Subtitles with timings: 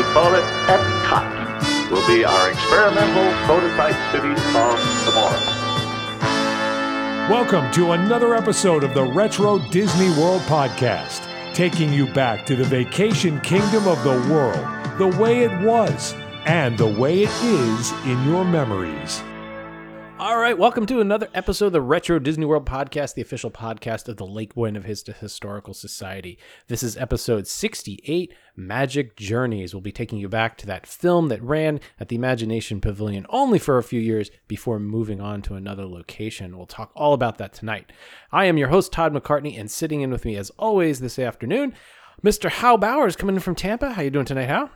[0.00, 1.90] We call it Epcot.
[1.90, 5.38] Will be our experimental prototype city of tomorrow.
[7.30, 11.20] Welcome to another episode of the Retro Disney World Podcast,
[11.52, 16.14] taking you back to the vacation kingdom of the world, the way it was,
[16.46, 19.22] and the way it is in your memories.
[20.20, 24.06] All right, welcome to another episode of the Retro Disney World Podcast, the official podcast
[24.06, 26.38] of the Lake Buena Vista Historical Society.
[26.68, 28.30] This is episode 68,
[28.66, 29.74] Magic Journeys.
[29.74, 33.58] We'll be taking you back to that film that ran at the Imagination Pavilion only
[33.58, 36.56] for a few years before moving on to another location.
[36.56, 37.92] We'll talk all about that tonight.
[38.30, 41.74] I am your host, Todd McCartney, and sitting in with me as always this afternoon,
[42.22, 42.50] Mr.
[42.50, 43.92] Hal Bowers coming in from Tampa.
[43.92, 44.70] How you doing tonight, Hal?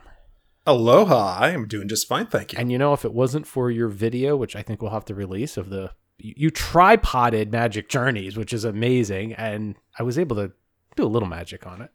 [0.67, 1.37] Aloha.
[1.39, 2.59] I am doing just fine, thank you.
[2.59, 5.15] And you know, if it wasn't for your video, which I think we'll have to
[5.15, 10.53] release of the you, tripoded Magic Journeys, which is amazing, and I was able to
[10.97, 11.91] do a little magic on it.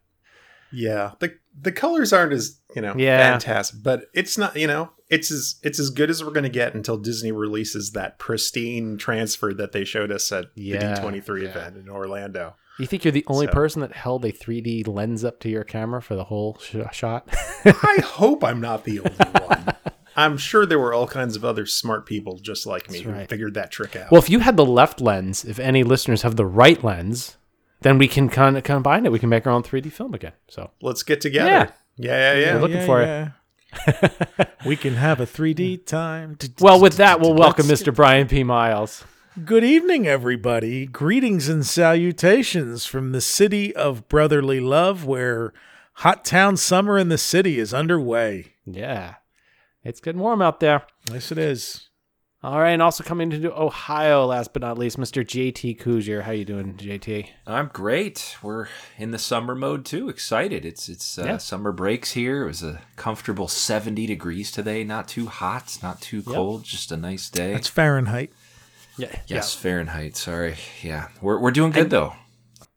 [0.72, 3.32] yeah, the the colors aren't as you know Yeah.
[3.32, 6.48] fantastic, but it's not you know it's as it's as good as we're going to
[6.48, 11.42] get until Disney releases that pristine transfer that they showed us at Yeah, the D23
[11.42, 11.48] yeah.
[11.48, 12.54] event in Orlando.
[12.78, 15.64] You think you're the only So- person that held a 3D lens up to your
[15.64, 17.28] camera for the whole sh- shot?
[17.64, 19.74] I hope I'm not the only one.
[20.16, 23.12] I'm sure there were all kinds of other smart people just like me That's who
[23.12, 23.28] right.
[23.28, 24.10] figured that trick out.
[24.10, 27.36] well, if you had the left lens, if any listeners have the right lens,
[27.80, 29.12] then we can kind of combine it.
[29.12, 30.32] We can make our own 3D film again.
[30.48, 31.50] So Let's get together.
[31.50, 31.70] Yeah.
[31.96, 32.54] Yeah, yeah, yeah.
[32.54, 34.48] We're looking for it.
[34.66, 36.38] we can have a 3D time.
[36.60, 37.94] Well, with that, we'll welcome Mr.
[37.94, 38.42] Brian P.
[38.42, 39.04] Miles.
[39.44, 40.86] Good evening, everybody.
[40.86, 45.52] Greetings and salutations from the city of brotherly love, where
[45.94, 48.54] hot town summer in the city is underway.
[48.66, 49.16] Yeah,
[49.84, 50.82] it's getting warm out there.
[51.10, 51.89] Yes, it is.
[52.42, 55.22] All right, and also coming to Ohio, last but not least, Mr.
[55.22, 56.22] JT Kuzier.
[56.22, 57.26] How you doing, JT?
[57.46, 58.34] I'm great.
[58.42, 60.08] We're in the summer mode too.
[60.08, 60.64] Excited.
[60.64, 61.36] It's it's uh, Yeah.
[61.36, 62.44] summer breaks here.
[62.44, 64.84] It was a comfortable 70 degrees today.
[64.84, 66.64] Not too hot, not too cold.
[66.64, 67.52] Just a nice day.
[67.52, 68.32] It's Fahrenheit.
[68.96, 69.14] Yeah.
[69.26, 70.16] yes, Fahrenheit.
[70.16, 70.56] Sorry.
[70.82, 72.14] Yeah, we're we're doing good though.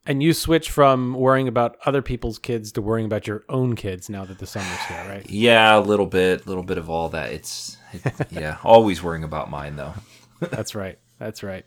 [0.05, 4.09] And you switch from worrying about other people's kids to worrying about your own kids
[4.09, 5.29] now that the summer's here, right?
[5.29, 7.31] Yeah, a little bit, a little bit of all that.
[7.31, 7.79] It's it,
[8.29, 9.93] yeah, always worrying about mine though.
[10.39, 10.99] That's right.
[11.19, 11.65] That's right.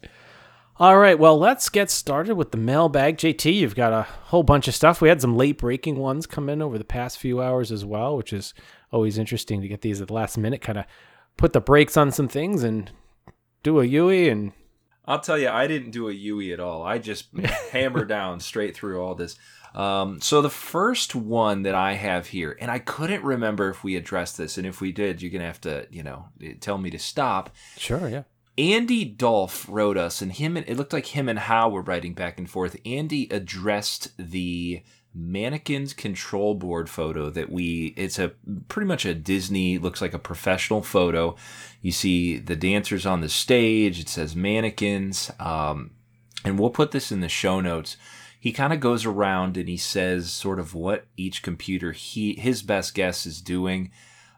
[0.78, 1.18] All right.
[1.18, 3.16] Well, let's get started with the mailbag.
[3.16, 5.00] JT, you've got a whole bunch of stuff.
[5.00, 8.16] We had some late breaking ones come in over the past few hours as well,
[8.16, 8.52] which is
[8.92, 10.84] always interesting to get these at the last minute, kind of
[11.38, 12.90] put the brakes on some things and
[13.62, 14.52] do a Yui and
[15.06, 16.82] I'll tell you, I didn't do a Yui at all.
[16.82, 17.28] I just
[17.72, 19.36] hammered down straight through all this.
[19.74, 23.94] Um, so the first one that I have here, and I couldn't remember if we
[23.94, 26.28] addressed this, and if we did, you're gonna have to, you know,
[26.60, 27.50] tell me to stop.
[27.76, 28.22] sure, yeah.
[28.58, 32.14] Andy Dolph wrote us, and him and it looked like him and Hal were writing
[32.14, 32.80] back and forth.
[32.86, 34.82] Andy addressed the
[35.16, 38.32] mannequins control board photo that we it's a
[38.68, 41.34] pretty much a Disney looks like a professional photo.
[41.80, 45.30] You see the dancers on the stage, it says mannequins.
[45.40, 45.92] Um,
[46.44, 47.96] and we'll put this in the show notes.
[48.38, 52.62] He kind of goes around and he says sort of what each computer he his
[52.62, 53.90] best guess is doing.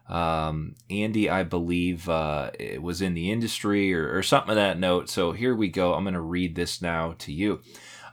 [0.07, 5.07] Um, Andy, I believe, uh, was in the industry or, or something of that note.
[5.07, 5.93] So here we go.
[5.93, 7.61] I'm going to read this now to you.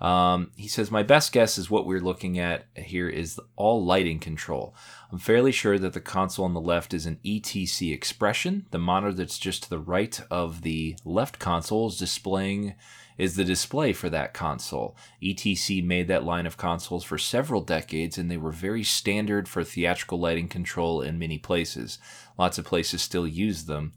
[0.01, 4.19] Um, he says, My best guess is what we're looking at here is all lighting
[4.19, 4.75] control.
[5.11, 8.67] I'm fairly sure that the console on the left is an ETC expression.
[8.71, 12.75] The monitor that's just to the right of the left console is displaying
[13.19, 14.97] is the display for that console.
[15.23, 19.65] ETC made that line of consoles for several decades and they were very standard for
[19.65, 21.99] theatrical lighting control in many places.
[22.38, 23.94] Lots of places still use them.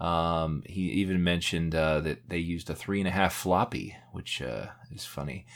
[0.00, 4.40] Um, he even mentioned uh, that they used a three and a half floppy, which
[4.40, 5.46] uh, is funny.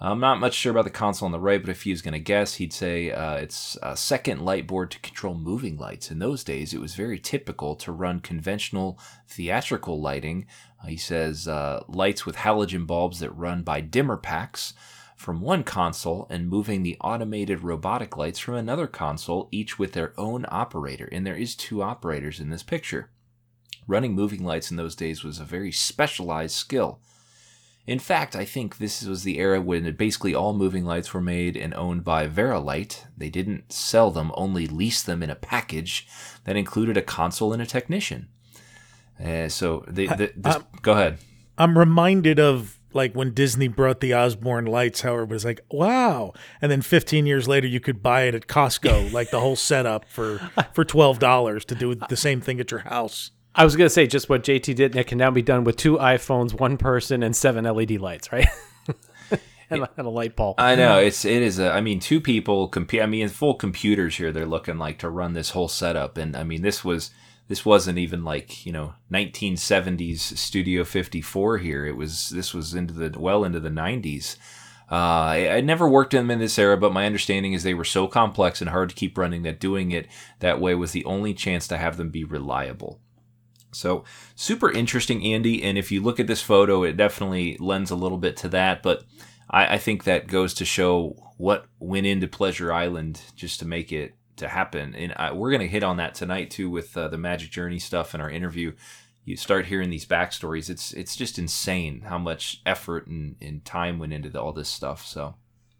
[0.00, 2.12] I'm not much sure about the console on the right, but if he was going
[2.12, 6.10] to guess, he'd say uh, it's a second light board to control moving lights.
[6.10, 8.98] In those days, it was very typical to run conventional
[9.28, 10.46] theatrical lighting.
[10.82, 14.74] Uh, he says uh, lights with halogen bulbs that run by dimmer packs
[15.16, 20.12] from one console and moving the automated robotic lights from another console, each with their
[20.18, 21.08] own operator.
[21.12, 23.10] And there is two operators in this picture.
[23.86, 27.00] Running moving lights in those days was a very specialized skill.
[27.86, 31.54] In fact, I think this was the era when basically all moving lights were made
[31.54, 33.06] and owned by Vari-Lite.
[33.16, 36.06] They didn't sell them, only lease them in a package
[36.44, 38.28] that included a console and a technician.
[39.22, 41.18] Uh, so they, the, this, go ahead.
[41.58, 46.32] I'm reminded of like when Disney brought the Osborne lights, how it was like, wow.
[46.62, 50.08] And then 15 years later, you could buy it at Costco, like the whole setup
[50.08, 50.38] for,
[50.72, 53.32] for $12 to do the same thing at your house.
[53.54, 55.76] I was gonna say just what JT did, and it can now be done with
[55.76, 58.48] two iPhones, one person, and seven LED lights, right?
[59.70, 60.56] and, a, and a light bulb.
[60.58, 61.70] I know it's it is a.
[61.70, 63.02] I mean, two people compete.
[63.02, 64.32] I mean, full computers here.
[64.32, 67.10] They're looking like to run this whole setup, and I mean, this was
[67.48, 71.86] this wasn't even like you know 1970s Studio 54 here.
[71.86, 74.36] It was this was into the well into the 90s.
[74.90, 77.72] Uh, I, I never worked in them in this era, but my understanding is they
[77.72, 80.08] were so complex and hard to keep running that doing it
[80.40, 83.00] that way was the only chance to have them be reliable.
[83.74, 84.04] So
[84.34, 85.62] super interesting, Andy.
[85.62, 88.82] And if you look at this photo, it definitely lends a little bit to that.
[88.82, 89.04] But
[89.50, 93.92] I, I think that goes to show what went into Pleasure Island just to make
[93.92, 94.94] it to happen.
[94.94, 97.78] And I, we're going to hit on that tonight too with uh, the Magic Journey
[97.78, 98.72] stuff in our interview.
[99.24, 100.68] You start hearing these backstories.
[100.68, 104.68] It's it's just insane how much effort and, and time went into the, all this
[104.68, 105.06] stuff.
[105.06, 105.36] So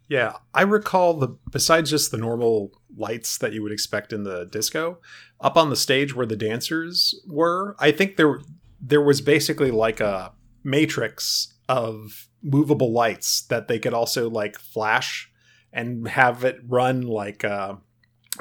[0.07, 4.45] Yeah, I recall the besides just the normal lights that you would expect in the
[4.45, 4.99] disco,
[5.41, 8.39] up on the stage where the dancers were, I think there
[8.81, 10.33] there was basically like a
[10.63, 15.31] matrix of movable lights that they could also like flash
[15.73, 17.75] and have it run like uh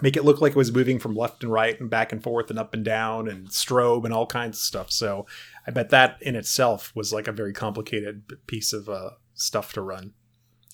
[0.02, 2.50] make it look like it was moving from left and right and back and forth
[2.50, 4.90] and up and down and strobe and all kinds of stuff.
[4.90, 5.26] So
[5.66, 9.82] I bet that in itself was like a very complicated piece of uh, stuff to
[9.82, 10.12] run.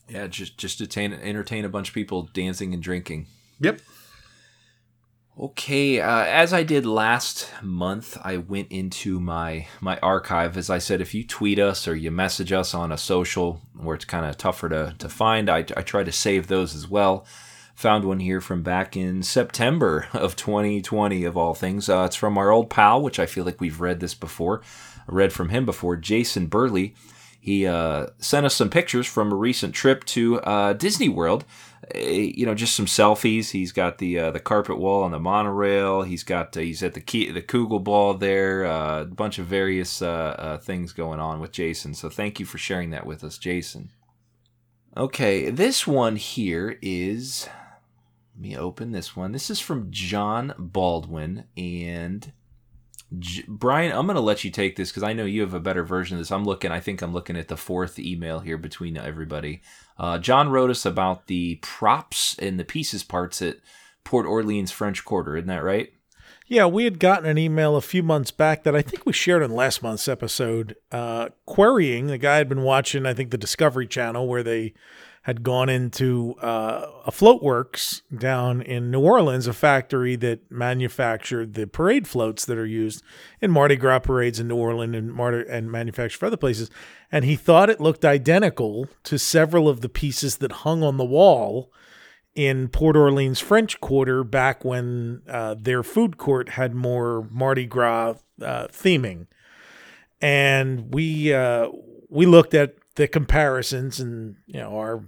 [0.09, 3.27] yeah, just just to entertain, entertain a bunch of people dancing and drinking.
[3.61, 3.81] Yep.
[5.39, 10.57] Okay, uh, as I did last month, I went into my my archive.
[10.59, 13.95] As I said, if you tweet us or you message us on a social where
[13.97, 17.25] it's kind of tougher to, to find, I, I try to save those as well.
[17.77, 21.89] Found one here from back in September of 2020, of all things.
[21.89, 24.61] Uh, it's from our old pal, which I feel like we've read this before.
[25.09, 26.95] I read from him before, Jason Burley.
[27.41, 31.47] He uh, sent us some pictures from a recent trip to uh, Disney World.
[31.95, 33.51] Uh, you know, just some selfies.
[33.51, 36.03] He's got the uh, the carpet wall on the monorail.
[36.03, 38.65] He's got uh, he's at the key, the Kugel ball there.
[38.65, 41.95] Uh, a bunch of various uh, uh, things going on with Jason.
[41.95, 43.91] So thank you for sharing that with us, Jason.
[44.97, 47.49] Okay, this one here is.
[48.35, 49.33] Let me open this one.
[49.33, 52.33] This is from John Baldwin and
[53.19, 55.61] J- Brian, I'm going to let you take this because I know you have a
[55.61, 56.31] better version of this.
[56.31, 59.63] I'm looking, I think I'm looking at the fourth email here between everybody.
[59.99, 63.57] Uh, John wrote us about the props and the pieces parts at
[64.05, 65.37] Port Orleans French Quarter.
[65.37, 65.93] Isn't that right?
[66.47, 69.43] Yeah, we had gotten an email a few months back that I think we shared
[69.43, 73.87] in last month's episode, uh, querying the guy had been watching, I think, the Discovery
[73.87, 74.75] Channel, where they
[75.23, 81.67] had gone into uh, a floatworks down in New Orleans, a factory that manufactured the
[81.67, 83.03] parade floats that are used
[83.41, 86.71] in Mardi Gras parades in New Orleans and Mardi- and manufactured for other places.
[87.13, 91.05] And he thought it looked identical to several of the pieces that hung on the
[91.05, 91.71] wall
[92.35, 98.15] in Port Orleans French Quarter back when uh, their food court had more Mardi Gras
[98.41, 99.27] uh, theming,
[100.23, 101.69] and we uh,
[102.09, 105.05] we looked at the comparisons, and you know our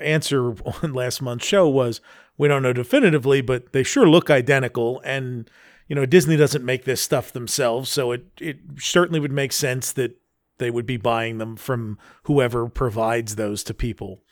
[0.00, 2.00] answer on last month's show was
[2.38, 5.50] we don't know definitively, but they sure look identical, and
[5.88, 9.92] you know Disney doesn't make this stuff themselves, so it it certainly would make sense
[9.92, 10.16] that
[10.58, 14.22] they would be buying them from whoever provides those to people.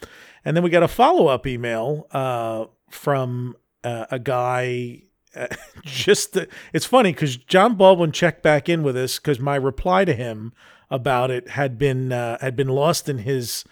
[0.44, 5.02] And then we got a follow up email uh, from uh, a guy.
[5.36, 5.48] Uh,
[5.84, 6.38] just
[6.72, 10.52] it's funny because John Baldwin checked back in with us because my reply to him
[10.90, 13.64] about it had been uh, had been lost in his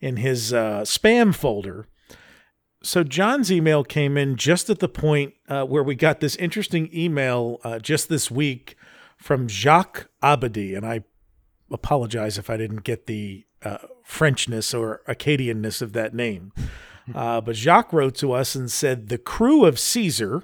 [0.00, 1.86] in his uh, spam folder.
[2.82, 6.88] So John's email came in just at the point uh, where we got this interesting
[6.94, 8.76] email uh, just this week
[9.16, 11.02] from Jacques Abadi, and I
[11.70, 16.52] apologize if I didn't get the uh, Frenchness or Acadianness of that name.
[17.14, 20.42] Uh, but Jacques wrote to us and said the Krewe of Caesar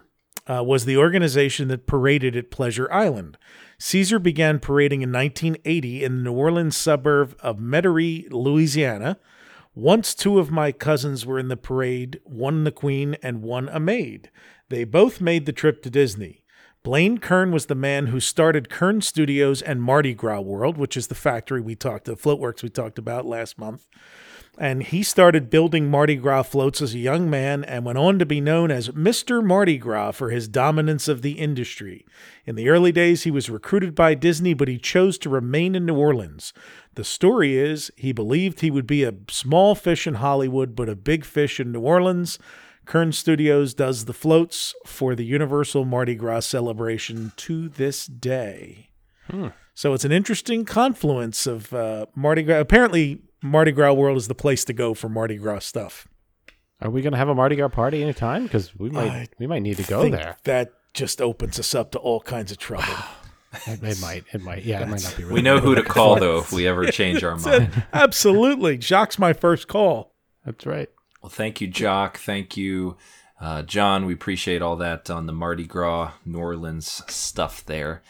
[0.49, 3.37] uh, was the organization that paraded at Pleasure Island.
[3.85, 9.19] Caesar began parading in 1980 in the New Orleans suburb of Metairie, Louisiana.
[9.75, 13.81] Once two of my cousins were in the parade, one the queen and one a
[13.81, 14.31] maid.
[14.69, 16.45] They both made the trip to Disney.
[16.85, 21.09] Blaine Kern was the man who started Kern Studios and Mardi Gras World, which is
[21.09, 23.89] the factory we talked, the floatworks we talked about last month.
[24.59, 28.27] And he started building Mardi Gras floats as a young man and went on to
[28.27, 29.43] be known as Mr.
[29.43, 32.05] Mardi Gras for his dominance of the industry.
[32.45, 35.87] In the early days, he was recruited by Disney, but he chose to remain in
[35.87, 36.53] New Orleans.
[36.97, 40.97] The story is he believed he would be a small fish in Hollywood, but a
[40.97, 42.39] big fish in New Orleans.
[42.85, 48.91] Kern Studios does the floats for the Universal Mardi Gras celebration to this day.
[49.75, 52.61] So it's an interesting confluence of uh, Mardi Gras.
[52.61, 56.07] Apparently, Mardi Gras World is the place to go for Mardi Gras stuff.
[56.81, 58.45] Are we gonna have a Mardi Gras party anytime?
[58.45, 60.37] Because we might I we might need to go think there.
[60.45, 62.87] That just opens us up to all kinds of trouble.
[63.67, 64.25] It, it might.
[64.33, 64.65] It might.
[64.65, 65.25] Yeah, it might not be.
[65.25, 67.85] Really We know who to call though if we ever change our mind.
[67.93, 68.79] Absolutely.
[68.79, 70.15] Jacques my first call.
[70.47, 70.89] That's right.
[71.21, 72.17] Well, thank you, Jock.
[72.17, 72.97] Thank you,
[73.43, 74.07] uh, John.
[74.07, 78.01] We appreciate all that on the Mardi Gras New Orleans stuff there.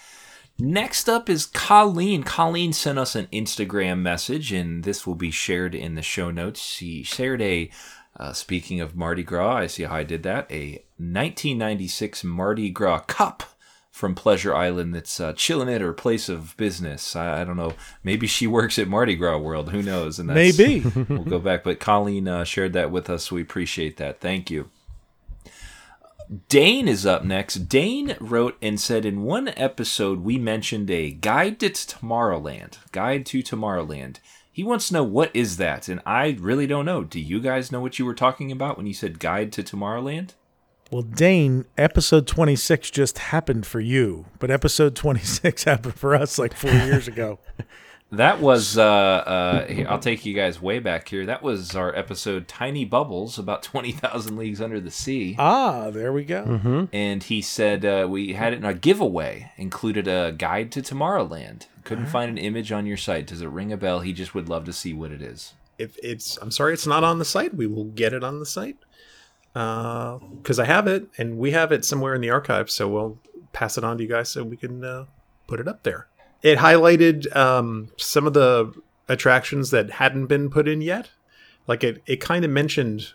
[0.58, 2.22] Next up is Colleen.
[2.22, 6.60] Colleen sent us an Instagram message, and this will be shared in the show notes.
[6.60, 7.70] She shared a,
[8.16, 13.00] uh, speaking of Mardi Gras, I see how I did that, a 1996 Mardi Gras
[13.00, 13.42] cup
[13.90, 17.14] from Pleasure Island that's uh, chilling at her place of business.
[17.14, 17.74] I, I don't know.
[18.02, 19.70] Maybe she works at Mardi Gras World.
[19.70, 20.18] Who knows?
[20.18, 20.80] And that's, Maybe.
[21.08, 21.62] we'll go back.
[21.62, 23.24] But Colleen uh, shared that with us.
[23.24, 24.20] So we appreciate that.
[24.20, 24.70] Thank you.
[26.48, 27.68] Dane is up next.
[27.68, 32.78] Dane wrote and said in one episode we mentioned a guide to Tomorrowland.
[32.90, 34.16] Guide to Tomorrowland.
[34.50, 37.04] He wants to know what is that, and I really don't know.
[37.04, 40.30] Do you guys know what you were talking about when you said guide to Tomorrowland?
[40.90, 46.54] Well, Dane, episode 26 just happened for you, but episode 26 happened for us like
[46.54, 47.40] four years ago.
[48.12, 51.24] That was uh, uh, here, I'll take you guys way back here.
[51.24, 55.34] That was our episode Tiny Bubbles about 20,000 leagues under the sea.
[55.38, 56.88] Ah, there we go.
[56.92, 61.66] and he said uh, we had it in our giveaway included a guide to tomorrowland
[61.84, 64.48] couldn't find an image on your site does it ring a bell he just would
[64.48, 67.54] love to see what it is If it's, I'm sorry, it's not on the site.
[67.54, 68.76] We will get it on the site
[69.52, 72.70] because I have it, and we have it somewhere in the archive.
[72.70, 73.18] So we'll
[73.52, 75.06] pass it on to you guys so we can uh,
[75.46, 76.06] put it up there.
[76.42, 78.72] It highlighted um, some of the
[79.08, 81.10] attractions that hadn't been put in yet.
[81.66, 83.12] Like it, it kind of mentioned.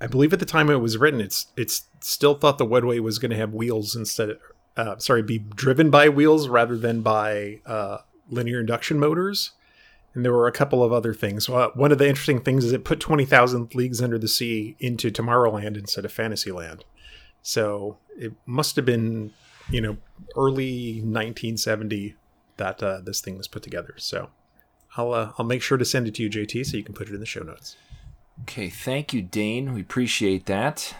[0.00, 3.18] I believe at the time it was written, it's it's still thought the Wedway was
[3.18, 4.36] going to have wheels instead.
[4.76, 9.52] Uh, sorry, be driven by wheels rather than by uh, linear induction motors.
[10.14, 11.48] And there were a couple of other things.
[11.48, 15.76] One of the interesting things is it put 20,000 Leagues Under the Sea into Tomorrowland
[15.76, 16.84] instead of Fantasyland.
[17.42, 19.32] So it must have been,
[19.70, 19.96] you know,
[20.36, 22.14] early 1970
[22.56, 23.94] that uh, this thing was put together.
[23.98, 24.30] So
[24.96, 27.08] I'll, uh, I'll make sure to send it to you, JT, so you can put
[27.08, 27.76] it in the show notes.
[28.42, 29.74] okay thank you dane.
[29.74, 30.94] We appreciate that.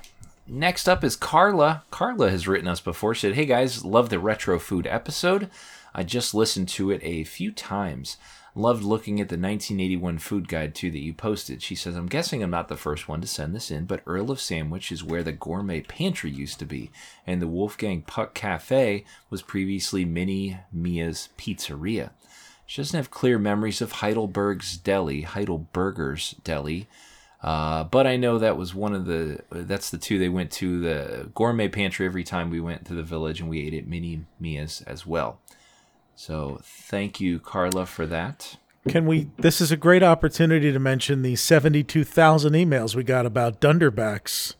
[0.47, 1.85] Next up is carla.
[1.91, 3.15] Carla has written us before.
[3.15, 5.49] She said hey guys love the retro food episode.
[5.95, 8.17] I just listened to it a few times
[8.55, 12.43] loved looking at the 1981 food guide too that you posted she says i'm guessing
[12.43, 15.23] i'm not the first one to send this in but earl of sandwich is where
[15.23, 16.91] the gourmet pantry used to be
[17.27, 22.11] and the wolfgang puck cafe was previously minnie mia's pizzeria
[22.67, 26.87] she doesn't have clear memories of heidelberg's deli heidelberger's deli
[27.45, 30.81] uh, but I know that was one of the that's the two they went to
[30.81, 34.25] the gourmet pantry every time we went to the village and we ate at Minnie
[34.41, 35.41] Mia's as well.
[36.17, 38.57] So thank you, Carla, for that.
[38.89, 39.31] Can we?
[39.39, 44.55] This is a great opportunity to mention the 72,000 emails we got about Dunderbak's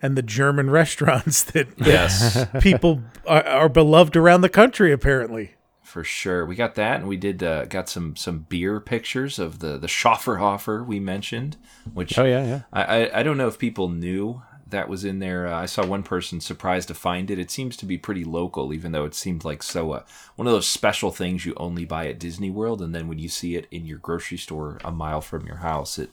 [0.00, 5.54] and the German restaurants that Yes, people are, are beloved around the country, apparently.
[5.82, 6.46] for sure.
[6.46, 9.88] We got that, and we did uh, got some some beer pictures of the the
[9.88, 11.56] Schöfferhofer we mentioned,
[11.92, 12.60] which Oh yeah, yeah.
[12.72, 14.42] I, I I don't know if people knew
[14.74, 15.46] that was in there.
[15.46, 17.38] Uh, I saw one person surprised to find it.
[17.38, 20.02] It seems to be pretty local, even though it seemed like so uh,
[20.36, 23.28] one of those special things you only buy at Disney World, and then when you
[23.28, 26.10] see it in your grocery store a mile from your house, it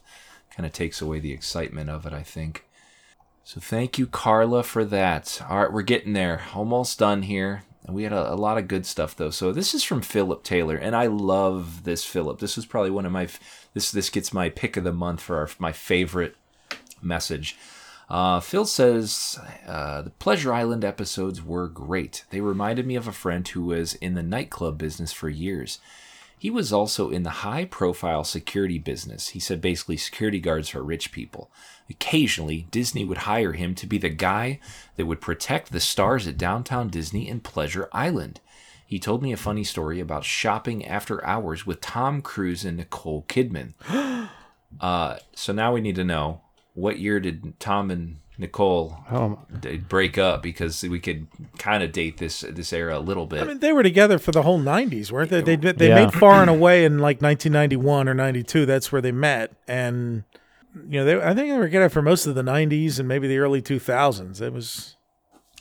[0.55, 2.13] kind of takes away the excitement of it.
[2.13, 2.65] I think.
[3.43, 5.41] So thank you, Carla, for that.
[5.49, 6.43] All right, we're getting there.
[6.53, 7.63] Almost done here.
[7.85, 9.31] And we had a, a lot of good stuff though.
[9.31, 12.39] So this is from Philip Taylor, and I love this Philip.
[12.39, 13.27] This was probably one of my
[13.73, 16.35] this this gets my pick of the month for our, my favorite
[17.01, 17.57] message.
[18.11, 22.25] Uh, Phil says uh, the Pleasure Island episodes were great.
[22.29, 25.79] They reminded me of a friend who was in the nightclub business for years.
[26.37, 29.29] He was also in the high profile security business.
[29.29, 31.49] He said basically security guards for rich people.
[31.89, 34.59] Occasionally, Disney would hire him to be the guy
[34.97, 38.41] that would protect the stars at downtown Disney and Pleasure Island.
[38.85, 43.23] He told me a funny story about shopping after hours with Tom Cruise and Nicole
[43.29, 43.73] Kidman.
[44.79, 46.39] Uh, so now we need to know
[46.73, 49.39] what year did Tom and Nicole Oh,
[49.87, 51.27] break up because we could
[51.59, 53.41] kind of date this this era a little bit.
[53.41, 55.41] I mean, they were together for the whole '90s, weren't they?
[55.41, 56.05] They did- they Yeah.
[56.05, 58.65] made Far and Away in like 1991 or '92.
[58.65, 60.23] That's where they met, and
[60.87, 63.27] you know, they, I think they were together for most of the '90s and maybe
[63.27, 64.41] the early 2000s.
[64.41, 64.95] It was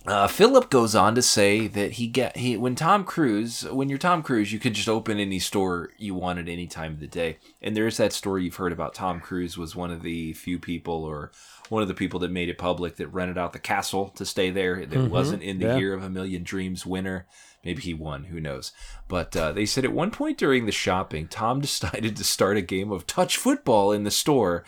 [0.06, 3.98] Uh, Philip goes on to say that he get he when Tom Cruise when you're
[3.98, 7.38] Tom Cruise you could just open any store you wanted any time of the day.
[7.60, 11.04] And there's that story you've heard about Tom Cruise was one of the few people
[11.04, 11.32] or
[11.68, 14.50] one of the people that made it public that rented out the castle to stay
[14.50, 14.86] there.
[14.86, 15.76] That wasn't in the yeah.
[15.76, 17.26] year of a million dreams winner.
[17.62, 18.24] Maybe he won.
[18.24, 18.72] Who knows?
[19.06, 22.62] But uh, they said at one point during the shopping Tom decided to start a
[22.62, 24.64] game of touch football in the store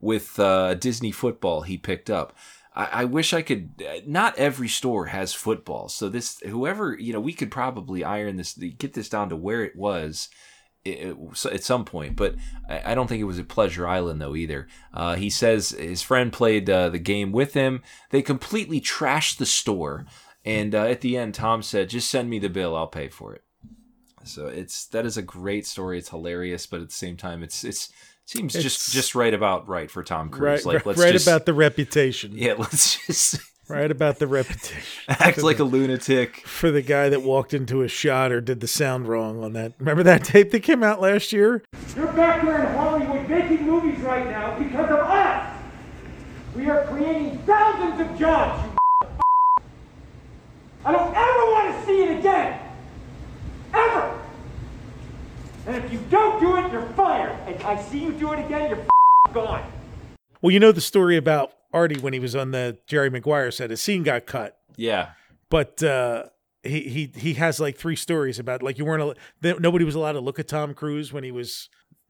[0.00, 2.36] with uh, Disney football he picked up.
[2.74, 3.70] I, I wish I could.
[3.86, 8.36] uh, Not every store has football, so this whoever you know we could probably iron
[8.36, 10.28] this, get this down to where it was.
[10.84, 12.34] At some point, but
[12.68, 14.66] I, I don't think it was at Pleasure Island though either.
[14.92, 17.82] Uh, he says his friend played uh, the game with him.
[18.10, 20.06] They completely trashed the store,
[20.44, 22.74] and uh, at the end, Tom said, "Just send me the bill.
[22.74, 23.44] I'll pay for it."
[24.24, 25.98] So it's that is a great story.
[25.98, 27.92] It's hilarious, but at the same time, it's it's
[28.32, 30.64] seems It's- just just right about right for Tom Cruise.
[30.64, 32.32] right, like let's right just, about the reputation.
[32.34, 36.46] yeah, let's just Right about the reputation act like a lunatic.
[36.46, 39.72] for the guy that walked into a shot or did the sound wrong on that.
[39.78, 41.62] Remember that tape that came out last year?
[41.96, 45.58] You're back here in Hollywood making movies right now because of us.
[46.54, 48.68] We are creating thousands of jobs.
[48.68, 49.08] You
[50.84, 52.58] I don't ever want to see it again.
[53.72, 54.21] Ever.
[55.66, 57.36] And if you don't do it, you're fired.
[57.46, 58.86] And I see you do it again, you're
[59.32, 59.70] gone.
[60.40, 63.70] Well, you know the story about Artie when he was on the Jerry Maguire set.
[63.70, 65.10] His scene got cut, Yeah,
[65.50, 66.24] but uh,
[66.64, 69.94] he he he has like three stories about like you weren't al- that nobody was
[69.94, 71.68] allowed to look at Tom Cruise when he was,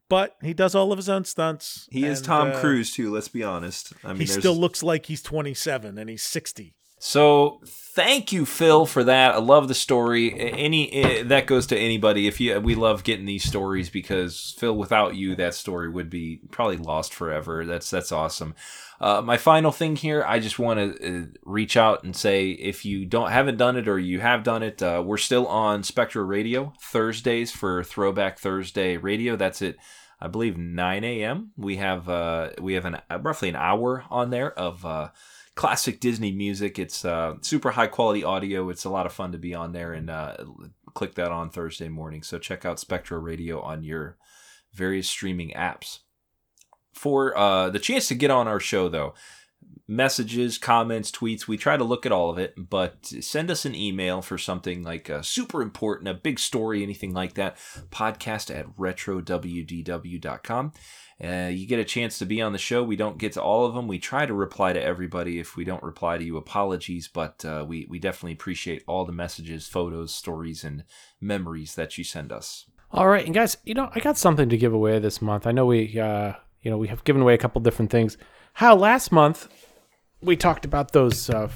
[0.09, 1.87] but he does all of his own stunts.
[1.91, 3.13] He is Tom uh, Cruise too.
[3.13, 3.93] Let's be honest.
[4.03, 6.73] I mean, He still looks like he's 27 and he's 60.
[7.05, 9.35] So thank you, Phil, for that.
[9.35, 10.39] I love the story.
[10.39, 12.27] Any eh, that goes to anybody.
[12.27, 16.39] If you, we love getting these stories because Phil, without you, that story would be
[16.49, 17.65] probably lost forever.
[17.65, 18.55] That's that's awesome.
[19.01, 22.85] Uh, my final thing here, I just want to uh, reach out and say if
[22.85, 26.23] you don't haven't done it or you have done it, uh, we're still on Spectra
[26.23, 29.35] Radio Thursdays for Throwback Thursday Radio.
[29.35, 29.75] That's it.
[30.21, 31.51] I believe 9 a.m.
[31.57, 35.09] We have uh, we have an roughly an hour on there of uh,
[35.55, 36.79] classic Disney music.
[36.79, 38.69] It's uh, super high quality audio.
[38.69, 40.37] It's a lot of fun to be on there and uh,
[40.93, 42.23] click that on Thursday morning.
[42.23, 44.17] So check out Spectra Radio on your
[44.73, 45.99] various streaming apps.
[46.93, 49.13] For uh, the chance to get on our show, though,
[49.87, 53.75] messages, comments, tweets, we try to look at all of it, but send us an
[53.75, 57.57] email for something like uh, super important, a big story, anything like that.
[57.91, 60.73] Podcast at retrowdw.com.
[61.21, 62.83] Uh, you get a chance to be on the show.
[62.83, 63.87] We don't get to all of them.
[63.87, 65.39] We try to reply to everybody.
[65.39, 69.11] If we don't reply to you, apologies, but uh, we, we definitely appreciate all the
[69.11, 70.83] messages, photos, stories, and
[71.21, 72.65] memories that you send us.
[72.91, 75.47] All right, and guys, you know, I got something to give away this month.
[75.47, 78.17] I know we, uh, you know, we have given away a couple different things.
[78.53, 79.47] How last month
[80.21, 81.49] we talked about those uh,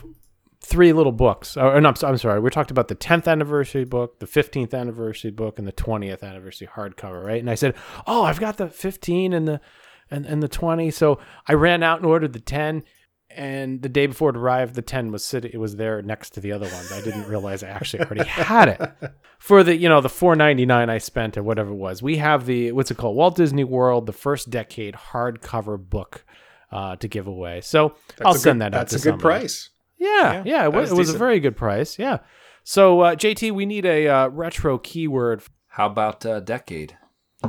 [0.68, 1.56] three little books.
[1.56, 4.74] Or, or no, I'm, I'm sorry, we talked about the 10th anniversary book, the 15th
[4.74, 7.40] anniversary book, and the 20th anniversary hardcover, right?
[7.40, 7.74] And I said,
[8.06, 9.62] oh, I've got the 15 and the
[10.10, 10.92] and, and the 20.
[10.92, 12.84] So I ran out and ordered the 10.
[13.30, 16.40] And the day before it arrived, the 10 was sitting, it was there next to
[16.40, 16.92] the other ones.
[16.92, 20.98] I didn't realize I actually already had it for the you know the 4.99 I
[20.98, 22.02] spent or whatever it was.
[22.02, 26.26] We have the what's it called Walt Disney World the first decade hardcover book
[26.72, 27.62] uh, to give away.
[27.62, 28.90] So I'll send good, that out.
[28.90, 29.70] That's a good price.
[29.98, 31.98] Yeah, yeah, it, that was, it was a very good price.
[31.98, 32.20] Yeah.
[32.64, 35.44] So uh, JT, we need a uh, retro keyword.
[35.68, 36.98] How about uh, decade?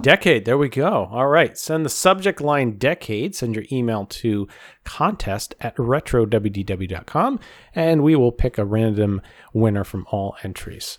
[0.02, 0.44] Decade.
[0.44, 1.08] There we go.
[1.10, 1.56] All right.
[1.56, 3.34] Send the subject line decade.
[3.34, 4.46] Send your email to
[4.84, 7.40] contest at retrowdw.com
[7.74, 9.22] and we will pick a random
[9.54, 10.98] winner from all entries.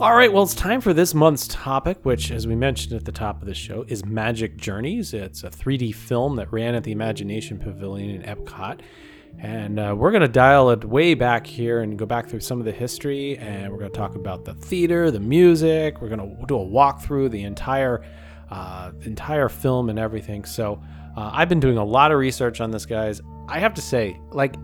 [0.00, 3.10] All right, well, it's time for this month's topic, which, as we mentioned at the
[3.10, 5.12] top of the show, is Magic Journeys.
[5.12, 8.78] It's a 3D film that ran at the Imagination Pavilion in Epcot.
[9.40, 12.60] And uh, we're going to dial it way back here and go back through some
[12.60, 13.38] of the history.
[13.38, 16.00] And we're going to talk about the theater, the music.
[16.00, 18.04] We're going to do a walkthrough, the entire,
[18.52, 20.44] uh, entire film and everything.
[20.44, 20.80] So
[21.16, 23.20] uh, I've been doing a lot of research on this, guys.
[23.48, 24.54] I have to say, like,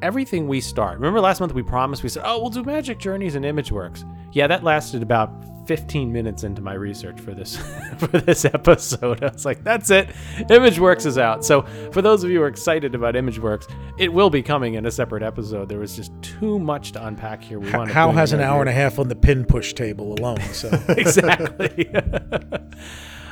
[0.00, 0.94] everything we start.
[0.94, 4.46] Remember last month we promised we said, "Oh, we'll do Magic Journeys and ImageWorks." Yeah,
[4.46, 5.32] that lasted about
[5.66, 7.56] 15 minutes into my research for this
[7.98, 9.22] for this episode.
[9.22, 10.08] I was like, that's it.
[10.38, 11.44] ImageWorks is out.
[11.44, 11.62] So
[11.92, 14.90] for those of you who are excited about ImageWorks, it will be coming in a
[14.90, 15.68] separate episode.
[15.68, 17.58] There was just too much to unpack here.
[17.60, 18.60] We H- wound up Hal has an right hour here.
[18.62, 20.40] and a half on the pin push table alone.
[20.52, 21.88] So exactly.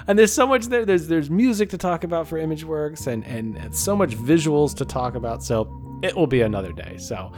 [0.06, 0.84] and there's so much there.
[0.84, 4.84] There's there's music to talk about for ImageWorks and, and and so much visuals to
[4.84, 5.42] talk about.
[5.42, 5.68] So
[6.02, 6.96] it will be another day.
[6.98, 7.32] So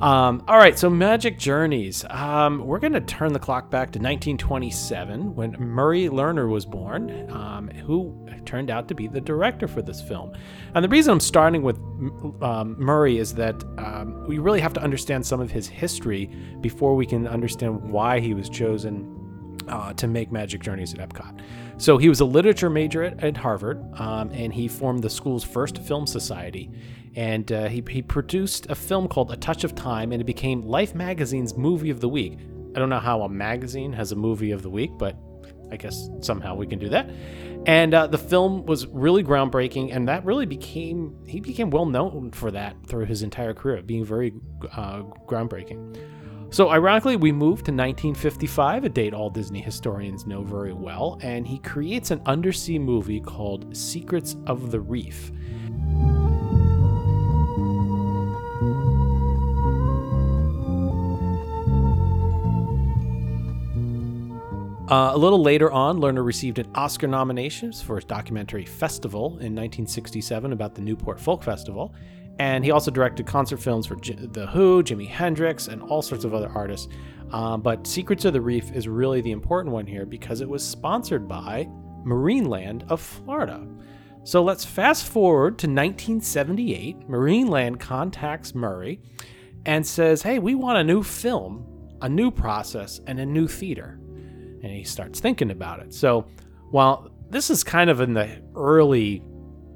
[0.00, 2.04] um, all right, so Magic Journeys.
[2.10, 7.30] Um, we're going to turn the clock back to 1927 when Murray Lerner was born,
[7.30, 10.32] um, who turned out to be the director for this film.
[10.74, 11.76] And the reason I'm starting with
[12.42, 16.26] um, Murray is that um, we really have to understand some of his history
[16.60, 19.12] before we can understand why he was chosen
[19.68, 21.40] uh, to make Magic Journeys at Epcot.
[21.78, 25.44] So he was a literature major at, at Harvard, um, and he formed the school's
[25.44, 26.70] first film society.
[27.16, 30.62] And uh, he, he produced a film called A Touch of Time, and it became
[30.62, 32.38] Life Magazine's Movie of the Week.
[32.74, 35.16] I don't know how a magazine has a movie of the week, but
[35.72, 37.10] I guess somehow we can do that.
[37.66, 42.30] And uh, the film was really groundbreaking, and that really became he became well known
[42.32, 44.34] for that through his entire career, being very
[44.72, 45.96] uh, groundbreaking.
[46.50, 51.44] So, ironically, we move to 1955, a date all Disney historians know very well, and
[51.46, 55.32] he creates an undersea movie called Secrets of the Reef.
[64.88, 69.52] Uh, a little later on, Lerner received an Oscar nomination for his documentary Festival in
[69.52, 71.92] 1967 about the Newport Folk Festival.
[72.38, 76.24] And he also directed concert films for J- The Who, Jimi Hendrix, and all sorts
[76.24, 76.86] of other artists.
[77.32, 80.64] Um, but Secrets of the Reef is really the important one here because it was
[80.64, 81.68] sponsored by
[82.04, 83.66] Marineland of Florida.
[84.22, 87.08] So let's fast forward to 1978.
[87.08, 89.00] Marineland contacts Murray
[89.64, 93.95] and says, Hey, we want a new film, a new process, and a new theater
[94.66, 95.94] and he starts thinking about it.
[95.94, 96.26] So,
[96.70, 99.22] while this is kind of in the early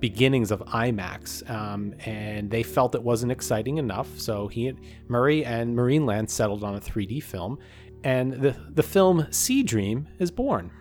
[0.00, 5.44] beginnings of IMAX, um, and they felt it wasn't exciting enough, so he, and Murray,
[5.44, 7.58] and Marineland settled on a 3D film,
[8.02, 10.72] and the the film Sea Dream is born.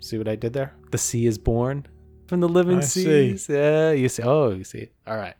[0.00, 0.76] See what I did there?
[0.92, 1.86] The sea is born
[2.28, 3.04] from the living I see.
[3.04, 3.48] seas.
[3.48, 4.22] Yeah, you see.
[4.22, 4.90] Oh, you see.
[5.06, 5.34] All right.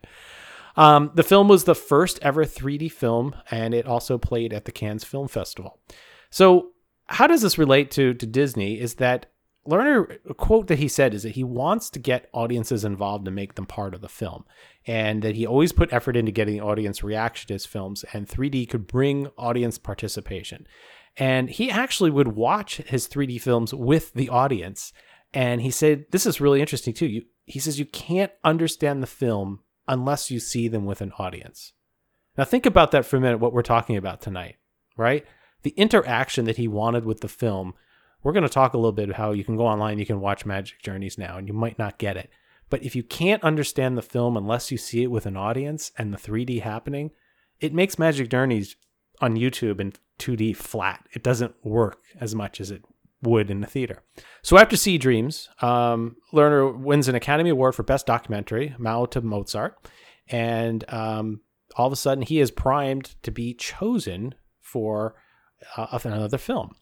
[0.75, 4.71] Um, the film was the first ever 3D film, and it also played at the
[4.71, 5.79] Cannes Film Festival.
[6.29, 6.71] So,
[7.07, 8.79] how does this relate to to Disney?
[8.79, 9.27] Is that
[9.67, 13.35] Lerner a quote that he said is that he wants to get audiences involved and
[13.35, 14.45] make them part of the film,
[14.85, 18.27] and that he always put effort into getting the audience reaction to his films, and
[18.27, 20.65] 3D could bring audience participation.
[21.17, 24.93] And he actually would watch his 3D films with the audience,
[25.33, 27.07] and he said this is really interesting too.
[27.07, 31.73] You, he says you can't understand the film unless you see them with an audience.
[32.37, 33.39] Now think about that for a minute.
[33.39, 34.57] What we're talking about tonight,
[34.95, 35.25] right?
[35.63, 37.73] The interaction that he wanted with the film.
[38.23, 40.45] We're going to talk a little bit how you can go online, you can watch
[40.45, 42.29] Magic Journeys now, and you might not get it.
[42.69, 46.13] But if you can't understand the film unless you see it with an audience and
[46.13, 47.11] the 3D happening,
[47.59, 48.75] it makes Magic Journeys
[49.21, 51.05] on YouTube in 2D flat.
[51.13, 52.83] It doesn't work as much as it
[53.21, 54.03] would in the theater.
[54.41, 59.21] So after Sea Dreams, um, Lerner wins an Academy Award for Best Documentary, Mao to
[59.21, 59.75] Mozart,
[60.27, 61.41] and um,
[61.75, 65.15] all of a sudden he is primed to be chosen for
[65.75, 66.75] uh, of another film.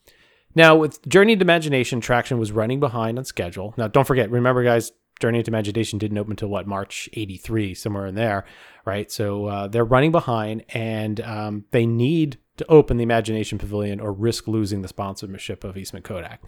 [0.54, 3.74] Now, with Journey to Imagination, Traction was running behind on schedule.
[3.76, 8.06] Now, don't forget, remember, guys, Journey to Imagination didn't open until what March '83, somewhere
[8.06, 8.44] in there,
[8.84, 9.10] right?
[9.10, 14.12] So uh, they're running behind, and um, they need to open the Imagination Pavilion or
[14.12, 16.42] risk losing the sponsorship of Eastman Kodak.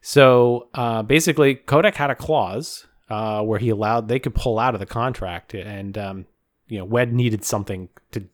[0.00, 4.74] So uh, basically, Kodak had a clause uh, where he allowed they could pull out
[4.74, 6.26] of the contract, and um,
[6.68, 8.24] you know, WED needed something to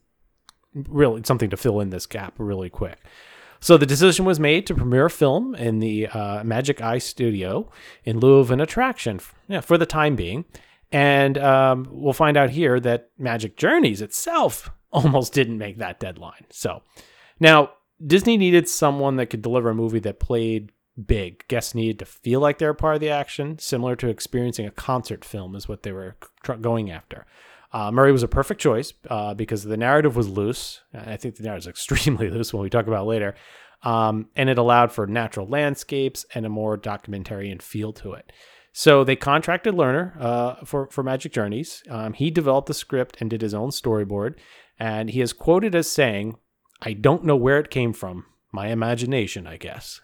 [0.73, 2.99] really something to fill in this gap really quick.
[3.63, 7.71] So the decision was made to premiere a film in the uh, Magic Eye Studio
[8.03, 10.43] in lieu of an attraction, yeah, for the time being.
[10.91, 16.45] And um, we'll find out here that Magic Journeys itself almost didn't make that deadline.
[16.49, 16.81] So
[17.39, 17.71] now
[18.05, 21.47] Disney needed someone that could deliver a movie that played big.
[21.47, 25.23] Guests needed to feel like they're part of the action, similar to experiencing a concert
[25.23, 27.25] film, is what they were tr- going after.
[27.73, 30.81] Uh, Murray was a perfect choice uh, because the narrative was loose.
[30.93, 33.35] I think the narrative is extremely loose when we talk about later.
[33.81, 38.31] Um, and it allowed for natural landscapes and a more documentarian feel to it.
[38.71, 41.83] So they contracted Lerner uh, for, for Magic Journeys.
[41.89, 44.35] Um, he developed the script and did his own storyboard.
[44.79, 46.37] And he is quoted as saying,
[46.81, 48.25] I don't know where it came from.
[48.51, 49.99] My imagination, I guess,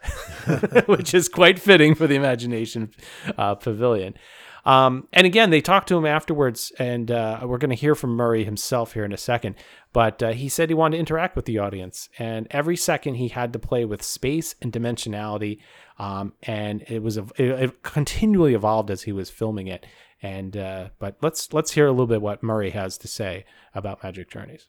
[0.86, 2.92] which is quite fitting for the Imagination
[3.38, 4.16] uh, Pavilion.
[4.66, 8.12] Um, and again, they talked to him afterwards, and uh, we're going to hear from
[8.12, 9.56] Murray himself here in a second.
[9.94, 13.30] But uh, he said he wanted to interact with the audience, and every second he
[13.30, 15.60] had to play with space and dimensionality,
[15.98, 19.86] um, and it was a, it, it continually evolved as he was filming it.
[20.22, 24.04] And uh, but let's let's hear a little bit what Murray has to say about
[24.04, 24.68] Magic Journeys.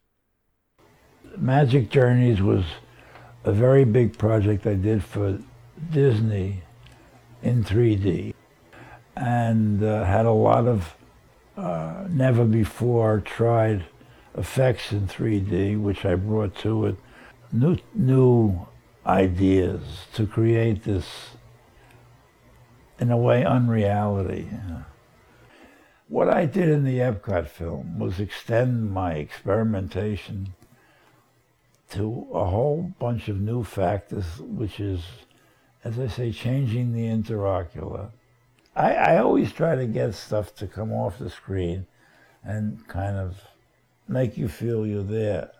[1.37, 2.65] Magic Journeys was
[3.45, 5.39] a very big project I did for
[5.91, 6.63] Disney
[7.43, 8.35] in 3D
[9.21, 10.97] and uh, had a lot of
[11.57, 13.85] uh, never before tried
[14.37, 16.97] effects in 3D, which I brought to it.
[17.53, 18.67] New, new
[19.07, 19.83] ideas
[20.15, 21.07] to create this,
[22.99, 24.49] in a way, unreality.
[26.09, 30.55] What I did in the Epcot film was extend my experimentation
[31.91, 35.03] to a whole bunch of new factors, which is,
[35.85, 38.13] as I say, changing the interocular.
[38.75, 41.87] I, I always try to get stuff to come off the screen
[42.45, 43.37] and kind of
[44.09, 45.51] make you feel you're there.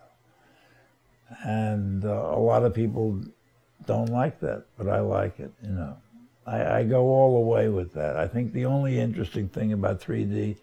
[1.43, 3.21] And uh, a lot of people
[3.85, 5.97] don't like that, but I like it, you know.
[6.45, 8.17] I, I go all the way with that.
[8.17, 10.57] I think the only interesting thing about 3D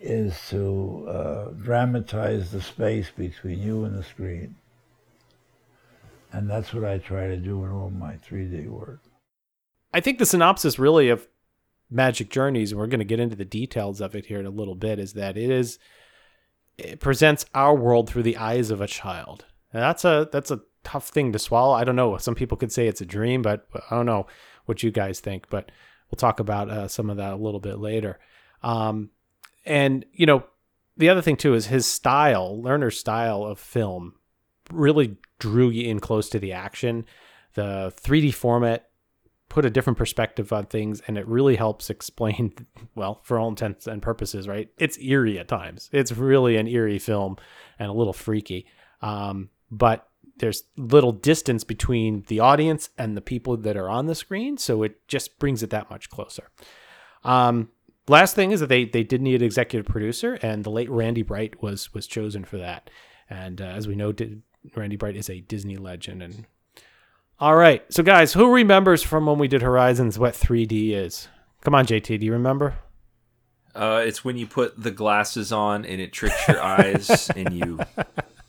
[0.00, 4.56] is to uh, dramatize the space between you and the screen.
[6.32, 9.00] And that's what I try to do in all my 3D work.
[9.92, 11.28] I think the synopsis really of
[11.90, 14.50] Magic Journeys, and we're going to get into the details of it here in a
[14.50, 15.78] little bit, is that it is
[16.76, 19.44] it presents our world through the eyes of a child.
[19.72, 21.74] And that's a that's a tough thing to swallow.
[21.74, 22.16] I don't know.
[22.18, 24.26] Some people could say it's a dream, but I don't know
[24.66, 25.48] what you guys think.
[25.50, 25.70] But
[26.10, 28.18] we'll talk about uh, some of that a little bit later.
[28.62, 29.10] Um,
[29.64, 30.44] and you know,
[30.96, 34.14] the other thing too is his style, Lerner's style of film,
[34.72, 37.04] really drew you in close to the action.
[37.54, 38.90] The 3D format
[39.54, 42.52] put a different perspective on things and it really helps explain
[42.96, 45.88] well for all intents and purposes right it's eerie at times.
[45.92, 47.36] It's really an eerie film
[47.78, 48.66] and a little freaky.
[49.00, 54.16] Um, but there's little distance between the audience and the people that are on the
[54.16, 56.50] screen so it just brings it that much closer.
[57.22, 57.68] Um,
[58.08, 61.22] last thing is that they they did need an executive producer and the late randy
[61.22, 62.90] bright was was chosen for that.
[63.30, 64.42] And uh, as we know did,
[64.74, 66.44] randy bright is a disney legend and
[67.40, 67.82] all right.
[67.92, 71.28] So, guys, who remembers from when we did Horizons what 3D is?
[71.62, 72.20] Come on, JT.
[72.20, 72.74] Do you remember?
[73.74, 77.80] Uh, it's when you put the glasses on and it tricks your eyes, and you.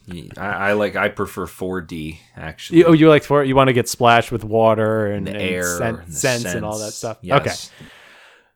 [0.06, 0.96] you I, I, like.
[0.96, 2.80] I prefer 4D actually.
[2.80, 5.42] You, oh, you like for You want to get splashed with water and, the and
[5.42, 6.46] air, and scents, sense.
[6.46, 7.18] and all that stuff.
[7.22, 7.42] Yes.
[7.42, 7.86] Okay.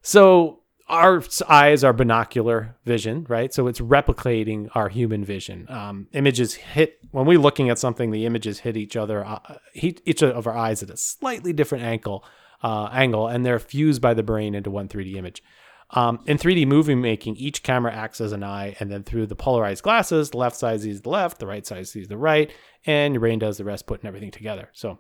[0.02, 0.60] So
[0.90, 3.54] our eyes are binocular vision, right?
[3.54, 5.68] So it's replicating our human vision.
[5.70, 8.12] Um, images hit when we're looking at something.
[8.12, 9.40] The images hit each other, uh,
[9.74, 12.26] hit each of our eyes at a slightly different angle,
[12.64, 15.44] uh, angle, and they're fused by the brain into one 3D image.
[15.92, 19.36] Um, in 3D movie making, each camera acts as an eye, and then through the
[19.36, 22.52] polarized glasses, the left side sees the left, the right side sees the right,
[22.86, 24.70] and your brain does the rest, putting everything together.
[24.74, 25.00] So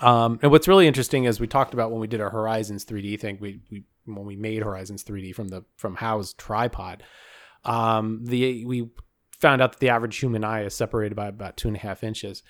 [0.00, 3.20] um, and what's really interesting is we talked about when we did our Horizons 3D
[3.20, 7.02] thing, we, we when we made Horizons 3D from the from Hal's tripod,
[7.64, 8.90] um, the we
[9.40, 12.04] found out that the average human eye is separated by about two and a half
[12.04, 12.42] inches,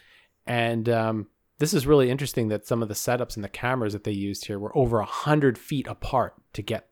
[0.46, 4.04] and um, this is really interesting that some of the setups and the cameras that
[4.04, 6.88] they used here were over a hundred feet apart to get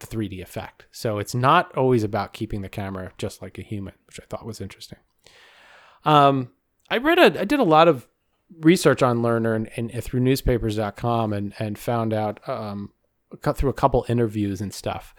[0.00, 0.86] the 3D effect.
[0.92, 4.46] So it's not always about keeping the camera just like a human, which I thought
[4.46, 4.98] was interesting.
[6.04, 6.50] Um,
[6.90, 8.06] I read a I did a lot of
[8.60, 12.92] research on Lerner and, and through newspapers.com and, and found out um,
[13.42, 15.14] cut through a couple interviews and stuff.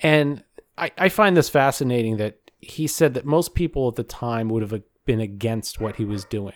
[0.00, 0.42] And
[0.76, 4.62] I, I find this fascinating that he said that most people at the time would
[4.62, 6.54] have been against what he was doing.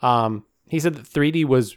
[0.00, 1.76] Um, he said that 3D was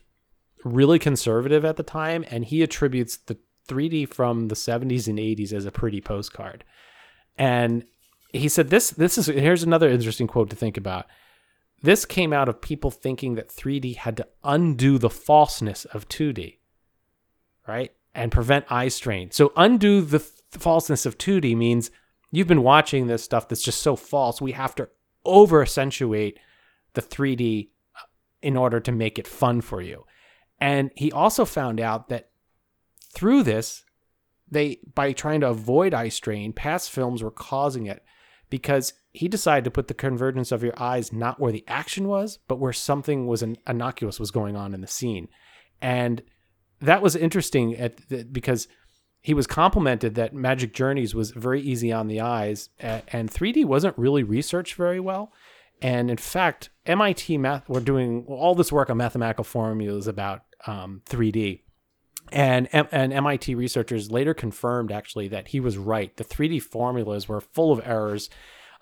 [0.64, 5.54] really conservative at the time, and he attributes the 3D from the 70s and 80s
[5.54, 6.64] as a pretty postcard.
[7.38, 7.86] And
[8.34, 11.06] he said this this is here's another interesting quote to think about.
[11.84, 16.58] This came out of people thinking that 3D had to undo the falseness of 2D,
[17.72, 17.92] right?
[18.14, 19.32] And prevent eye strain.
[19.32, 21.90] So, undo the f- falseness of 2D means
[22.32, 24.42] you've been watching this stuff that's just so false.
[24.42, 24.90] We have to
[25.24, 26.38] over accentuate
[26.94, 28.00] the 3D uh,
[28.42, 30.06] in order to make it fun for you.
[30.60, 32.30] And he also found out that
[33.14, 33.86] through this,
[34.50, 38.04] they by trying to avoid eye strain, past films were causing it
[38.50, 42.40] because he decided to put the convergence of your eyes not where the action was,
[42.48, 45.30] but where something was an innocuous was going on in the scene.
[45.82, 46.22] And
[46.82, 48.68] that was interesting at the, because
[49.22, 53.98] he was complimented that Magic Journeys was very easy on the eyes, and 3D wasn't
[53.98, 55.32] really researched very well.
[55.82, 61.02] And in fact, MIT math were doing all this work on mathematical formulas about um,
[61.10, 61.62] 3D,
[62.32, 66.16] And, and MIT researchers later confirmed actually that he was right.
[66.18, 68.30] The 3D formulas were full of errors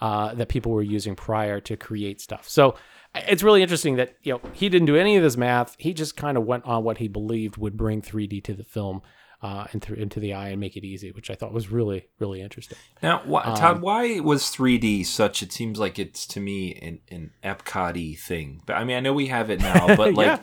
[0.01, 2.47] uh, that people were using prior to create stuff.
[2.47, 2.75] So
[3.15, 5.75] it's really interesting that you know he didn't do any of this math.
[5.79, 9.01] He just kind of went on what he believed would bring 3D to the film
[9.41, 12.07] uh, and through into the eye and make it easy, which I thought was really
[12.19, 12.77] really interesting.
[13.01, 15.41] Now, why, Um, Todd, why was 3D such?
[15.41, 18.61] It seems like it's to me an, an Epcot thing.
[18.65, 20.39] But I mean, I know we have it now, but like, Yeah.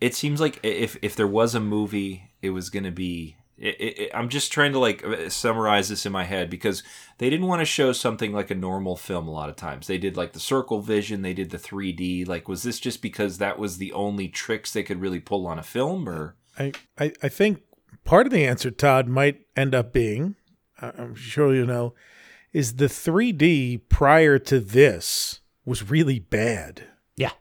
[0.00, 3.36] it seems like if if there was a movie, it was going to be.
[3.56, 6.82] It, it, it- I'm just trying to like uh, summarize this in my head because
[7.18, 9.86] they didn't want to show something like a normal film a lot of times.
[9.86, 12.26] They did like the circle vision, they did the 3D.
[12.26, 15.58] Like, was this just because that was the only tricks they could really pull on
[15.58, 17.62] a film, or I, I, I think
[18.04, 20.34] part of the answer, Todd, might end up being,
[20.80, 21.94] I'm sure you know,
[22.52, 26.84] is the 3D prior to this was really bad.
[27.16, 27.32] Yeah.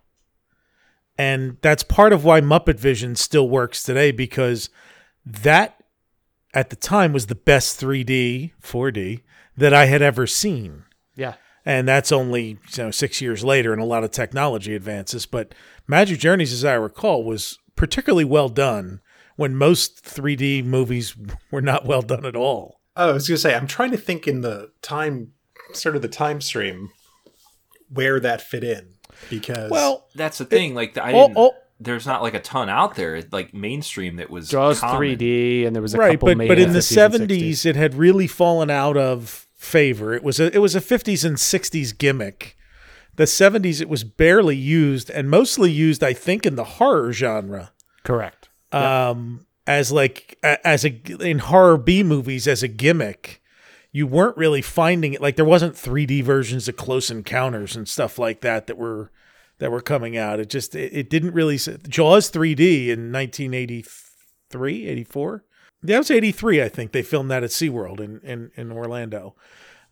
[1.17, 4.69] And that's part of why Muppet Vision still works today because
[5.25, 5.82] that
[6.53, 9.21] at the time was the best 3D, 4D
[9.57, 10.83] that I had ever seen.
[11.15, 11.35] Yeah.
[11.65, 15.25] And that's only you know six years later and a lot of technology advances.
[15.25, 15.55] But
[15.87, 19.01] Magic Journeys, as I recall, was particularly well done
[19.35, 21.15] when most 3D movies
[21.51, 22.81] were not well done at all.
[22.95, 25.31] Oh, I was gonna say I'm trying to think in the time,
[25.71, 26.91] sort of the time stream,
[27.89, 28.93] where that fit in
[29.29, 30.75] because Well, that's the thing.
[30.75, 31.53] Like, I oh, didn't.
[31.83, 35.17] There's not like a ton out there, like mainstream that was Jaws common.
[35.17, 37.75] 3D, and there was a right, couple but made but in the 50s 70s, it
[37.75, 40.13] had really fallen out of favor.
[40.13, 42.57] It was a it was a 50s and 60s gimmick.
[43.15, 47.71] The 70s, it was barely used and mostly used, I think, in the horror genre.
[48.03, 48.49] Correct.
[48.71, 50.89] um as like as a
[51.25, 53.41] in horror B movies as a gimmick
[53.93, 58.19] you weren't really finding it like there wasn't 3D versions of close encounters and stuff
[58.19, 59.11] like that that were
[59.63, 60.41] that were coming out.
[60.41, 65.45] It just it, it didn't really Jaws 3D in 1983 84
[65.83, 66.91] that was 83 I think.
[66.91, 69.35] They filmed that at SeaWorld in in in Orlando.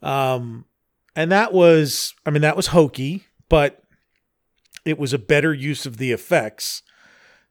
[0.01, 0.65] Um
[1.15, 3.81] and that was I mean that was hokey but
[4.83, 6.83] it was a better use of the effects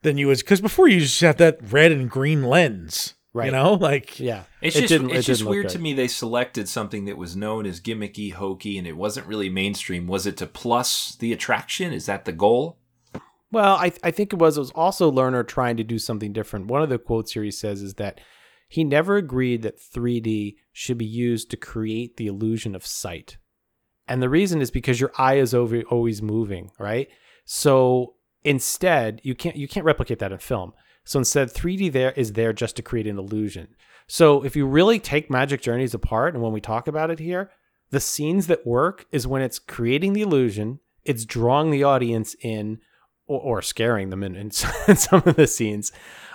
[0.02, 3.46] than you was because before you just had that red and green lens, Right.
[3.46, 4.44] You know, like Yeah.
[4.60, 7.36] It's It just didn't- it's it just weird to me they selected something that was
[7.36, 10.06] known as gimmicky, hokey, and it wasn't really mainstream.
[10.08, 11.92] Was it to plus the attraction?
[11.92, 12.78] Is that the goal?
[13.52, 16.66] Well, I, I think it was it was also Lerner trying to do something different.
[16.66, 18.20] One of the quotes here he says is that
[18.68, 23.36] he never agreed that 3D should be used to create the illusion of sight.
[24.06, 27.08] And the reason is because your eye is over, always moving, right?
[27.44, 28.14] So
[28.44, 30.72] instead, you can't you can't replicate that in film.
[31.10, 33.74] So instead, 3D there is there just to create an illusion.
[34.06, 37.50] So if you really take Magic Journeys apart, and when we talk about it here,
[37.90, 42.78] the scenes that work is when it's creating the illusion, it's drawing the audience in,
[43.26, 45.90] or, or scaring them in, in some of the scenes,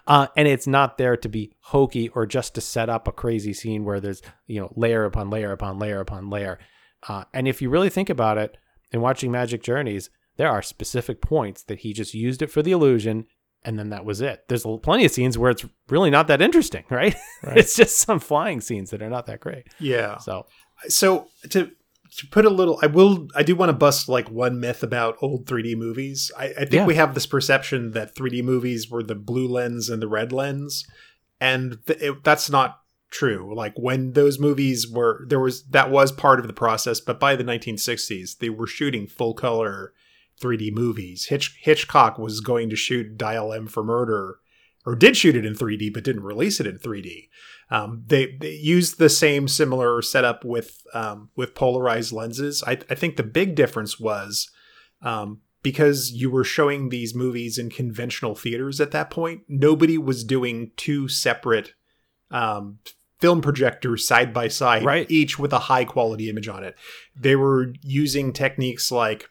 [0.07, 3.53] uh, and it's not there to be hokey or just to set up a crazy
[3.53, 6.59] scene where there's you know layer upon layer upon layer upon layer.
[7.07, 8.57] Uh, and if you really think about it,
[8.91, 12.73] in watching Magic Journeys, there are specific points that he just used it for the
[12.73, 13.25] illusion,
[13.65, 14.45] and then that was it.
[14.47, 17.15] There's plenty of scenes where it's really not that interesting, right?
[17.43, 19.67] it's just some flying scenes that are not that great.
[19.79, 20.17] Yeah.
[20.19, 20.45] So
[20.87, 21.71] So to
[22.17, 25.17] to put a little, I will, I do want to bust like one myth about
[25.21, 26.31] old 3D movies.
[26.37, 26.85] I, I think Yeah.
[26.85, 30.85] we have this perception that 3D movies were the blue lens and the red lens,
[31.41, 32.79] and th- it, that's not
[33.11, 33.53] true.
[33.53, 37.35] Like when those movies were, there was that was part of the process, but by
[37.35, 39.91] the 1960s, they were shooting full color
[40.41, 41.25] 3D movies.
[41.25, 44.39] Hitch, Hitchcock was going to shoot Dial M for Murder,
[44.85, 47.29] or did shoot it in 3D, but didn't release it in 3D.
[47.71, 52.63] Um, they, they used the same similar setup with um, with polarized lenses.
[52.67, 54.51] I, I think the big difference was
[55.01, 59.41] um, because you were showing these movies in conventional theaters at that point.
[59.47, 61.73] Nobody was doing two separate
[62.29, 62.77] um,
[63.19, 65.09] film projectors side by side, Right.
[65.09, 66.75] each with a high quality image on it.
[67.19, 69.27] They were using techniques like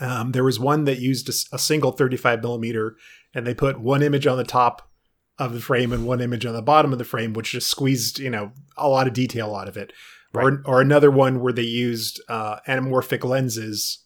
[0.00, 2.96] um, there was one that used a single 35 millimeter,
[3.34, 4.90] and they put one image on the top
[5.38, 8.18] of the frame and one image on the bottom of the frame, which just squeezed
[8.18, 9.92] you know a lot of detail out of it.
[10.34, 14.00] Or or another one where they used uh, anamorphic lenses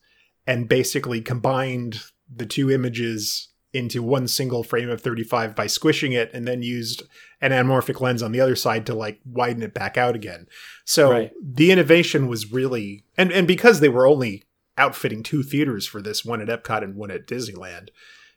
[0.47, 2.01] and basically combined
[2.35, 7.03] the two images into one single frame of 35 by squishing it and then used
[7.41, 10.47] an anamorphic lens on the other side to like widen it back out again.
[10.85, 11.33] So Right.
[11.43, 14.45] the innovation was really and and because they were only
[14.79, 17.89] outfitting two theaters for this, one at Epcot and one at Disneyland,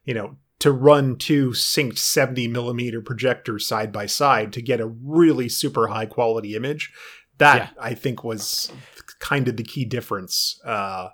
[0.04, 4.86] you know, to run two synced 70 millimeter projectors side by side to get a
[4.88, 6.92] really super high quality image,
[7.38, 7.84] that Yeah.
[7.84, 8.72] I think was
[9.20, 11.10] kind of the key difference uh,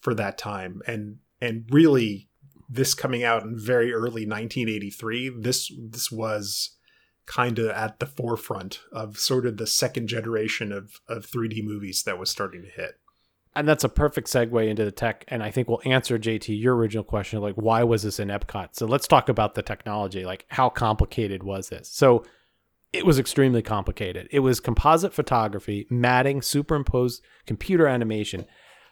[0.00, 0.82] for that time.
[0.86, 2.28] And and really,
[2.68, 6.70] this coming out in very early 1983, this this was
[7.26, 12.02] kind of at the forefront of sort of the second generation of, of 3D movies
[12.04, 12.98] that was starting to hit.
[13.56, 16.76] And that's a perfect segue into the tech and i think we'll answer jt your
[16.76, 18.68] original question like why was this in epcot?
[18.72, 21.88] So let's talk about the technology like how complicated was this?
[21.88, 22.24] So
[22.92, 24.28] it was extremely complicated.
[24.30, 28.46] It was composite photography matting superimposed computer animation.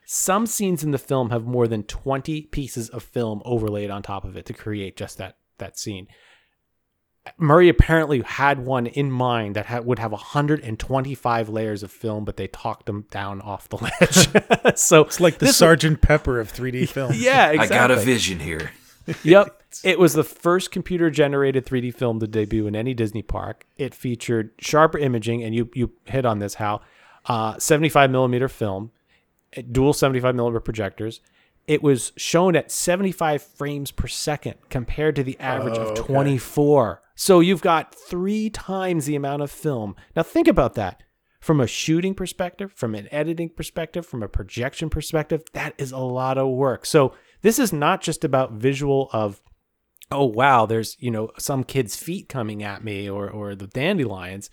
[0.04, 4.24] Some scenes in the film have more than 20 pieces of film overlaid on top
[4.24, 6.06] of it to create just that that scene
[7.38, 12.36] Murray apparently had one in mind that ha- would have 125 layers of film, but
[12.36, 13.76] they talked them down off the
[14.64, 14.78] ledge.
[14.78, 17.12] so It's like the this- Sergeant Pepper of 3D film.
[17.14, 17.76] Yeah, exactly.
[17.76, 18.70] I got a vision here.
[19.22, 19.62] yep.
[19.84, 23.66] It was the first computer generated 3D film to debut in any Disney park.
[23.76, 26.82] It featured sharper imaging, and you you hit on this, Hal.
[27.26, 28.90] Uh, 75 millimeter film,
[29.56, 31.20] uh, dual 75 millimeter projectors.
[31.66, 36.12] It was shown at 75 frames per second compared to the average Oh, of okay.
[37.16, 37.22] 24.
[37.34, 39.96] So you've got three times the amount of film.
[40.14, 41.02] Now think about that.
[41.40, 45.98] From a shooting perspective, from an editing perspective, from a projection perspective, that is a
[45.98, 46.84] lot of work.
[46.84, 49.40] So this is not just about visual of
[50.10, 54.50] oh wow there's you know some kid's feet coming at me or or the dandelions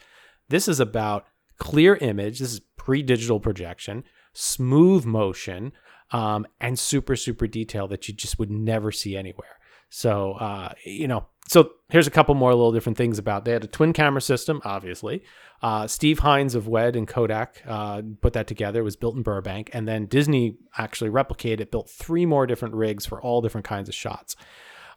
[0.50, 1.26] this is about
[1.60, 4.04] clear image this is pre-digital projection
[4.34, 5.72] smooth motion
[6.12, 9.60] um, and super super detail that you just would never see anywhere
[9.90, 13.64] so uh, you know so here's a couple more little different things about they had
[13.64, 15.24] a twin camera system obviously.
[15.62, 18.80] Uh, steve hines of wed and kodak uh, put that together.
[18.80, 19.70] It was built in burbank.
[19.74, 23.90] And then disney actually replicated it built three more different rigs for all different kinds
[23.90, 24.36] of shots.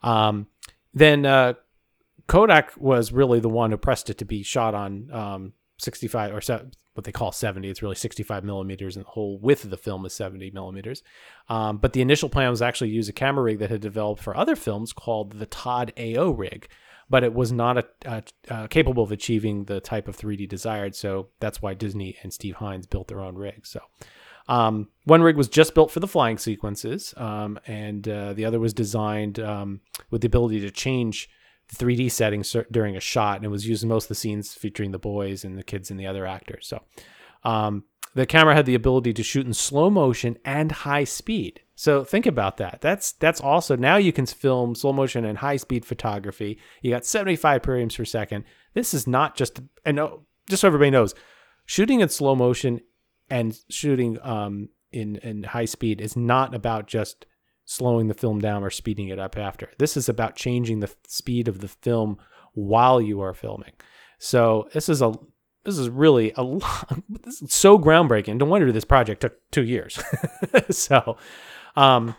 [0.02, 0.46] Um,
[0.94, 1.54] then uh,
[2.26, 6.40] Kodak was really the one who pressed it to be shot on um, 65 or
[6.96, 7.68] what they call 70.
[7.68, 11.02] It's really 65 millimeters, and the whole width of the film is 70 millimeters.
[11.48, 14.22] Um, but the initial plan was actually to use a camera rig that had developed
[14.22, 16.68] for other films called the Todd AO rig,
[17.08, 20.94] but it was not a, a, capable of achieving the type of 3D desired.
[20.94, 23.66] So that's why Disney and Steve Hines built their own rig.
[23.66, 23.80] So
[24.48, 28.60] um, one rig was just built for the flying sequences, um, and uh, the other
[28.60, 29.80] was designed um,
[30.10, 31.28] with the ability to change
[31.74, 34.92] 3D settings during a shot, and it was used in most of the scenes featuring
[34.92, 36.66] the boys and the kids and the other actors.
[36.66, 36.82] So
[37.44, 41.60] um, the camera had the ability to shoot in slow motion and high speed.
[41.74, 42.80] So think about that.
[42.80, 46.58] That's that's also now you can film slow motion and high speed photography.
[46.80, 48.44] You got 75 frames per second.
[48.72, 50.00] This is not just and
[50.48, 51.14] just so everybody knows,
[51.66, 52.80] shooting in slow motion
[53.28, 57.26] and shooting um, in in high speed is not about just
[57.66, 59.70] slowing the film down or speeding it up after.
[59.78, 62.16] This is about changing the speed of the film
[62.54, 63.72] while you are filming.
[64.18, 65.12] So this is a
[65.64, 68.38] this is really a lot, this is so groundbreaking.
[68.38, 70.00] No wonder this project took two years.
[70.70, 71.18] so
[71.74, 72.14] um,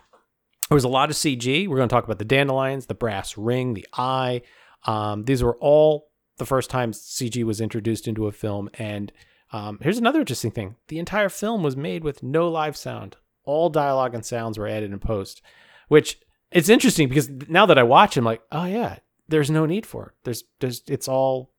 [0.69, 1.67] there was a lot of CG.
[1.67, 4.41] We're going to talk about the dandelions, the brass ring, the eye.
[4.85, 8.69] Um, these were all the first time CG was introduced into a film.
[8.73, 9.13] And
[9.53, 13.15] um, here's another interesting thing: the entire film was made with no live sound.
[13.47, 15.41] All dialogue and sounds were added in post,
[15.87, 16.19] which
[16.51, 20.07] it's interesting because now that I watch, I'm like, oh yeah, there's no need for
[20.07, 20.11] it.
[20.23, 21.51] There's, there's, it's all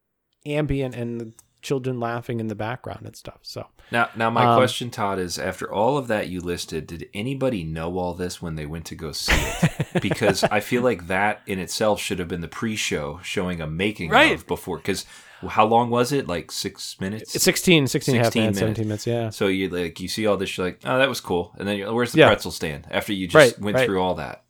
[0.46, 3.40] ambient and the children laughing in the background and stuff.
[3.42, 7.08] So Now, now my Um, question, Todd, is after all of that you listed, did
[7.12, 9.86] anybody know all this when they went to go see it?
[10.02, 14.10] because I feel like that in itself should have been the pre-show showing a making
[14.10, 14.32] Right.
[14.34, 14.76] of before.
[14.78, 15.04] Because
[15.46, 16.26] how long was it?
[16.26, 17.34] Like six minutes?
[17.34, 19.30] It's 16, 16 and a half minutes, 17 minutes, yeah.
[19.30, 21.76] So you like you see all this, you're like, oh, that was cool, and then
[21.78, 22.26] you're, where's the Yeah.
[22.28, 22.86] pretzel stand?
[22.90, 23.86] After you just Right, went right.
[23.86, 24.44] through all that.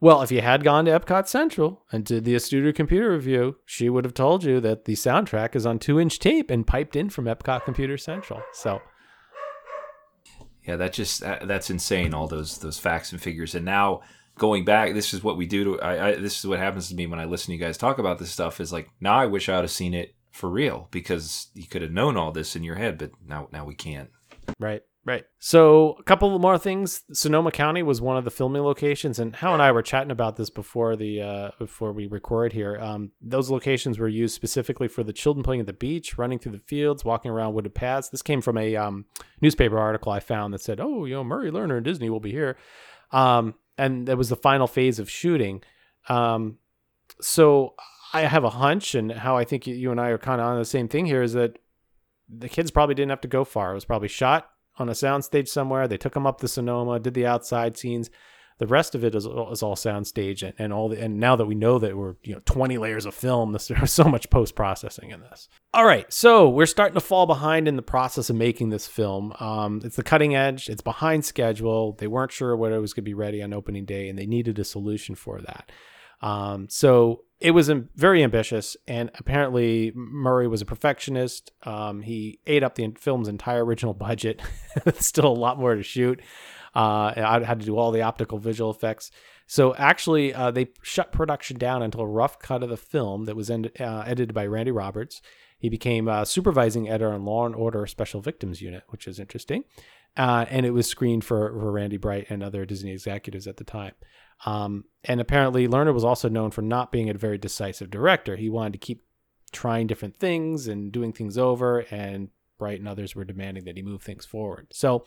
[0.00, 3.88] Well, if you had gone to Epcot Central and did the Studio Computer Review, she
[3.88, 7.10] would have told you that the soundtrack is on two inch tape and piped in
[7.10, 8.42] from Epcot Computer Central.
[8.52, 8.80] So,
[10.66, 12.14] Yeah, that just that, that's insane.
[12.14, 14.02] All those those facts and figures, and now
[14.38, 15.64] going back, this is what we do.
[15.64, 17.76] To I, I this is what happens to me when I listen to you guys
[17.76, 18.60] talk about this stuff.
[18.60, 21.82] Is like now I wish I would have seen it for real because you could
[21.82, 24.10] have known all this in your head, but now now we can't.
[24.58, 25.24] right, right.
[25.38, 27.02] So, a couple more things.
[27.12, 30.36] Sonoma County was one of the filming locations, and Hal and I were chatting about
[30.36, 32.78] this before the uh, before we record here.
[32.80, 36.52] Um, those locations were used specifically for the children playing at the beach, running through
[36.52, 38.08] the fields, walking around wooded paths.
[38.08, 39.04] This came from a um,
[39.42, 42.32] newspaper article I found that said, "Oh, you know, Murray Lerner and Disney will be
[42.32, 42.56] here,"
[43.10, 45.62] um, and that was the final phase of shooting.
[46.08, 46.56] Um,
[47.20, 47.74] so
[48.12, 50.58] I have a hunch, and Hal I think you- and I are kind of on
[50.58, 51.58] the same thing here is that
[52.28, 53.72] the kids probably didn't have to go far.
[53.72, 54.48] It was probably shot
[54.78, 55.86] on a soundstage somewhere.
[55.86, 58.10] They took them up the Sonoma, did the outside scenes.
[58.58, 61.46] The rest of it is, is all soundstage, and, and all the and now that
[61.46, 64.54] we know that we're you know twenty layers of film, this, there's so much post
[64.54, 65.48] processing in this.
[65.74, 69.32] All right, so we're starting to fall behind in the process of making this film.
[69.40, 70.68] Um, it's the cutting edge.
[70.68, 71.94] It's behind schedule.
[71.98, 74.26] They weren't sure whether it was going to be ready on opening day, and they
[74.26, 75.72] needed a solution for that.
[76.20, 81.50] Um, so it was very ambitious, and apparently Murray was a perfectionist.
[81.64, 84.40] Um, he ate up the film's entire original budget.
[84.94, 86.20] Still a lot more to shoot.
[86.74, 89.10] Uh, I had to do all the optical visual effects.
[89.46, 93.36] So actually, uh, they shut production down until a rough cut of the film that
[93.36, 95.20] was end- uh, edited by Randy Roberts.
[95.58, 99.64] He became uh, supervising editor on Law and Order Special Victims Unit, which is interesting.
[100.16, 103.64] Uh, and it was screened for, for Randy Bright and other Disney executives at the
[103.64, 103.94] time.
[104.44, 108.36] Um, and apparently, Lerner was also known for not being a very decisive director.
[108.36, 109.02] He wanted to keep
[109.52, 112.28] trying different things and doing things over, and
[112.58, 114.68] Bright and others were demanding that he move things forward.
[114.72, 115.04] So,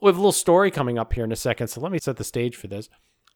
[0.00, 1.68] we have a little story coming up here in a second.
[1.68, 2.88] So, let me set the stage for this.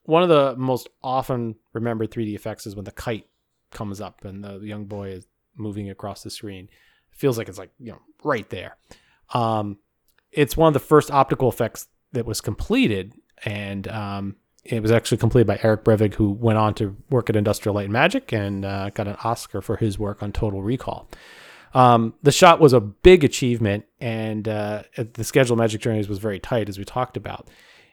[0.05, 3.27] One of the most often remembered 3D effects is when the kite
[3.73, 6.69] comes up and the young boy is moving across the screen.
[7.13, 8.77] It feels like it's like, you know, right there.
[9.35, 9.79] Um,
[10.31, 13.15] it's one of the first optical effects that was completed.
[13.45, 14.37] And um,
[14.69, 17.85] it was actually completed by Eric Brevig, who went on to work at Industrial Light
[17.85, 21.09] and Magic and uh, got an Oscar for his work on Total Recall.
[21.75, 26.19] Um, the shot was a big achievement, and uh, the schedule of Magic Journeys was
[26.19, 27.49] very tight, as we talked about.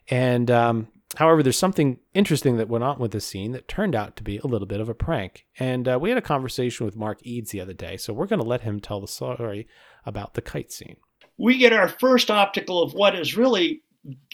[0.09, 4.15] And um, however, there's something interesting that went on with this scene that turned out
[4.17, 5.45] to be a little bit of a prank.
[5.59, 8.41] And uh, we had a conversation with Mark Eads the other day, so we're going
[8.41, 9.67] to let him tell the story
[10.05, 10.97] about the kite scene.
[11.37, 13.82] We get our first optical of what is really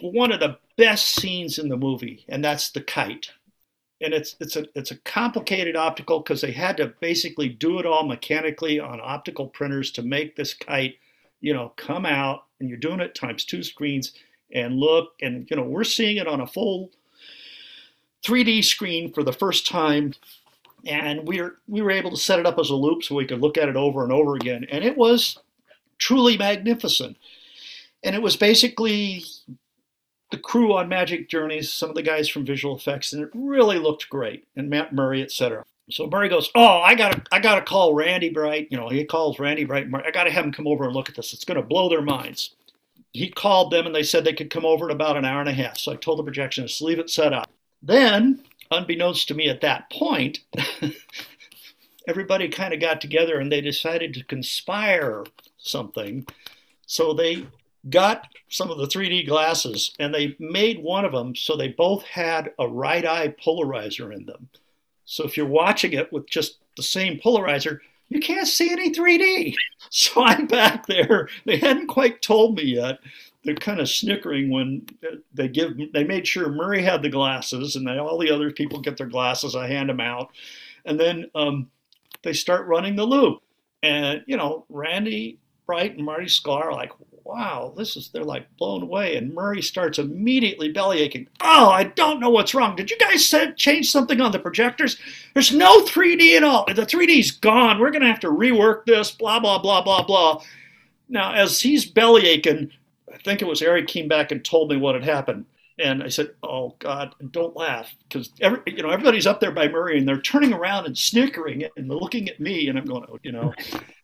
[0.01, 3.31] one of the best scenes in the movie, and that's the kite.
[4.01, 7.85] And it's it's a it's a complicated optical because they had to basically do it
[7.85, 10.95] all mechanically on optical printers to make this kite,
[11.41, 12.45] you know, come out.
[12.59, 14.13] And you're doing it times two screens
[14.53, 16.91] and look, and you know, we're seeing it on a full
[18.23, 20.13] 3D screen for the first time.
[20.85, 23.25] And we were we were able to set it up as a loop so we
[23.25, 25.37] could look at it over and over again, and it was
[25.97, 27.17] truly magnificent.
[28.03, 29.23] And it was basically
[30.31, 33.79] the crew on Magic Journeys, some of the guys from visual effects, and it really
[33.79, 34.47] looked great.
[34.55, 35.65] And Matt Murray, etc.
[35.91, 38.67] So Murray goes, "Oh, I gotta, I gotta call Randy Bright.
[38.69, 39.87] You know, he calls Randy Bright.
[40.05, 41.33] I gotta have him come over and look at this.
[41.33, 42.55] It's gonna blow their minds."
[43.11, 45.49] He called them, and they said they could come over in about an hour and
[45.49, 45.77] a half.
[45.77, 47.49] So I told the projectionist, "Leave it set up."
[47.81, 50.41] Then, unbeknownst to me at that point,
[52.07, 55.23] everybody kind of got together and they decided to conspire
[55.57, 56.25] something.
[56.85, 57.45] So they
[57.89, 62.03] got some of the 3D glasses and they made one of them so they both
[62.03, 64.49] had a right eye polarizer in them.
[65.05, 69.55] So if you're watching it with just the same polarizer, you can't see any 3D.
[69.91, 71.29] So I'm back there.
[71.45, 72.99] They hadn't quite told me yet.
[73.43, 74.85] They're kind of snickering when
[75.33, 75.71] they give.
[75.93, 79.07] They made sure Murray had the glasses, and then all the other people get their
[79.07, 79.55] glasses.
[79.55, 80.29] I hand them out,
[80.85, 81.71] and then um,
[82.21, 83.41] they start running the loop.
[83.81, 86.91] And you know, Randy Bright and Marty Sklar are like,
[87.29, 89.15] wow, this is, they're like blown away.
[89.15, 91.27] And Murray starts immediately belly aching.
[91.41, 92.75] Oh, I don't know what's wrong.
[92.75, 94.97] Did you guys set, change something on the projectors?
[95.33, 96.65] There's no 3D at all.
[96.65, 97.79] The 3D's gone.
[97.79, 100.41] We're going to have to rework this, blah, blah, blah, blah, blah.
[101.07, 102.71] Now, as he's belly aching,
[103.13, 105.45] I think it was Eric came back and told me what had happened.
[105.79, 109.69] And I said, "Oh God, don't laugh, because every, you know everybody's up there by
[109.69, 113.19] Murray, and they're turning around and snickering and looking at me, and I'm going, oh,
[113.23, 113.53] you know."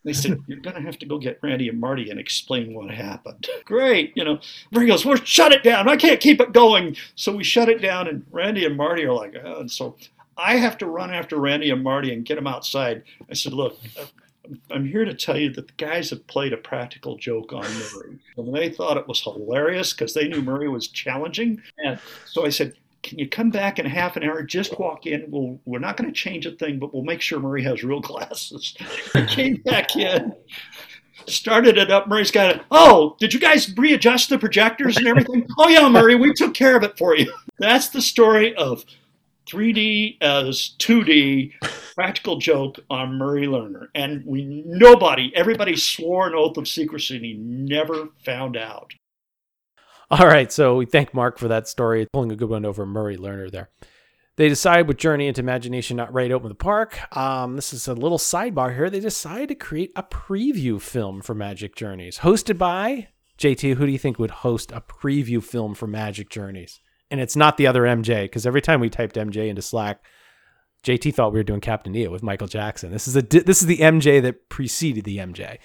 [0.05, 2.89] They said, "You're going to have to go get Randy and Marty and explain what
[2.91, 4.39] happened." Great, you know.
[4.71, 5.89] Murray goes, "Well, shut it down.
[5.89, 9.13] I can't keep it going." So we shut it down, and Randy and Marty are
[9.13, 9.59] like, oh.
[9.59, 9.97] and so
[10.37, 13.03] I have to run after Randy and Marty and get them outside.
[13.29, 13.77] I said, "Look."
[14.71, 18.19] I'm here to tell you that the guys have played a practical joke on Murray.
[18.37, 21.61] And they thought it was hilarious because they knew Murray was challenging.
[21.77, 22.75] And so I said,
[23.05, 24.41] can you come back in half an hour?
[24.41, 25.25] Just walk in.
[25.29, 27.99] We'll, we're not going to change a thing, but we'll make sure Murray has real
[27.99, 28.75] glasses.
[29.13, 30.33] I came back in,
[31.27, 32.07] started it up.
[32.07, 32.61] Murray's got it.
[32.71, 35.47] Oh, did you guys readjust the projectors and everything?
[35.59, 37.31] oh, yeah, Murray, we took care of it for you.
[37.59, 38.83] That's the story of
[39.47, 41.53] 3D as 2D
[41.95, 43.87] practical joke on Murray Lerner.
[43.95, 48.93] And we nobody, everybody swore an oath of secrecy and he never found out.
[50.11, 53.17] All right, so we thank Mark for that story, pulling a good one over Murray
[53.17, 53.69] Lerner there.
[54.35, 56.99] They decide with Journey into Imagination not right open the park.
[57.15, 58.89] Um, this is a little sidebar here.
[58.89, 63.07] They decide to create a preview film for Magic Journeys, hosted by
[63.39, 63.75] JT.
[63.75, 66.81] Who do you think would host a preview film for Magic Journeys?
[67.09, 70.03] And it's not the other MJ because every time we typed MJ into Slack,
[70.85, 72.91] JT thought we were doing Captain EO with Michael Jackson.
[72.91, 75.57] This is a this is the MJ that preceded the MJ.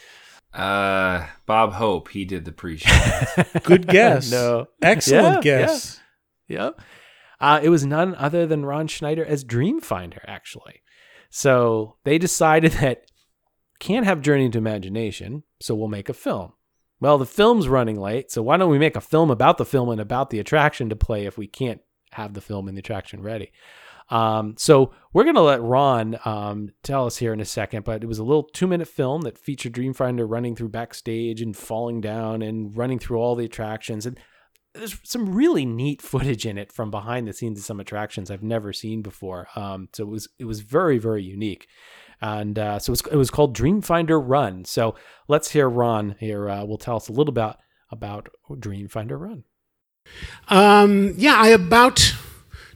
[0.55, 3.45] Uh, Bob Hope, he did the pre-show.
[3.63, 4.31] Good guess.
[4.31, 6.01] no, excellent Yeah, guess.
[6.49, 6.65] Yeah.
[6.65, 6.81] Yep.
[7.41, 10.83] Uh, it was none other than Ron Schneider as Dreamfinder, actually.
[11.29, 13.05] So they decided that
[13.79, 16.55] can't have Journey into Imagination, so we'll make a film.
[16.99, 19.91] Well, the film's running late, so why don't we make a film about the film
[19.91, 21.81] and about the attraction to play if we can't
[22.13, 23.53] have the film and the attraction ready?
[24.11, 28.07] Um, so we're gonna let Ron um, tell us here in a second, but it
[28.07, 32.77] was a little two-minute film that featured Dreamfinder running through backstage and falling down and
[32.77, 34.19] running through all the attractions, and
[34.75, 38.43] there's some really neat footage in it from behind the scenes of some attractions I've
[38.43, 39.49] never seen before.
[39.57, 41.67] Um, so it was it was very very unique,
[42.21, 44.65] and uh, so it was, it was called Dreamfinder Run.
[44.65, 44.95] So
[45.29, 46.49] let's hear Ron here.
[46.49, 47.59] Uh, will tell us a little about
[47.91, 49.45] about Dreamfinder Run.
[50.49, 52.15] Um, yeah, I about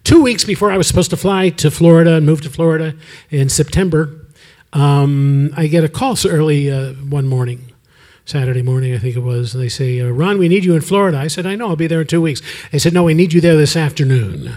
[0.05, 2.95] two weeks before I was supposed to fly to Florida and move to Florida
[3.31, 4.27] in September,
[4.73, 7.73] um, I get a call so early uh, one morning,
[8.25, 9.55] Saturday morning, I think it was.
[9.55, 11.19] And they say, uh, Ron, we need you in Florida.
[11.19, 12.43] I said, I know, I'll be there in two weeks.
[12.71, 14.53] They said, No, we need you there this afternoon.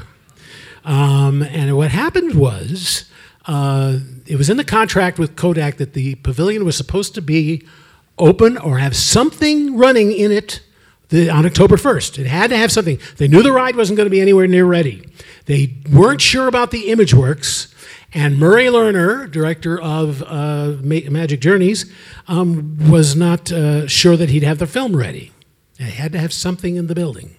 [0.84, 3.10] Um, and what happened was,
[3.46, 7.66] uh, it was in the contract with Kodak that the pavilion was supposed to be
[8.18, 10.62] open or have something running in it
[11.10, 12.20] the, on October 1st.
[12.20, 13.00] It had to have something.
[13.18, 15.08] They knew the ride wasn't going to be anywhere near ready.
[15.46, 17.74] They weren't sure about the image works.
[18.14, 21.92] And Murray Lerner, director of uh, Ma- Magic Journeys,
[22.28, 25.32] um, was not uh, sure that he'd have the film ready.
[25.78, 27.36] They had to have something in the building.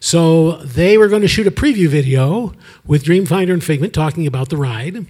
[0.00, 2.54] So they were going to shoot a preview video
[2.86, 5.06] with Dreamfinder and Figment talking about the ride.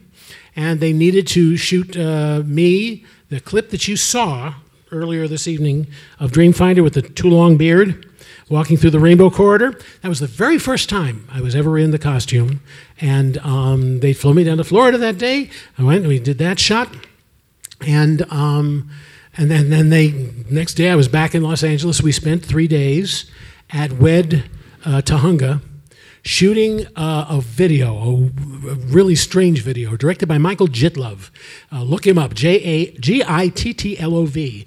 [0.57, 4.55] And they needed to shoot uh, me, the clip that you saw
[4.91, 5.87] earlier this evening
[6.19, 8.07] of Dreamfinder with the too long beard
[8.49, 9.79] walking through the rainbow corridor.
[10.03, 12.61] That was the very first time I was ever in the costume.
[13.01, 15.51] And um, they flew me down to Florida that day.
[15.77, 16.95] I went and we did that shot.
[17.87, 18.91] And, um,
[19.37, 22.03] and then, then they, next day I was back in Los Angeles.
[22.03, 23.31] We spent three days
[23.71, 24.45] at WED
[24.85, 25.61] uh, Tujunga
[26.29, 31.31] shooting uh, a video, a, really strange video, directed by Michael Jittlov.
[31.73, 34.67] Uh, look him up, J A G I T T L O V.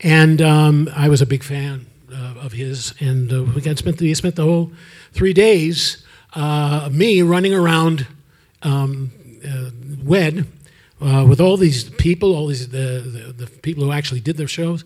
[0.00, 3.98] And um, I was a big fan uh, of his, and uh, we got spent
[3.98, 4.72] the, spent the whole
[5.12, 6.02] three days
[6.34, 8.06] uh, me running around
[8.62, 9.12] um,
[9.46, 9.70] uh,
[10.02, 10.46] WED
[10.98, 14.82] with all these people, all these the, the, the people who actually did their shows.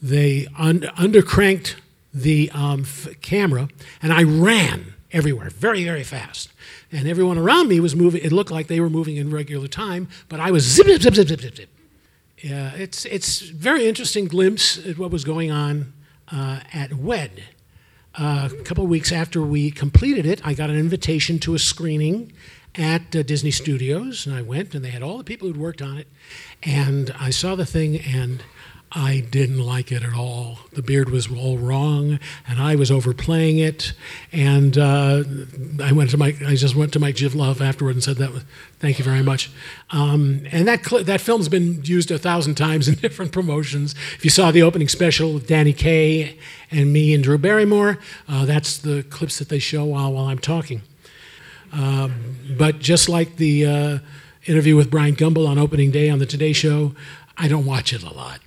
[0.00, 1.74] They un- undercranked
[2.14, 3.68] the um, f- camera,
[4.00, 6.50] and I ran everywhere very, very fast.
[6.92, 8.22] And everyone around me was moving.
[8.22, 11.14] It looked like they were moving in regular time, but I was zip, zip, zip,
[11.14, 11.68] zip, zip, zip, zip.
[12.42, 15.92] Yeah, it's it's very interesting glimpse at what was going on
[16.30, 17.42] uh, at WED.
[18.14, 21.58] Uh, a couple of weeks after we completed it, I got an invitation to a
[21.58, 22.32] screening
[22.74, 25.82] at uh, Disney Studios, and I went, and they had all the people who'd worked
[25.82, 26.06] on it,
[26.62, 28.42] and I saw the thing, and
[28.92, 30.60] I didn't like it at all.
[30.72, 33.92] The beard was all wrong, and I was overplaying it.
[34.32, 35.24] And uh,
[35.82, 36.40] I went to Mike.
[36.42, 38.32] I just went to Mike Jittlov afterward and said that.
[38.32, 38.44] Was,
[38.78, 39.50] Thank you very much.
[39.90, 43.94] Um, and that cl- that film's been used a thousand times in different promotions.
[44.14, 46.38] If you saw the opening special with Danny Kaye
[46.70, 50.38] and me and Drew Barrymore, uh, that's the clips that they show while while I'm
[50.38, 50.82] talking.
[51.72, 53.98] Um, but just like the uh,
[54.46, 56.94] interview with Bryant Gumbel on opening day on the Today Show,
[57.36, 58.40] I don't watch it a lot.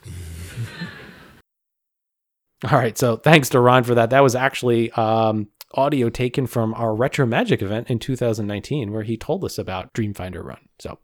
[2.70, 4.12] All right, so thanks to Ron for that.
[4.12, 9.18] That was actually um, audio taken from our Retro Magic event in 2019, where he
[9.18, 10.70] told us about Dreamfinder Run.
[10.80, 11.00] So,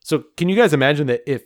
[0.00, 1.44] so can you guys imagine that if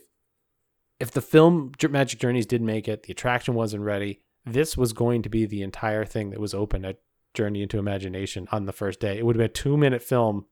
[0.99, 5.21] if the film Magic Journeys did make it, the attraction wasn't ready, this was going
[5.21, 6.99] to be the entire thing that was open at
[7.33, 9.17] Journey into Imagination on the first day.
[9.17, 10.45] It would have been a two minute film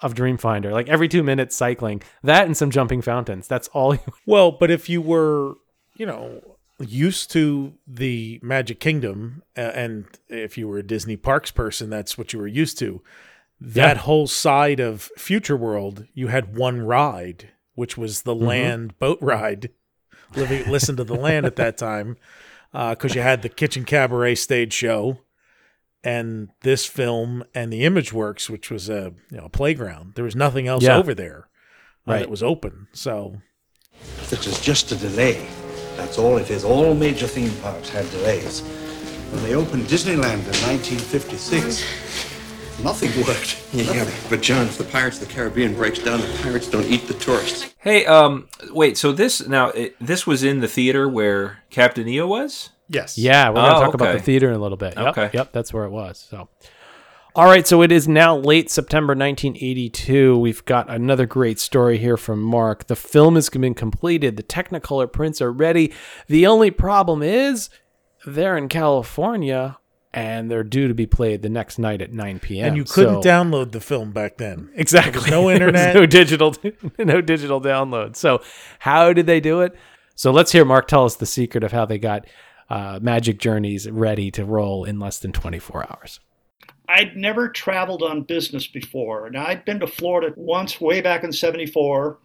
[0.00, 3.46] of Dreamfinder, like every two minutes cycling that and some jumping fountains.
[3.46, 3.96] That's all.
[4.26, 5.54] well, but if you were,
[5.96, 6.40] you know,
[6.80, 12.16] used to the Magic Kingdom, uh, and if you were a Disney Parks person, that's
[12.16, 13.02] what you were used to.
[13.60, 14.02] That Yeah.
[14.02, 18.46] whole side of Future World, you had one ride, which was the Mhm.
[18.46, 19.70] land boat ride.
[20.34, 22.16] Living, listen to the land at that time,
[22.72, 25.18] because you had the Kitchen Cabaret stage show,
[26.02, 30.14] and this film and the Image Works, which was a you know a playground.
[30.14, 30.96] There was nothing else Yeah.
[30.96, 31.48] over there
[32.08, 32.18] uh, Right.
[32.20, 32.86] that was open.
[32.92, 33.42] So
[34.30, 35.46] This is just a delay.
[35.96, 36.64] That's all it is.
[36.64, 38.60] All major theme parks had delays.
[39.32, 43.56] When they opened Disneyland in 1956, nothing worked.
[43.72, 47.06] Yeah, but John, if the Pirates of the Caribbean breaks down, the pirates don't eat
[47.06, 47.72] the tourists.
[47.78, 48.98] Hey, um, wait.
[48.98, 52.70] So this now it, this was in the theater where Captain EO was.
[52.88, 53.16] Yes.
[53.16, 54.94] Yeah, we're going to Oh, talk about the theater in a little bit.
[54.96, 55.30] Yep, Okay.
[55.32, 56.18] Yep, that's where it was.
[56.28, 56.48] So,
[57.34, 57.66] all right.
[57.66, 60.38] So it is now late September 1982.
[60.38, 62.86] We've got another great story here from Mark.
[62.86, 64.36] The film has been completed.
[64.36, 65.92] The Technicolor prints are ready.
[66.26, 67.70] The only problem is
[68.26, 69.78] they're in California
[70.12, 72.68] and they're due to be played the next night at 9 p.m.
[72.68, 74.70] and you couldn't So- download the film back then.
[74.74, 75.30] Exactly.
[75.30, 75.94] No internet.
[75.94, 76.54] no digital,
[76.98, 78.16] no digital download.
[78.16, 78.42] So,
[78.80, 79.74] how did they do it?
[80.16, 82.26] So let's hear Mark tell us the secret of how they got
[82.68, 86.20] uh, Magic Journeys ready to roll in less than 24 hours.
[86.90, 89.30] I'd never traveled on business before.
[89.30, 92.18] Now, I'd been to Florida once way back in 74,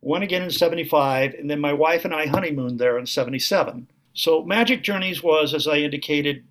[0.00, 3.88] one again in 75, and then my wife and I honeymooned there in 77.
[4.12, 6.44] So, Magic Journeys was, as I indicated,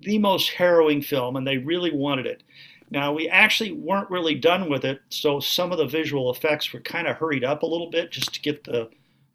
[0.00, 2.42] the most harrowing film, and they really wanted it.
[2.90, 6.80] Now, we actually weren't really done with it, so some of the visual effects were
[6.80, 8.88] kind of hurried up a little bit just to get the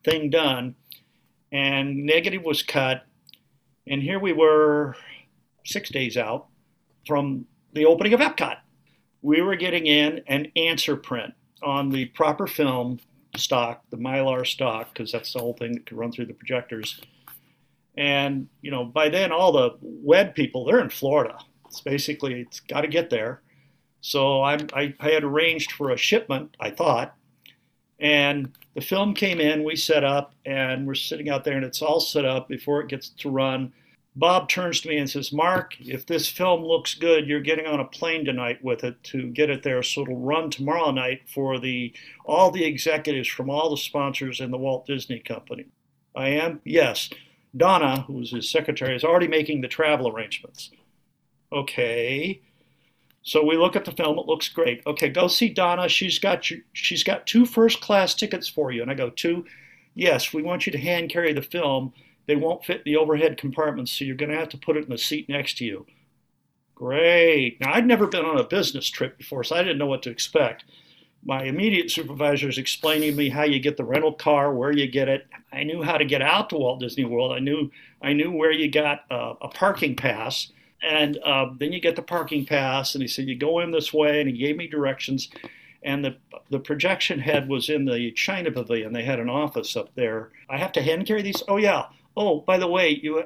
[0.03, 0.75] thing done.
[1.51, 3.05] And negative was cut,
[3.85, 4.95] and here we were
[5.63, 6.47] six days out
[7.05, 8.57] from the opening of Epcot.
[9.21, 12.99] We were getting in an answer print on the proper film
[13.35, 16.99] stock, the Mylar stock, because that's the whole thing that could run through the projectors.
[17.97, 21.37] And, you know, by then all the WED people, they're in Florida.
[21.67, 23.41] It's basically, it's got to get there.
[24.01, 27.15] So I, I, I had arranged for a shipment, I thought.
[27.99, 31.81] And the film came in, we set up, and we're sitting out there, and it's
[31.81, 33.71] all set up before it gets to run.
[34.15, 37.79] Bob turns to me and says, Mark, if this film looks good, you're getting on
[37.79, 41.59] a plane tonight with it to get it there so it'll run tomorrow night for
[41.59, 41.93] the
[42.25, 45.67] all the executives from all the sponsors in the Walt Disney Company.
[46.13, 46.59] I am?
[46.65, 47.09] Yes.
[47.55, 50.71] Donna, who's his secretary, is already making the travel arrangements.
[51.51, 52.41] Okay.
[53.23, 54.81] So we look at the film, it looks great.
[54.85, 55.87] Okay, go see Donna.
[55.87, 58.81] She's got you, she's got two first class tickets for you.
[58.81, 59.45] And I go, two?
[59.93, 61.93] Yes, we want you to hand carry the film
[62.27, 64.85] they won't fit in the overhead compartments, so you're going to have to put it
[64.85, 65.85] in the seat next to you.
[66.75, 67.57] Great.
[67.61, 70.09] Now, I'd never been on a business trip before, so I didn't know what to
[70.09, 70.65] expect.
[71.23, 74.87] My immediate supervisor is explaining to me how you get the rental car, where you
[74.87, 75.27] get it.
[75.53, 77.33] I knew how to get out to Walt Disney World.
[77.33, 77.69] I knew
[78.01, 80.51] I knew where you got uh, a parking pass,
[80.81, 82.95] and uh, then you get the parking pass.
[82.95, 85.29] And he said you go in this way, and he gave me directions.
[85.83, 86.17] And the
[86.49, 88.91] the projection head was in the China Pavilion.
[88.91, 90.31] They had an office up there.
[90.49, 91.43] I have to hand carry these.
[91.47, 93.23] Oh yeah, oh, by the way, you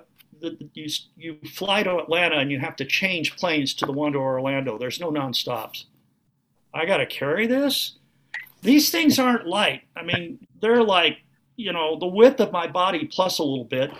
[0.74, 4.20] you you fly to Atlanta and you have to change planes to the one to
[4.20, 4.78] Orlando.
[4.78, 5.86] There's no nonstops.
[6.74, 7.98] I got to carry this.
[8.62, 9.84] These things aren't light.
[9.96, 11.20] I mean, they're like
[11.56, 13.92] you know the width of my body plus a little bit.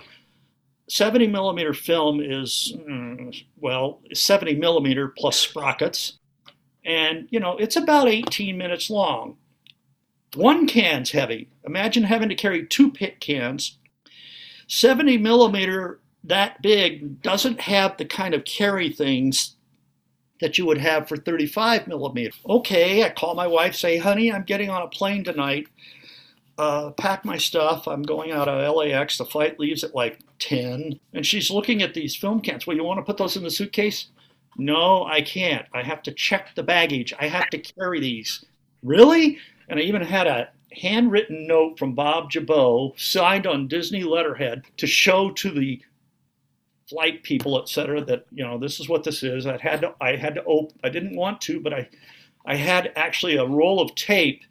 [0.88, 6.18] 70 millimeter film is mm, well 70 millimeter plus sprockets,
[6.84, 9.36] and you know it's about 18 minutes long.
[10.34, 11.48] One can's heavy.
[11.64, 13.78] Imagine having to carry two pit cans
[14.68, 19.56] 70 millimeter, that big, doesn't have the kind of carry things
[20.40, 22.36] that you would have for 35 millimeter.
[22.48, 25.68] Okay, I call my wife, say, honey, I'm getting on a plane tonight.
[26.58, 27.86] Uh, pack my stuff.
[27.86, 29.18] I'm going out of LAX.
[29.18, 30.98] The flight leaves at like 10.
[31.12, 32.66] And she's looking at these film cans.
[32.66, 34.08] Well, you want to put those in the suitcase?
[34.56, 35.66] No, I can't.
[35.74, 37.12] I have to check the baggage.
[37.18, 38.44] I have to carry these.
[38.82, 39.38] Really?
[39.68, 40.48] And I even had a
[40.80, 45.82] handwritten note from Bob Jabot, signed on Disney letterhead, to show to the
[46.88, 49.46] flight people, et cetera, that you know this is what this is.
[49.46, 50.78] I had to, I had to open.
[50.84, 51.88] I didn't want to, but I,
[52.44, 54.42] I had actually a roll of tape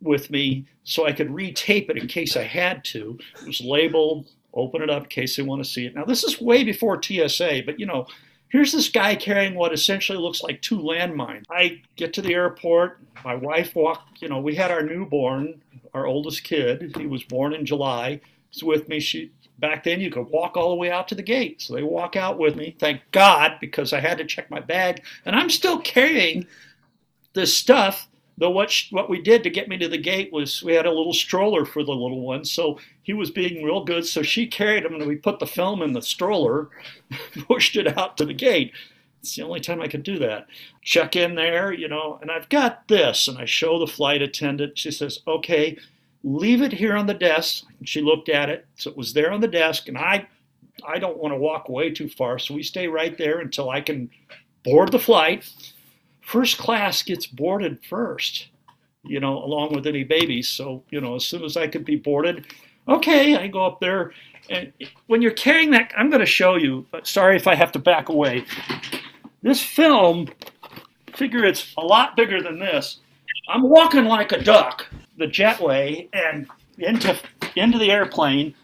[0.00, 3.18] with me so I could retape it in case I had to.
[3.40, 4.26] It was labeled.
[4.56, 5.96] Open it up in case they want to see it.
[5.96, 8.06] Now this is way before TSA, but you know
[8.54, 11.42] Here's this guy carrying what essentially looks like two landmines.
[11.50, 13.00] I get to the airport.
[13.24, 15.60] My wife walked, you know, we had our newborn,
[15.92, 16.94] our oldest kid.
[16.96, 18.20] He was born in July.
[18.50, 19.00] He's with me.
[19.00, 21.62] She back then you could walk all the way out to the gate.
[21.62, 22.76] So they walk out with me.
[22.78, 25.02] Thank God, because I had to check my bag.
[25.24, 26.46] And I'm still carrying
[27.32, 30.62] this stuff Though what sh- what we did to get me to the gate was
[30.62, 34.04] we had a little stroller for the little one, so he was being real good.
[34.04, 36.68] So she carried him, and we put the film in the stroller,
[37.46, 38.72] pushed it out to the gate.
[39.20, 40.48] It's the only time I could do that.
[40.82, 44.76] Check in there, you know, and I've got this, and I show the flight attendant.
[44.76, 45.78] She says, "Okay,
[46.24, 49.32] leave it here on the desk." And she looked at it, so it was there
[49.32, 50.26] on the desk, and I
[50.86, 53.80] I don't want to walk away too far, so we stay right there until I
[53.80, 54.10] can
[54.64, 55.48] board the flight
[56.24, 58.48] first class gets boarded first,
[59.04, 60.48] you know, along with any babies.
[60.48, 62.46] So, you know, as soon as I could be boarded,
[62.88, 64.12] okay, I go up there.
[64.50, 64.72] And
[65.06, 67.78] when you're carrying that, I'm going to show you, but sorry if I have to
[67.78, 68.44] back away.
[69.42, 70.28] This film,
[71.14, 73.00] figure it's a lot bigger than this.
[73.48, 74.86] I'm walking like a duck,
[75.18, 76.46] the jetway, and
[76.78, 77.18] into,
[77.56, 78.54] into the airplane.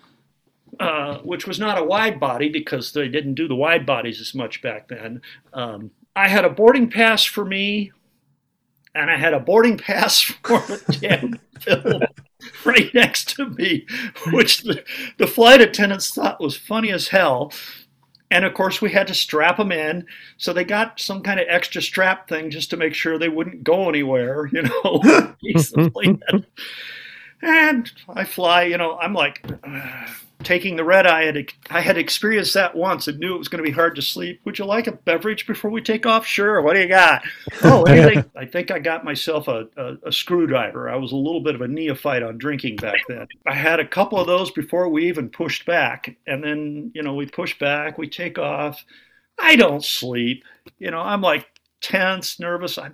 [0.78, 4.34] Uh, which was not a wide body because they didn't do the wide bodies as
[4.34, 5.20] much back then.
[5.52, 7.92] Um, I had a boarding pass for me,
[8.94, 12.02] and I had a boarding pass for the film
[12.64, 13.86] right next to me,
[14.32, 14.84] which the,
[15.18, 17.52] the flight attendants thought was funny as hell.
[18.30, 20.06] And of course, we had to strap them in.
[20.36, 23.64] So they got some kind of extra strap thing just to make sure they wouldn't
[23.64, 25.00] go anywhere, you know.
[27.42, 30.06] and I fly, you know, I'm like, uh,
[30.42, 33.48] taking the red eye, I had, I had experienced that once and knew it was
[33.48, 34.40] going to be hard to sleep.
[34.44, 36.26] Would you like a beverage before we take off?
[36.26, 36.62] Sure.
[36.62, 37.22] What do you got?
[37.62, 38.24] Oh, anything.
[38.36, 40.88] I think I got myself a, a, a, screwdriver.
[40.88, 43.26] I was a little bit of a neophyte on drinking back then.
[43.46, 46.16] I had a couple of those before we even pushed back.
[46.26, 48.84] And then, you know, we push back, we take off.
[49.38, 50.44] I don't sleep.
[50.78, 51.46] You know, I'm like
[51.80, 52.78] tense, nervous.
[52.78, 52.90] I,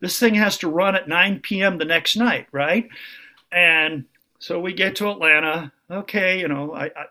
[0.00, 1.78] this thing has to run at 9 p.m.
[1.78, 2.88] the next night, right?
[3.50, 4.04] And
[4.42, 5.72] so we get to Atlanta.
[5.92, 7.06] Okay, you know, I, I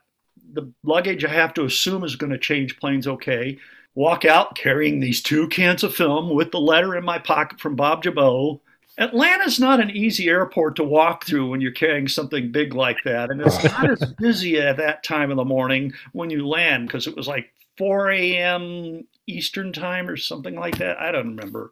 [0.53, 3.07] the luggage I have to assume is going to change planes.
[3.07, 3.57] Okay,
[3.95, 7.75] walk out carrying these two cans of film with the letter in my pocket from
[7.75, 8.59] Bob Jabot.
[8.97, 13.31] Atlanta's not an easy airport to walk through when you're carrying something big like that,
[13.31, 17.07] and it's not as busy at that time of the morning when you land because
[17.07, 19.07] it was like 4 a.m.
[19.27, 20.99] Eastern time or something like that.
[20.99, 21.71] I don't remember.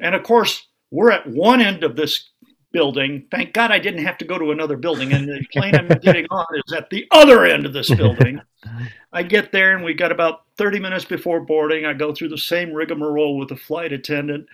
[0.00, 2.28] And of course, we're at one end of this
[2.72, 3.26] building.
[3.30, 5.12] Thank God I didn't have to go to another building.
[5.12, 8.40] And the plane I'm getting on is at the other end of this building.
[9.12, 11.84] I get there and we got about 30 minutes before boarding.
[11.84, 14.46] I go through the same rigmarole with the flight attendant.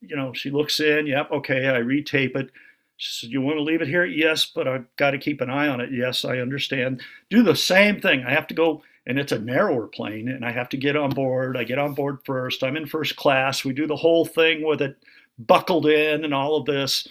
[0.00, 1.06] You know, she looks in.
[1.06, 1.68] Yep, okay.
[1.68, 2.50] I retape it.
[2.96, 4.04] She said, You want to leave it here?
[4.04, 5.90] Yes, but I've got to keep an eye on it.
[5.92, 7.02] Yes, I understand.
[7.30, 8.24] Do the same thing.
[8.24, 11.10] I have to go, and it's a narrower plane, and I have to get on
[11.10, 11.56] board.
[11.56, 12.62] I get on board first.
[12.62, 13.64] I'm in first class.
[13.64, 14.96] We do the whole thing with it
[15.38, 17.08] buckled in and all of this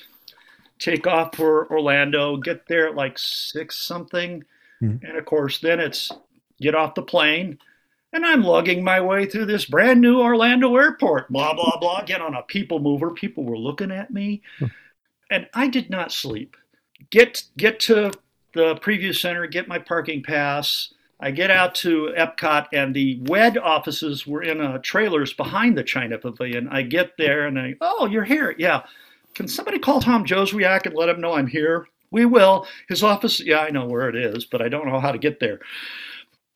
[0.79, 4.43] take off for Orlando, get there at like six something.
[4.81, 5.05] Mm-hmm.
[5.05, 6.11] And of course, then it's
[6.59, 7.59] get off the plane.
[8.11, 12.21] And I'm lugging my way through this brand new Orlando airport, blah, blah, blah, get
[12.21, 13.09] on a people mover.
[13.09, 14.43] People were looking at me.
[15.31, 16.55] And I did not sleep.
[17.09, 18.11] Get get to
[18.53, 20.93] the preview center, get my parking pass.
[21.19, 25.83] I get out to Epcot, and the WED offices were in uh, trailers behind the
[25.83, 26.67] China Pavilion.
[26.69, 28.53] I get there, and I, oh, you're here.
[28.57, 28.81] Yeah.
[29.35, 31.87] Can somebody call Tom Jozwiak and let him know I'm here?
[32.11, 32.67] We will.
[32.87, 35.39] His office, yeah, I know where it is, but I don't know how to get
[35.39, 35.59] there.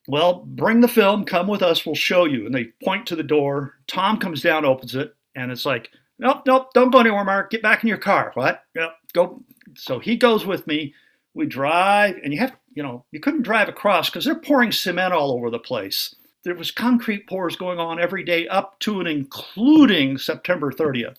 [0.07, 2.45] Well, bring the film, come with us, we'll show you.
[2.45, 3.73] And they point to the door.
[3.87, 7.49] Tom comes down, opens it, and it's like, nope, nope, don't go anywhere, Mark.
[7.49, 8.31] Get back in your car.
[8.35, 8.63] What?
[8.75, 9.43] Yep, go.
[9.75, 10.93] So he goes with me.
[11.33, 15.13] We drive, and you have, you know, you couldn't drive across because they're pouring cement
[15.13, 16.15] all over the place.
[16.43, 21.17] There was concrete pours going on every day up to and including September 30th.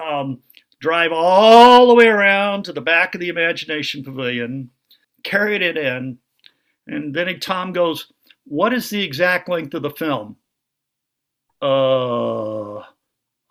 [0.00, 0.40] Um,
[0.84, 4.68] drive all the way around to the back of the Imagination Pavilion,
[5.22, 6.18] carried it in,
[6.86, 8.12] and then Tom goes,
[8.44, 10.36] "What is the exact length of the film?"
[11.62, 12.80] Uh,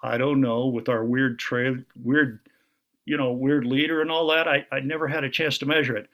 [0.03, 0.67] I don't know.
[0.67, 2.39] With our weird trail, weird,
[3.05, 5.97] you know, weird leader and all that, I I never had a chance to measure
[5.97, 6.07] it.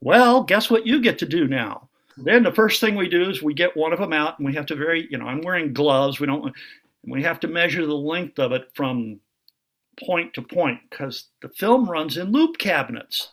[0.00, 1.88] Well, guess what you get to do now?
[2.16, 4.54] Then the first thing we do is we get one of them out, and we
[4.54, 6.18] have to very, you know, I'm wearing gloves.
[6.18, 6.52] We don't.
[7.04, 9.20] We have to measure the length of it from
[10.06, 13.32] point to point because the film runs in loop cabinets.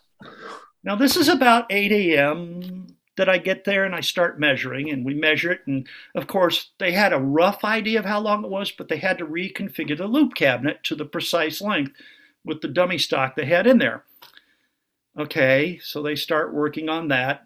[0.84, 2.88] Now, this is about 8 a.m.
[3.18, 5.62] that I get there and I start measuring, and we measure it.
[5.66, 8.98] And of course, they had a rough idea of how long it was, but they
[8.98, 11.94] had to reconfigure the loop cabinet to the precise length
[12.44, 14.04] with the dummy stock they had in there.
[15.18, 17.46] Okay, so they start working on that.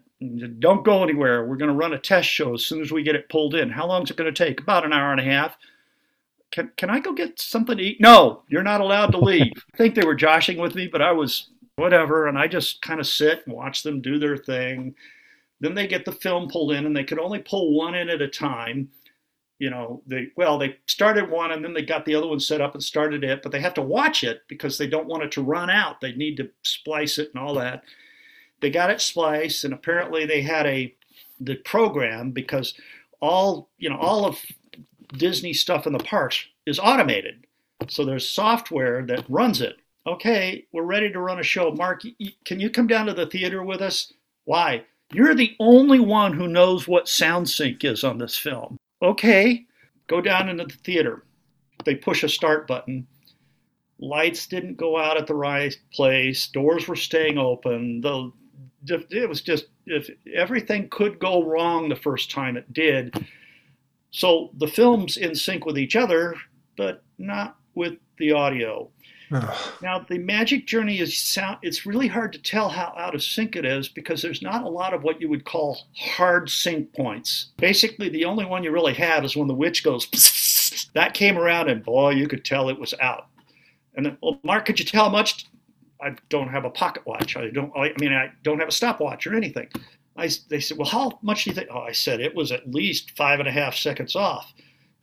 [0.60, 1.46] Don't go anywhere.
[1.46, 3.70] We're going to run a test show as soon as we get it pulled in.
[3.70, 4.60] How long is it going to take?
[4.60, 5.56] About an hour and a half
[6.52, 8.02] can, can I go get something to eat?
[8.02, 9.54] No, you're not allowed to leave.
[9.74, 12.28] I think they were joshing with me, but I was whatever.
[12.28, 14.96] And I just kind of sit and watch them do their thing.
[15.60, 18.22] Then they get the film pulled in and they could only pull one in at
[18.22, 18.90] a time.
[19.60, 22.62] You know, they, well, they started one and then they got the other one set
[22.62, 25.32] up and started it, but they have to watch it because they don't want it
[25.34, 26.00] to run out.
[26.00, 27.84] They need to splice it and all that.
[28.62, 30.96] They got it spliced and apparently they had a,
[31.42, 32.74] the program because
[33.22, 34.40] all, you know, all of
[35.14, 37.46] Disney stuff in the parks is automated.
[37.88, 39.78] So there's software that runs it.
[40.06, 41.72] Okay, we're ready to run a show.
[41.72, 42.04] Mark,
[42.46, 44.14] can you come down to the theater with us?
[44.46, 44.86] Why?
[45.12, 48.78] You're the only one who knows what sound sync is on this film.
[49.02, 49.66] Okay,
[50.08, 51.24] go down into the theater.
[51.86, 53.08] They push a start button.
[54.00, 56.48] Lights didn't go out at the right place.
[56.48, 58.02] Doors were staying open.
[58.02, 58.32] The
[58.88, 63.14] it was just if everything could go wrong the first time it did
[64.12, 66.36] so the film's in sync with each other,
[66.78, 68.90] but not with the audio.
[69.84, 73.56] now the magic journey is sound it's really hard to tell how out of sync
[73.56, 77.52] it is because there's not a lot of what you would call hard sync points.
[77.58, 81.70] Basically the only one you really have is when the witch goes that came around
[81.70, 83.28] and boy you could tell it was out.
[83.96, 85.46] And then well mark could you tell how much?
[86.02, 87.38] I don't have a pocket watch.
[87.38, 89.70] I don't i mean i don't have a stopwatch or anything
[90.18, 91.70] I, they said, well, how much do you think?
[91.72, 94.54] Oh, I said, it was at least five and a half seconds off.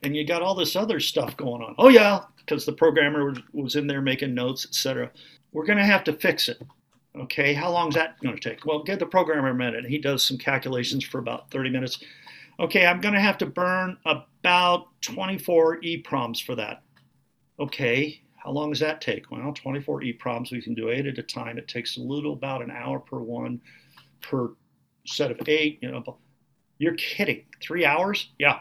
[0.03, 1.73] And you got all this other stuff going on.
[1.77, 5.11] Oh, yeah, because the programmer was in there making notes, etc.
[5.51, 6.61] We're going to have to fix it.
[7.15, 8.63] Okay, how long is that going to take?
[8.65, 9.85] Well, give the programmer a minute.
[9.85, 11.99] He does some calculations for about 30 minutes.
[12.59, 16.83] Okay, I'm going to have to burn about 24 EPROMs for that.
[17.59, 19.31] Okay, how long does that take?
[19.31, 21.57] Well, 24 EPROMs, we can do eight at a time.
[21.57, 23.61] It takes a little about an hour per one
[24.21, 24.51] per
[25.07, 25.79] set of eight.
[25.81, 26.17] You know,
[26.77, 27.45] you're kidding.
[27.61, 28.29] Three hours?
[28.37, 28.59] Yeah.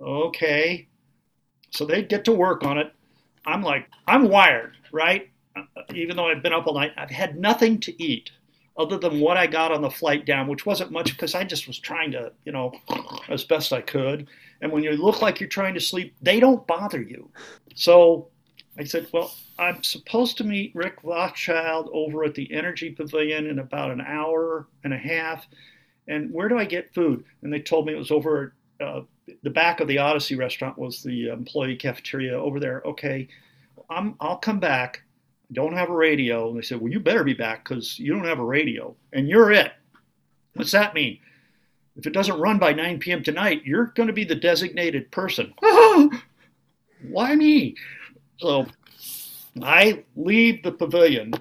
[0.00, 0.88] Okay.
[1.70, 2.92] So they get to work on it.
[3.44, 5.30] I'm like, I'm wired, right?
[5.56, 5.62] Uh,
[5.94, 8.30] even though I've been up all night, I've had nothing to eat
[8.78, 11.66] other than what I got on the flight down, which wasn't much because I just
[11.66, 12.72] was trying to, you know,
[13.28, 14.28] as best I could.
[14.60, 17.30] And when you look like you're trying to sleep, they don't bother you.
[17.74, 18.28] So
[18.78, 23.58] I said, Well, I'm supposed to meet Rick Rothschild over at the Energy Pavilion in
[23.58, 25.46] about an hour and a half.
[26.08, 27.24] And where do I get food?
[27.42, 29.02] And they told me it was over uh,
[29.42, 32.82] the back of the Odyssey restaurant was the employee cafeteria over there.
[32.84, 33.28] Okay,
[33.90, 35.02] I'm, I'll come back.
[35.52, 36.48] Don't have a radio.
[36.48, 39.28] And they said, Well, you better be back because you don't have a radio and
[39.28, 39.72] you're it.
[40.54, 41.18] What's that mean?
[41.96, 43.22] If it doesn't run by 9 p.m.
[43.22, 45.54] tonight, you're going to be the designated person.
[47.02, 47.74] Why me?
[48.38, 48.66] So
[49.62, 51.32] I leave the pavilion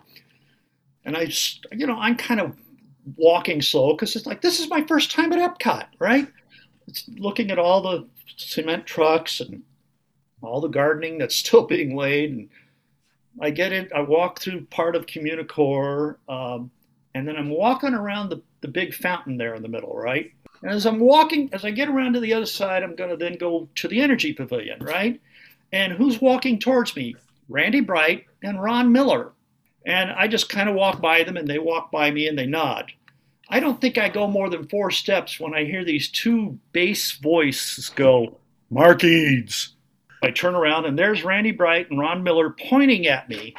[1.05, 1.31] and I,
[1.71, 2.55] you know, I'm kind of
[3.15, 6.27] walking slow because it's like, this is my first time at Epcot, right?
[6.87, 9.61] It's looking at all the cement trucks and
[10.41, 12.31] all the gardening that's still being laid.
[12.31, 12.49] And
[13.39, 16.71] I get it, I walk through part of Communicore, um,
[17.13, 20.31] and then I'm walking around the, the big fountain there in the middle, right?
[20.61, 23.17] And as I'm walking, as I get around to the other side, I'm going to
[23.17, 25.21] then go to the Energy Pavilion, right?
[25.71, 27.15] And who's walking towards me?
[27.49, 29.33] Randy Bright and Ron Miller.
[29.85, 32.47] And I just kind of walk by them and they walk by me and they
[32.47, 32.91] nod.
[33.49, 37.11] I don't think I go more than four steps when I hear these two bass
[37.11, 38.39] voices go,
[38.71, 39.73] Mark Eads.
[40.23, 43.53] I turn around and there's Randy Bright and Ron Miller pointing at me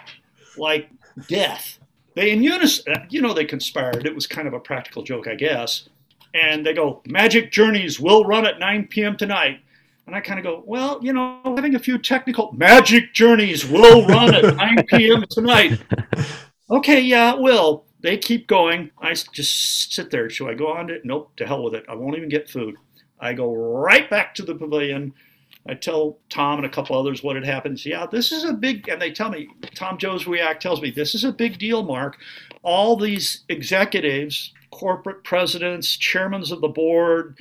[0.58, 0.90] like
[1.28, 1.78] death.
[2.14, 4.06] They in unison, you know, they conspired.
[4.06, 5.88] It was kind of a practical joke, I guess.
[6.34, 9.16] And they go, Magic Journeys will run at 9 p.m.
[9.16, 9.60] tonight.
[10.06, 14.06] And I kind of go, well, you know, having a few technical Magic Journeys will
[14.06, 15.24] run at 9 p.m.
[15.28, 15.80] tonight.
[16.68, 17.84] Okay, yeah, it will.
[18.00, 18.90] They keep going.
[19.00, 20.28] I just sit there.
[20.28, 21.04] Should I go on to it?
[21.04, 21.84] Nope, to hell with it.
[21.88, 22.76] I won't even get food.
[23.20, 25.14] I go right back to the pavilion.
[25.68, 27.84] I tell Tom and a couple others what had happened.
[27.84, 31.14] Yeah, this is a big, and they tell me, Tom Joe's React tells me, this
[31.14, 32.18] is a big deal, Mark.
[32.62, 37.38] All these executives, corporate presidents, chairmen of the board,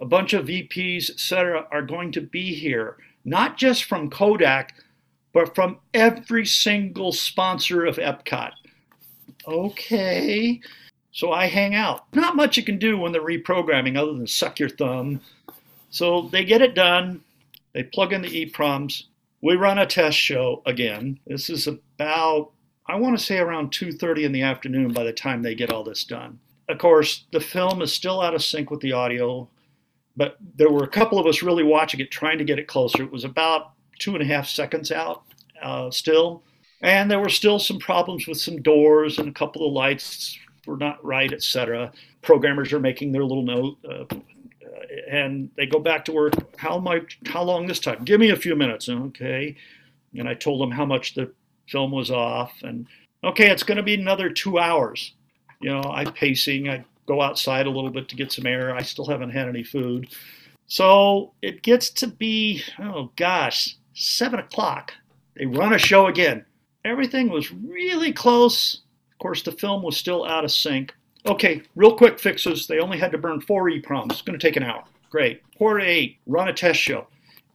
[0.00, 4.74] a bunch of VPs, etc., are going to be here, not just from Kodak,
[5.32, 8.52] but from every single sponsor of Epcot.
[9.46, 10.60] Okay.
[11.12, 12.04] So I hang out.
[12.12, 15.20] Not much you can do when they're reprogramming other than suck your thumb.
[15.90, 17.22] So they get it done.
[17.72, 19.04] They plug in the EPROMs.
[19.40, 21.20] We run a test show again.
[21.26, 22.50] This is about,
[22.86, 25.84] I want to say around 2.30 in the afternoon by the time they get all
[25.84, 26.40] this done.
[26.68, 29.48] Of course, the film is still out of sync with the audio,
[30.16, 33.02] but there were a couple of us really watching it, trying to get it closer.
[33.02, 35.22] It was about two and a half seconds out
[35.62, 36.42] uh, still.
[36.80, 40.76] And there were still some problems with some doors and a couple of lights were
[40.76, 41.92] not right, etc.
[42.22, 44.04] Programmers are making their little note, uh,
[45.10, 46.34] and they go back to work.
[46.56, 47.18] How much?
[47.26, 48.04] How long this time?
[48.04, 49.56] Give me a few minutes, okay?
[50.16, 51.32] And I told them how much the
[51.68, 52.86] film was off, and
[53.22, 55.12] okay, it's going to be another two hours.
[55.60, 56.68] You know, I'm pacing.
[56.68, 58.74] I go outside a little bit to get some air.
[58.74, 60.08] I still haven't had any food,
[60.66, 64.92] so it gets to be oh gosh, seven o'clock.
[65.36, 66.44] They run a show again.
[66.84, 68.82] Everything was really close.
[69.12, 70.94] Of course, the film was still out of sync.
[71.26, 72.66] Okay, real quick fixes.
[72.66, 74.12] They only had to burn four EPROMs.
[74.12, 74.84] It's going to take an hour.
[75.10, 75.42] Great.
[75.56, 77.06] Quarter eight, run a test show.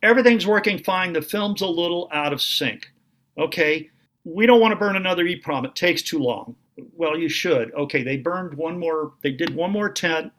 [0.02, 1.14] Everything's working fine.
[1.14, 2.92] The film's a little out of sync.
[3.38, 3.90] Okay,
[4.24, 5.66] we don't want to burn another EPROM.
[5.66, 6.56] It takes too long.
[6.96, 7.74] Well, you should.
[7.74, 9.14] Okay, they burned one more.
[9.22, 10.32] They did one more tent.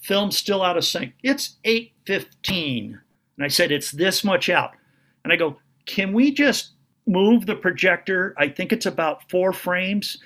[0.00, 1.14] Film's still out of sync.
[1.22, 2.98] It's 8:15,
[3.36, 4.72] and I said it's this much out.
[5.24, 6.72] And I go, can we just
[7.06, 8.34] move the projector?
[8.38, 10.18] I think it's about four frames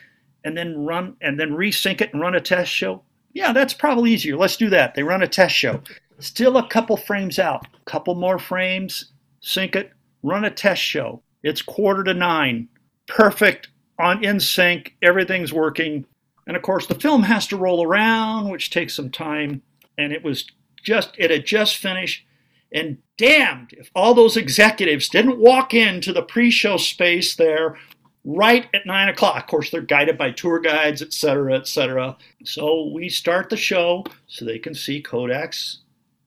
[0.44, 3.02] and then run and then resync it and run a test show?
[3.32, 4.36] Yeah, that's probably easier.
[4.36, 4.94] Let's do that.
[4.94, 5.80] They run a test show.
[6.18, 9.92] Still a couple frames out, couple more frames, sync it,
[10.22, 11.22] run a test show.
[11.44, 12.68] It's quarter to nine.
[13.06, 13.68] Perfect
[13.98, 16.06] on in sync, everything's working.
[16.46, 19.62] And of course, the film has to roll around, which takes some time.
[19.96, 20.46] And it was
[20.82, 22.24] just, it had just finished.
[22.72, 27.76] And damned if all those executives didn't walk into the pre show space there
[28.24, 29.36] right at nine o'clock.
[29.36, 32.16] Of course, they're guided by tour guides, et cetera, et cetera.
[32.44, 35.78] So we start the show so they can see Kodak's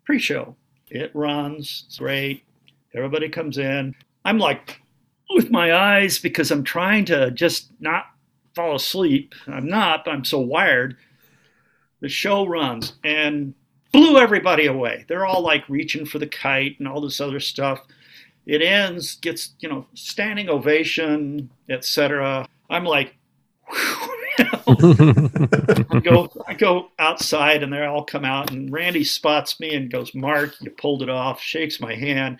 [0.03, 0.55] pre show.
[0.89, 2.43] It runs, it's great.
[2.93, 3.95] Everybody comes in.
[4.26, 4.80] I'm like
[5.36, 8.05] with my eyes because I'm trying to just not
[8.55, 9.34] fall asleep.
[9.47, 10.97] I'm not, I'm so wired.
[12.01, 13.53] The show runs and
[13.91, 15.05] blew everybody away.
[15.07, 17.82] They're all like reaching for the kite and all this other stuff.
[18.45, 22.47] It ends, gets, you know, standing ovation, etc.
[22.69, 23.15] I'm like,
[24.67, 29.91] I go I go outside and they all come out and Randy spots me and
[29.91, 32.39] goes, Mark, you pulled it off, shakes my hand.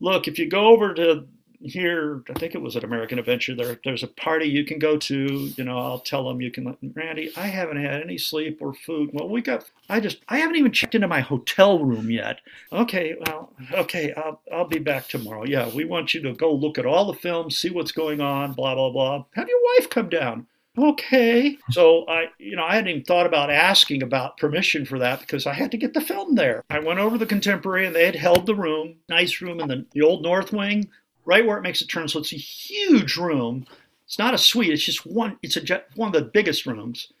[0.00, 1.26] Look, if you go over to
[1.60, 4.96] here, I think it was at American Adventure, there there's a party you can go
[4.96, 5.14] to,
[5.56, 9.10] you know, I'll tell them you can Randy, I haven't had any sleep or food.
[9.12, 12.40] Well, we got I just I haven't even checked into my hotel room yet.
[12.72, 15.44] Okay, well, okay, I'll I'll be back tomorrow.
[15.44, 18.52] Yeah, we want you to go look at all the films, see what's going on,
[18.52, 19.24] blah blah blah.
[19.34, 20.46] Have your wife come down
[20.78, 21.56] okay.
[21.70, 25.46] So I, you know, I hadn't even thought about asking about permission for that because
[25.46, 26.64] I had to get the film there.
[26.70, 29.86] I went over the Contemporary and they had held the room, nice room in the,
[29.92, 30.88] the old North Wing,
[31.26, 32.08] right where it makes a turn.
[32.08, 33.66] So it's a huge room.
[34.06, 34.72] It's not a suite.
[34.72, 35.38] It's just one.
[35.42, 37.12] It's a jet, one of the biggest rooms,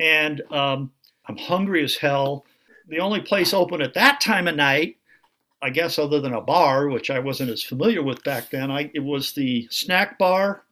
[0.00, 0.90] and um,
[1.26, 2.44] I'm hungry as hell.
[2.88, 4.96] The only place open at that time of night.
[5.62, 8.90] I guess other than a bar, which I wasn't as familiar with back then, I,
[8.92, 10.64] it was the snack bar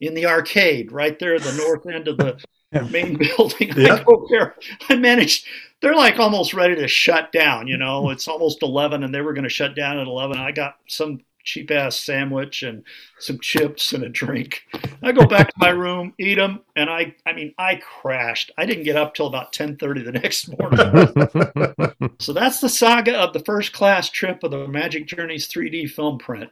[0.00, 2.42] in the arcade right there at the north end of the
[2.90, 3.72] main building.
[3.72, 4.04] I Yeah.
[4.04, 4.56] go there.
[4.88, 5.46] I managed.
[5.80, 7.68] They're like almost ready to shut down.
[7.68, 10.38] You know, it's almost eleven, and they were going to shut down at eleven.
[10.38, 12.82] I got some cheap ass sandwich and
[13.18, 14.64] some chips and a drink.
[15.02, 17.14] I go back to my room, eat them, and I.
[17.24, 18.50] I mean, I crashed.
[18.58, 22.10] I didn't get up till about ten thirty the next morning.
[22.18, 26.18] so that's the saga of the first class trip of the Magic Journeys 3D film
[26.18, 26.50] print.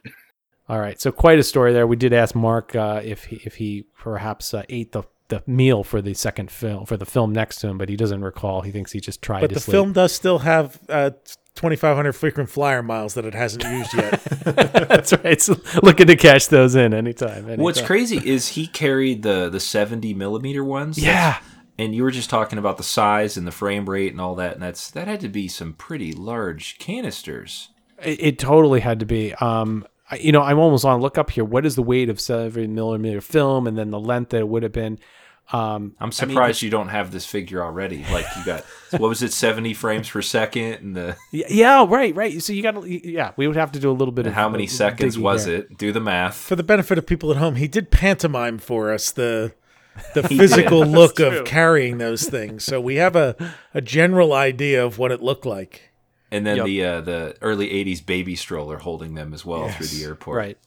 [0.67, 1.85] All right, so quite a story there.
[1.85, 5.83] We did ask Mark uh, if he, if he perhaps uh, ate the the meal
[5.83, 8.61] for the second film for the film next to him, but he doesn't recall.
[8.61, 9.73] He thinks he just tried But to the sleep.
[9.73, 11.11] film does still have uh,
[11.55, 14.21] 2,500 frequent flyer miles that it hasn't used yet.
[14.45, 15.41] That's right.
[15.41, 17.45] So looking to cash those in anytime.
[17.45, 17.59] anytime.
[17.59, 20.97] What's crazy is he carried the the 70 millimeter ones.
[20.97, 21.39] Yeah.
[21.77, 24.53] And you were just talking about the size and the frame rate and all that,
[24.53, 27.69] and that's that had to be some pretty large canisters.
[28.01, 29.33] It, it totally had to be.
[29.35, 31.43] Um, I, you know, I'm almost on look up here.
[31.43, 34.63] What is the weight of seven millimeter film, and then the length that it would
[34.63, 34.99] have been.
[35.53, 38.03] Um, I'm I mean, surprised you don't have this figure already.
[38.11, 42.15] Like you got what was it, 70 frames per second, and the Yeah, yeah, right,
[42.15, 42.41] right.
[42.41, 44.33] So you got to, yeah, we would have to do a little bit and of
[44.33, 45.57] how many seconds was here.
[45.57, 45.77] it?
[45.77, 46.35] Do the math.
[46.35, 49.53] For the benefit of people at home, he did pantomime for us the
[50.13, 52.63] the physical look That's of carrying those things.
[52.63, 53.35] So we have a,
[53.73, 55.91] a general idea of what it looked like.
[56.31, 56.65] And then Yep.
[56.65, 60.37] the uh, the early '80s baby stroller holding them as well through the airport.
[60.37, 60.57] Right.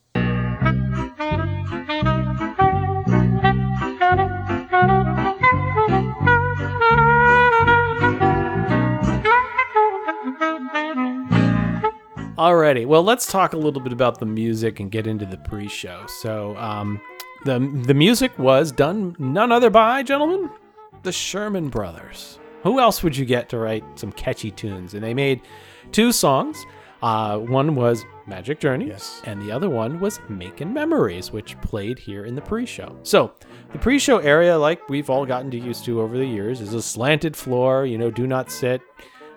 [12.38, 16.04] Alrighty, well, let's talk a little bit about the music and get into the pre-show.
[16.06, 17.00] So, um,
[17.44, 20.50] the the music was done none other by, gentlemen,
[21.02, 22.38] the Sherman Brothers.
[22.62, 24.94] Who else would you get to write some catchy tunes?
[24.94, 25.42] And they made
[25.92, 26.64] two songs.
[27.00, 32.24] Uh, one was Magic Journeys, and the other one was Making Memories, which played here
[32.24, 32.98] in the pre-show.
[33.04, 33.32] So,
[33.70, 36.82] the pre-show area, like we've all gotten to used to over the years, is a
[36.82, 37.86] slanted floor.
[37.86, 38.82] You know, do not sit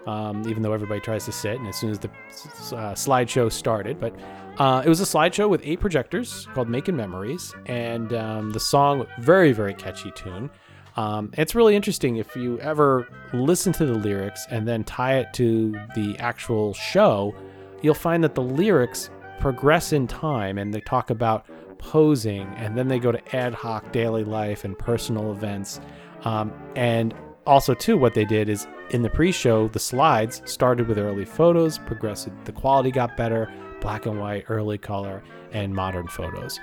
[0.05, 1.57] um, even though everybody tries to sit.
[1.57, 4.15] And as soon as the uh, slideshow started, but
[4.57, 9.05] uh, it was a slideshow with eight projectors called Making Memories, and um, the song
[9.19, 10.49] very very catchy tune.
[10.97, 15.33] Um, it's really interesting if you ever listen to the lyrics and then tie it
[15.33, 17.33] to the actual show,
[17.81, 21.45] you'll find that the lyrics progress in time and they talk about
[21.77, 25.79] posing and then they go to ad hoc daily life and personal events.
[26.23, 27.13] Um, and
[27.47, 31.79] also, too, what they did is in the pre-show, the slides started with early photos,
[31.79, 36.59] progressed, the quality got better, black and white, early color, and modern photos.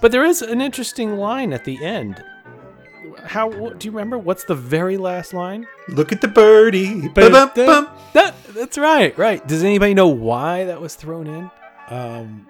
[0.00, 2.24] But there is an interesting line at the end.
[3.24, 4.18] How do you remember?
[4.18, 5.66] What's the very last line?
[5.88, 7.08] Look at the birdie.
[8.12, 9.46] That, that's right, right.
[9.46, 11.50] Does anybody know why that was thrown in?
[11.88, 12.46] Um,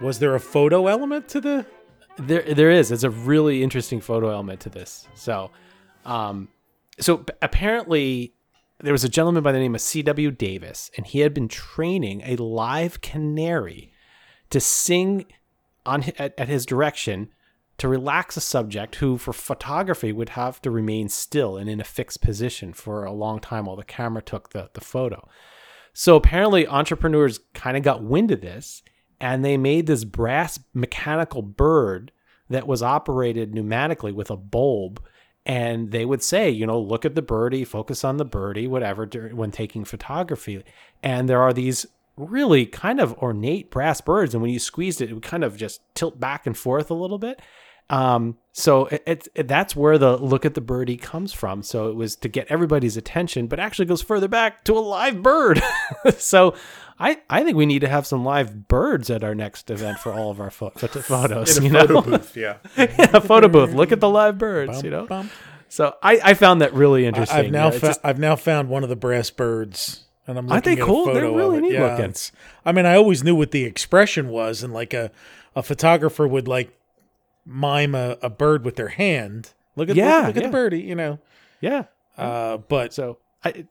[0.00, 1.66] was there a photo element to the?
[2.18, 2.90] There, there is.
[2.90, 5.08] It's a really interesting photo element to this.
[5.14, 5.50] So,
[6.04, 6.48] um,
[7.00, 8.34] so apparently
[8.80, 10.30] there was a gentleman by the name of C.W.
[10.32, 13.92] Davis, and he had been training a live canary
[14.50, 15.26] to sing
[15.86, 17.30] on at, at his direction
[17.82, 21.84] to relax a subject who, for photography, would have to remain still and in a
[21.84, 25.28] fixed position for a long time while the camera took the, the photo.
[25.92, 28.84] So apparently, entrepreneurs kind of got wind of this
[29.20, 32.12] and they made this brass mechanical bird
[32.48, 35.02] that was operated pneumatically with a bulb.
[35.44, 39.06] And they would say, you know, look at the birdie, focus on the birdie, whatever,
[39.34, 40.62] when taking photography.
[41.02, 41.84] And there are these
[42.16, 44.34] really kind of ornate brass birds.
[44.34, 46.94] And when you squeezed it, it would kind of just tilt back and forth a
[46.94, 47.40] little bit.
[47.90, 51.62] Um, so it, it, it- that's where the look at the birdie comes from.
[51.62, 55.22] So it was to get everybody's attention, but actually goes further back to a live
[55.22, 55.60] bird.
[56.16, 56.54] so
[56.98, 60.12] I, I think we need to have some live birds at our next event for
[60.12, 61.58] all of our photo- photos.
[61.62, 61.80] You know?
[61.86, 62.56] photo booth, yeah.
[62.76, 63.72] yeah, a photo booth.
[63.74, 64.72] Look at the live birds.
[64.76, 65.06] Bum, you know.
[65.06, 65.30] bum.
[65.68, 67.38] So I, I found that really interesting.
[67.38, 70.36] I've now know, it's fou- just- I've now found one of the brass birds, and
[70.38, 71.06] I'm Aren't they cool?
[71.06, 72.14] They're really neat Yeah, looking.
[72.64, 75.10] I mean, I always knew what the expression was, and like a
[75.56, 76.78] a photographer would like
[77.44, 79.50] mime a, a bird with their hand.
[79.76, 81.18] Look at Yeah, look, look at the birdie, you know.
[81.60, 81.84] Yeah.
[82.16, 83.66] Uh, but so I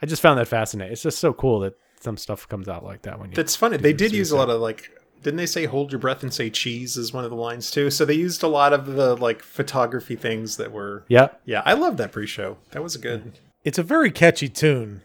[0.00, 0.92] I just found that fascinating.
[0.92, 3.36] It's just so cool that some stuff comes out like that when you.
[3.36, 3.76] That's funny.
[3.76, 4.90] They did use a lot of like.
[5.22, 7.90] Didn't they say "hold your breath" and say "cheese" is one of the lines too?
[7.90, 11.04] So they used a lot of the like photography things that were.
[11.08, 11.28] Yeah.
[11.44, 12.58] Yeah, I love that pre-show.
[12.72, 13.38] That was a good.
[13.64, 15.02] it's a very catchy tune.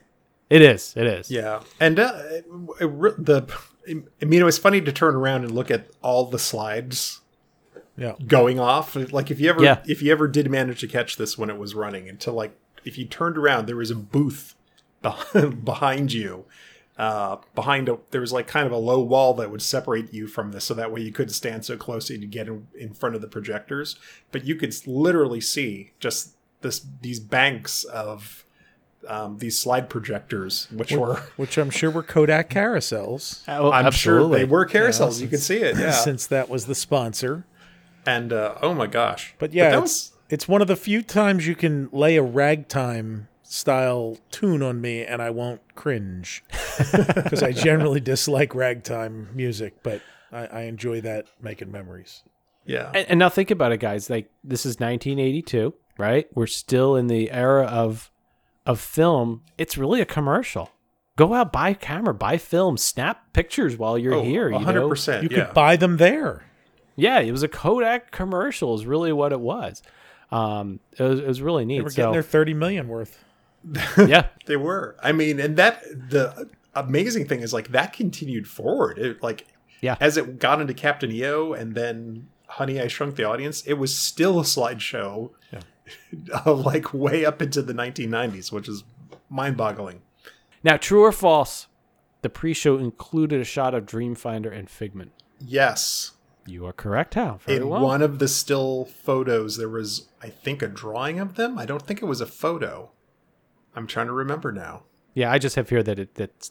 [0.49, 0.93] It is.
[0.97, 1.29] It is.
[1.31, 2.45] Yeah, and uh, it,
[2.81, 3.47] it the.
[4.21, 7.21] I mean, it was funny to turn around and look at all the slides
[7.99, 8.13] Yeah.
[8.25, 8.95] going off.
[9.11, 9.81] Like if you ever Yeah.
[9.87, 12.97] if you ever did manage to catch this when it was running, until like if
[12.97, 14.55] you turned around, there was a booth
[15.03, 16.45] beh- behind you.
[16.97, 20.27] Uh, behind a, there was like kind of a low wall that would separate you
[20.27, 23.15] from this, so that way you couldn't stand so close to get in, in front
[23.15, 23.95] of the projectors.
[24.33, 28.43] But you could literally see just this these banks of
[29.07, 33.43] um, these slide projectors, which were which I'm sure were Kodak carousels.
[33.47, 35.19] Oh, I'm sure they were carousels.
[35.19, 35.91] Yeah, you could see it, yeah.
[35.91, 37.45] Since that was the sponsor.
[38.09, 39.35] And uh, oh my gosh!
[39.39, 43.27] But yeah, that it's, it's one of the few times you can lay a ragtime
[43.43, 46.43] style tune on me and I won't cringe
[46.93, 52.21] because I generally dislike ragtime music, but I, I enjoy that making memories.
[52.65, 52.91] yeah.
[52.93, 54.07] And, and now think about it, guys.
[54.09, 56.27] Like this is 1982, right?
[56.35, 58.11] We're still in the era of
[58.65, 59.41] of film.
[59.57, 60.69] It's really a commercial.
[61.15, 64.49] Go out, buy a camera, buy film, snap pictures while you're Oh, here.
[64.51, 64.89] You hundred know?
[64.89, 65.23] percent.
[65.23, 65.45] You yeah.
[65.45, 66.43] could buy them there.
[66.99, 68.75] Yeah, it was a Kodak commercial.
[68.75, 69.81] Is really what it was.
[70.31, 71.77] Um, it was, it was really neat.
[71.77, 73.23] They were so getting their 30 million worth.
[73.97, 74.95] yeah, They were.
[75.01, 78.97] I mean, and that the amazing thing is like that continued forward.
[78.99, 79.47] It like
[79.81, 79.95] Yeah.
[79.99, 83.95] as it got into Captain EO and then Honey I Shrunk the Audience, it was
[83.95, 85.31] still a slideshow.
[86.45, 88.83] uh, like way up into the 1990s, which is
[89.29, 90.01] mind-boggling.
[90.63, 91.65] Now, true or false?
[92.21, 95.11] The pre-show included a shot of Dreamfinder and Figment.
[95.39, 96.11] Yes.
[96.45, 97.39] You are correct, Hal.
[97.45, 97.81] Very In well.
[97.81, 101.59] one of the still photos, there was, I think, a drawing of them.
[101.59, 102.91] I don't think it was a photo.
[103.75, 104.83] I'm trying to remember now.
[105.13, 106.49] Yeah, I just have here that it that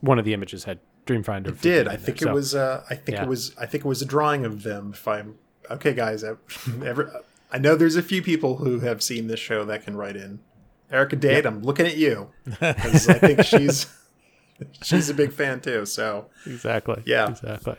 [0.00, 1.48] one of the images had Dreamfinder.
[1.48, 1.88] It did.
[1.88, 2.54] I think it was.
[2.54, 3.24] Uh, I think yeah.
[3.24, 3.56] it was.
[3.58, 4.92] I think it was a drawing of them.
[4.92, 5.38] If I'm
[5.70, 6.22] okay, guys.
[6.22, 6.34] I,
[6.84, 7.06] every,
[7.50, 10.40] I know there's a few people who have seen this show that can write in.
[10.90, 12.30] Erica Dade, I'm looking at you
[12.60, 13.86] I think she's
[14.82, 15.86] she's a big fan too.
[15.86, 17.02] So exactly.
[17.06, 17.30] Yeah.
[17.30, 17.76] exactly.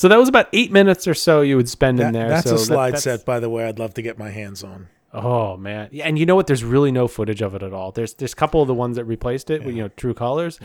[0.00, 2.28] So that was about eight minutes or so you would spend in That- there.
[2.30, 3.64] that's so a that- slide that's- set, by the way.
[3.64, 4.88] I'd love to get my hands on.
[5.12, 6.46] Oh man, yeah, and you know what?
[6.46, 7.90] There's really no footage of it at all.
[7.92, 10.58] There's there's a couple of the ones that replaced it with you know True Colors.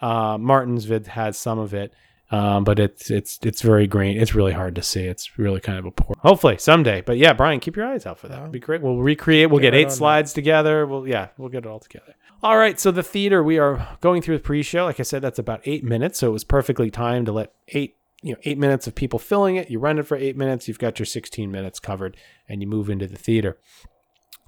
[0.00, 1.92] Uh, Martin's vid has some of it,
[2.32, 4.16] um, but it's it's it's very green.
[4.20, 5.02] It's really hard to see.
[5.04, 6.16] It's really kind of a poor.
[6.20, 8.38] Hopefully someday, but yeah, Brian, keep your eyes out for that.
[8.40, 8.80] It'd be great.
[8.82, 9.50] We'll recreate.
[9.50, 9.94] We'll Get get, right eight on that.
[9.96, 10.84] slides together.
[10.86, 12.14] We'll yeah, we'll get it all together.
[12.42, 14.86] All right, so the theater we are going through the pre-show.
[14.86, 17.96] Like I said, that's about eight minutes, so it was perfectly timed to let eight
[18.22, 19.70] you know eight minutes of people filling it.
[19.70, 20.68] You run it for eight minutes.
[20.68, 22.16] You've got your sixteen minutes covered,
[22.48, 23.58] and you move into the theater.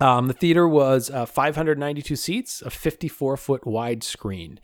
[0.01, 4.59] Um, the theater was uh, 592 seats, a 54 foot wide screen.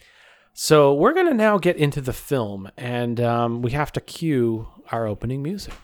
[0.53, 4.67] So we're going to now get into the film, and um, we have to cue
[4.91, 5.75] our opening music.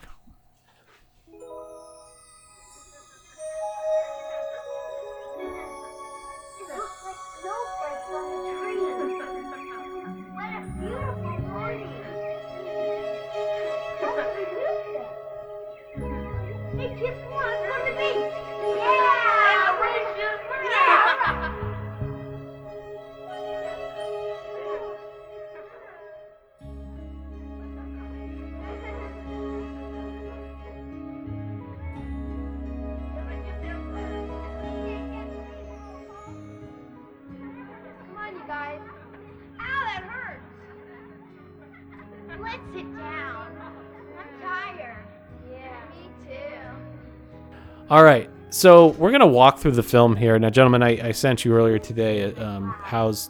[47.95, 50.37] All right, so we're going to walk through the film here.
[50.37, 53.29] Now, gentlemen, I, I sent you earlier today um, Hal's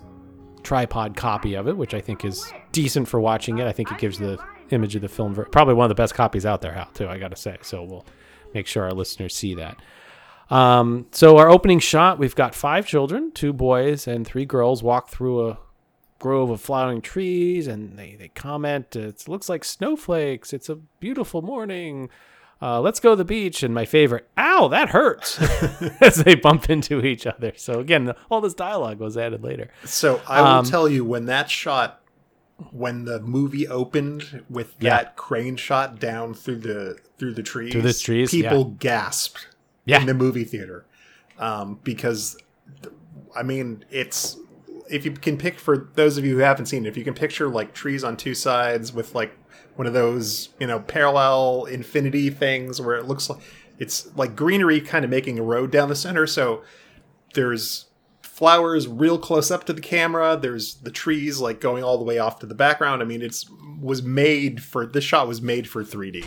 [0.64, 3.68] tripod copy of it, which I think is decent for watching it.
[3.68, 6.48] I think it gives the image of the film probably one of the best copies
[6.48, 7.58] out there, Hal, too, I got to say.
[7.62, 8.08] So we'll
[8.56, 9.80] make sure our listeners see that.
[10.50, 15.10] Um, so our opening shot, we've got five children, two boys and three girls, walk
[15.10, 15.60] through a
[16.18, 20.54] grove of flowering trees, and they they comment, "It looks like snowflakes.
[20.54, 22.10] It's a beautiful morning."
[22.61, 23.64] Uh, let's go to the beach.
[23.64, 25.40] And my favorite, ow, that hurts,
[26.02, 27.53] as they bump into each other.
[27.56, 29.69] So again, all this dialogue was added later.
[29.86, 32.02] So I will Um, tell you when that shot,
[32.72, 34.98] when the movie opened with Yeah.
[34.98, 38.76] that crane shot down through the through the trees, Through the trees, people yeah.
[38.80, 39.48] gasped
[39.86, 40.02] Yeah.
[40.02, 40.86] in the movie theater
[41.40, 42.38] um, because,
[43.36, 44.38] I mean, it's
[44.90, 47.14] if you can pick for those of you who haven't seen it, if you can
[47.14, 49.36] picture like trees on two sides with like
[49.76, 53.39] one of those you know parallel infinity things where it looks like
[53.77, 56.64] it's like greenery kind of making a road down the center, so
[57.34, 57.85] there's
[58.22, 60.38] flowers real close up to the camera.
[60.38, 63.02] There's the trees like going all the way off to the background.
[63.02, 63.49] I mean it's
[63.81, 66.26] was made for this shot was made for 3d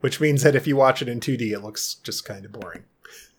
[0.00, 2.84] which means that if you watch it in 2d it looks just kind of boring.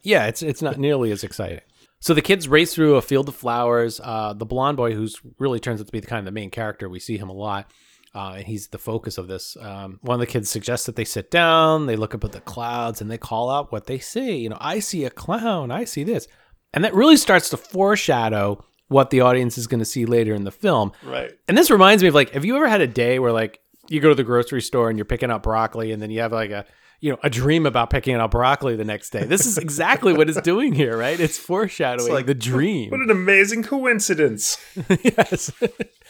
[0.01, 1.61] Yeah, it's it's not nearly as exciting.
[1.99, 3.99] So the kids race through a field of flowers.
[4.01, 6.49] Uh, the blonde boy, who's really turns out to be the kind of the main
[6.49, 7.71] character, we see him a lot,
[8.15, 9.55] uh, and he's the focus of this.
[9.59, 11.85] Um, one of the kids suggests that they sit down.
[11.85, 14.37] They look up at the clouds and they call out what they see.
[14.37, 15.71] You know, I see a clown.
[15.71, 16.27] I see this,
[16.73, 20.43] and that really starts to foreshadow what the audience is going to see later in
[20.43, 20.91] the film.
[21.03, 21.31] Right.
[21.47, 23.99] And this reminds me of like, have you ever had a day where like you
[23.99, 26.51] go to the grocery store and you're picking up broccoli, and then you have like
[26.51, 26.65] a
[26.99, 29.23] you know a dream about picking up broccoli the next day?
[29.23, 31.19] This is exactly what it's doing here, right?
[31.19, 32.89] It's foreshadowing like, the dream.
[32.89, 34.57] what an amazing coincidence
[35.03, 35.51] yes.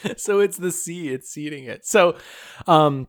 [0.16, 1.86] so it's the sea, it's seeding it.
[1.86, 2.16] So,
[2.66, 3.08] um,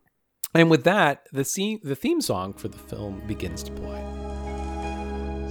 [0.53, 4.03] and with that, the scene, the theme song for the film begins to play.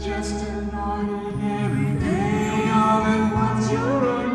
[0.03, 3.03] Just an ordinary day, all
[3.71, 4.30] you're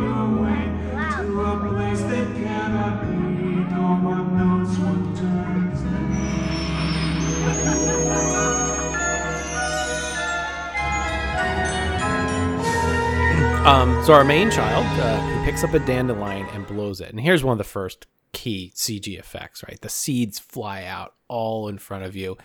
[13.66, 17.10] Um, so our main child, uh, he picks up a dandelion and blows it.
[17.10, 19.82] And here's one of the first key CG effects, right?
[19.82, 22.38] The seeds fly out all in front of you.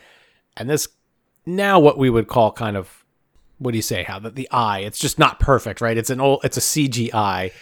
[0.57, 0.89] And this
[1.45, 3.05] now what we would call kind of
[3.59, 4.03] what do you say?
[4.03, 5.99] How the, the eye, it's just not perfect, right?
[5.99, 7.53] It's an old it's a CG eye.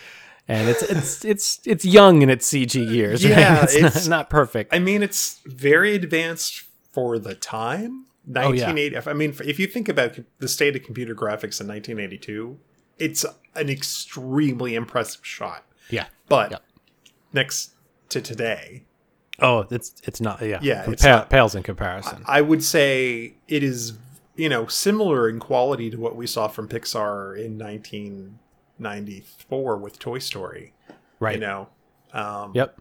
[0.47, 3.37] And it's it's it's it's young in its CG years, right?
[3.39, 4.73] yeah It's, it's not, not perfect.
[4.73, 6.63] i mean it's very advanced
[6.93, 8.05] for the time
[8.37, 8.67] Oh, yeah.
[8.71, 12.59] 1980 i mean if you think about the state of computer graphics in 1982
[12.99, 16.07] it's an extremely impressive shot Yeah.
[16.29, 16.63] but
[17.33, 17.75] next
[18.11, 18.85] to today
[19.41, 20.59] Oh, it's it's not yeah.
[20.61, 22.25] Yeah, It pa- pales in comparison.
[22.27, 23.93] I would say it is,
[24.35, 30.19] you know, similar in quality to what we saw from Pixar in 1994 with Toy
[30.19, 30.73] Story.
[31.21, 31.35] Right.
[31.37, 31.69] You know.
[32.13, 32.77] Um, Yep.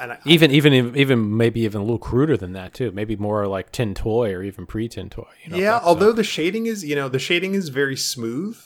[0.00, 2.90] And I, even even even maybe even a little cruder than that too.
[2.90, 5.24] Maybe more like Tin Toy or even pre Tin Toy.
[5.44, 8.58] You know, yeah, although the shading is, you know, the shading is very smooth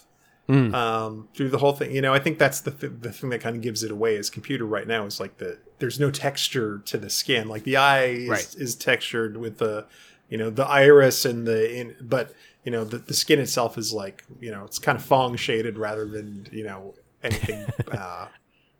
[0.48, 0.74] Mm.
[0.74, 1.94] um, through the whole thing.
[1.94, 4.16] You know, I think that's the th- the thing that kind of gives it away.
[4.16, 7.48] Is computer right now is like the there's no texture to the skin.
[7.48, 8.54] Like the eye is, Right.
[8.58, 9.86] is textured with the,
[10.28, 13.92] you know, the iris and the in, but you know the the skin itself is
[13.92, 18.26] like you know it's kind of Phong shaded rather than you know anything uh,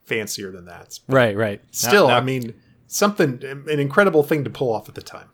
[0.05, 0.99] fancier than that.
[1.09, 1.61] Right, right.
[1.71, 2.55] Still, Now- I mean,
[2.89, 5.29] something an incredible thing to pull off at the time.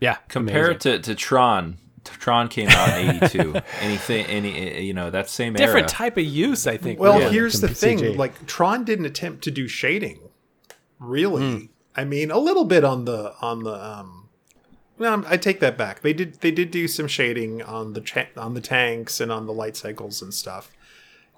[0.00, 1.76] Yeah, Compare it to, to Tron.
[2.04, 3.54] Tron came out in '82.
[3.80, 5.88] Anything, any, you know, that same different era.
[5.88, 6.98] type of use, I think.
[6.98, 8.16] Well, really, here's the from thing: CG.
[8.16, 10.20] like Tron didn't attempt to do shading,
[10.98, 11.58] really.
[11.58, 11.64] Hmm.
[11.96, 13.72] I mean, a little bit on the on the.
[13.72, 14.28] um
[14.98, 16.00] well, I take that back.
[16.02, 19.46] They did they did do some shading on the cha- on the tanks and on
[19.46, 20.70] the light cycles and stuff.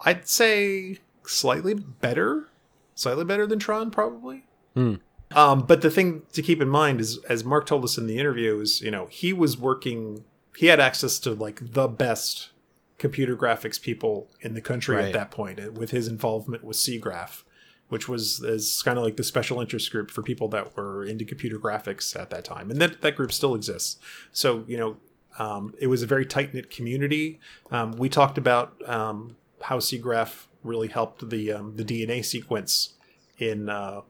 [0.04, 2.48] I'd say slightly better,
[2.96, 4.44] slightly better than Tron, probably.
[4.74, 4.96] Hmm.
[5.34, 8.18] Um, but the thing to keep in mind is, as Mark told us in the
[8.18, 10.24] interview, is you know he was working,
[10.56, 12.50] he had access to like the best
[12.98, 15.06] computer graphics people in the country Right.
[15.06, 17.42] at that point, uh, with his involvement with SIGGRAPH,
[17.88, 21.24] which was is kind of like the special interest group for people that were into
[21.24, 23.98] computer graphics at that time, and that that group still exists.
[24.32, 24.96] So you know,
[25.38, 27.40] um, it was a very tight knit community.
[27.70, 32.94] Um, we talked about um, how SIGGRAPH really helped the um, the DNA sequence
[33.38, 34.02] in uh,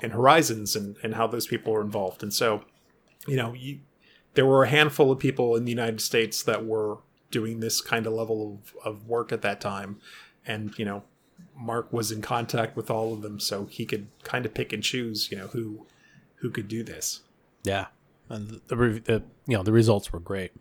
[0.00, 2.22] in Horizons and, and how those people were involved.
[2.22, 2.62] And so,
[3.26, 3.80] you know, you,
[4.34, 6.98] there were a handful of people in the United States that were
[7.30, 9.98] doing this kind of level of, of work at that time.
[10.46, 11.02] And, you know,
[11.56, 14.82] Mark was in contact with all of them, so he could kind of pick and
[14.82, 15.86] choose, you know, who
[16.36, 17.20] who could do this.
[17.64, 17.86] Yeah,
[18.28, 20.52] and the, re- the you know the results were great.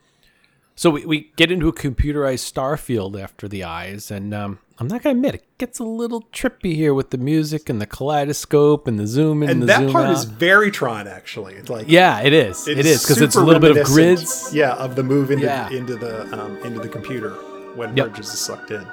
[0.79, 4.87] So we, we get into a computerized star field after the eyes, and um, I'm
[4.87, 8.87] not gonna admit it gets a little trippy here with the music and the kaleidoscope
[8.87, 10.13] and the zoom in and, And the that part out.
[10.13, 11.55] is very Tron, actually.
[11.55, 12.67] It's like Yeah, it is.
[12.67, 14.53] It is, because it's a little bit of grids.
[14.53, 15.67] Yeah, of the move into Yeah.
[15.71, 17.31] into the um, into the computer
[17.75, 18.09] when Yep.
[18.09, 18.85] Bridges is sucked in.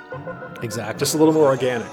[0.63, 0.99] Exactly.
[0.99, 1.87] Just a little more organic.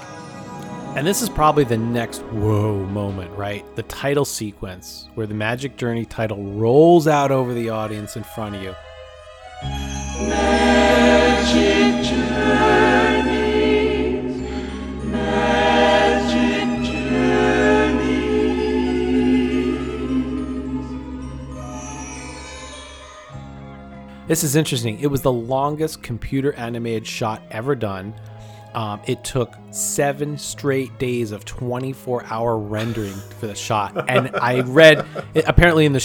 [0.96, 3.62] And this is probably the next whoa moment, right?
[3.76, 8.56] The title sequence where the Magic Journey title rolls out over the audience in front
[8.56, 8.74] of you.
[24.32, 24.98] This is interesting.
[24.98, 28.14] It was the longest computer animated shot ever done.
[28.72, 34.08] Um, it took seven straight days of 24 hour rendering for the shot.
[34.08, 36.00] And I read, apparently, in the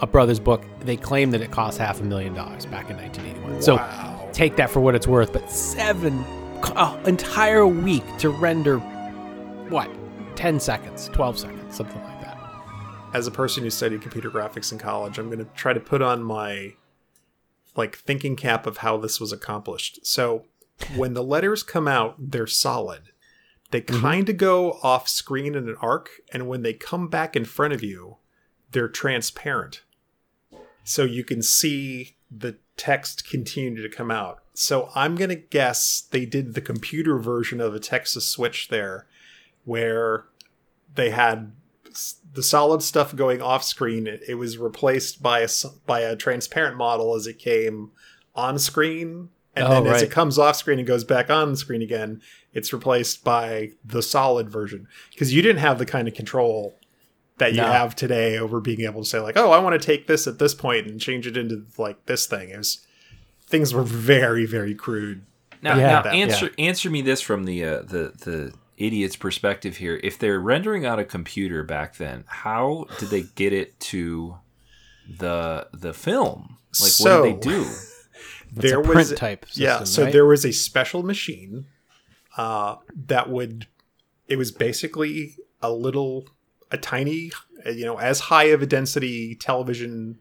[0.00, 3.62] Sherman Brothers book, they claim that it cost half a million dollars back in 1981.
[3.62, 5.32] So take that for what it's worth.
[5.32, 6.18] But seven,
[6.62, 8.78] uh, entire week to render
[9.68, 9.90] what?
[10.36, 12.38] 10 seconds, 12 seconds, something like that.
[13.14, 16.02] As a person who studied computer graphics in college, I'm going to try to put
[16.02, 16.74] on my
[17.74, 20.06] like thinking cap of how this was accomplished.
[20.06, 20.44] So
[20.94, 23.12] when the letters come out, they're solid.
[23.70, 27.44] They kind of go off screen in an arc, and when they come back in
[27.44, 28.18] front of you,
[28.70, 29.82] they're transparent.
[30.86, 34.38] So you can see the text continue to come out.
[34.54, 39.06] So I'm going to guess they did the computer version of a Texas switch there,
[39.64, 40.26] where
[40.94, 41.52] they had
[42.32, 44.06] the solid stuff going off screen.
[44.06, 45.48] It, it was replaced by a
[45.86, 47.90] by a transparent model as it came
[48.36, 51.82] on screen, and Oh, then as it comes off screen and goes back on screen
[51.82, 52.22] again,
[52.52, 56.78] it's replaced by the solid version because you didn't have the kind of control
[57.38, 57.66] that you No.
[57.70, 60.38] have today over being able to say like, oh, I want to take this at
[60.38, 62.50] this point and change it into like this thing.
[62.50, 62.86] It was
[63.46, 65.22] things were very very crude.
[65.62, 66.14] Now, back now then.
[66.14, 70.00] answer answer me this from the uh, the the idiot's perspective here.
[70.02, 74.36] If they're rendering on a computer back then, how did they get it to
[75.18, 76.58] the the film?
[76.80, 77.66] Like, So- what did they do?
[78.52, 80.12] there a was print type yeah so right?
[80.12, 81.66] there was a special machine
[82.38, 82.76] uh
[83.06, 83.66] that would
[84.28, 86.24] it was basically a little
[86.70, 87.30] a tiny
[87.64, 90.18] uh, you know as high of a density television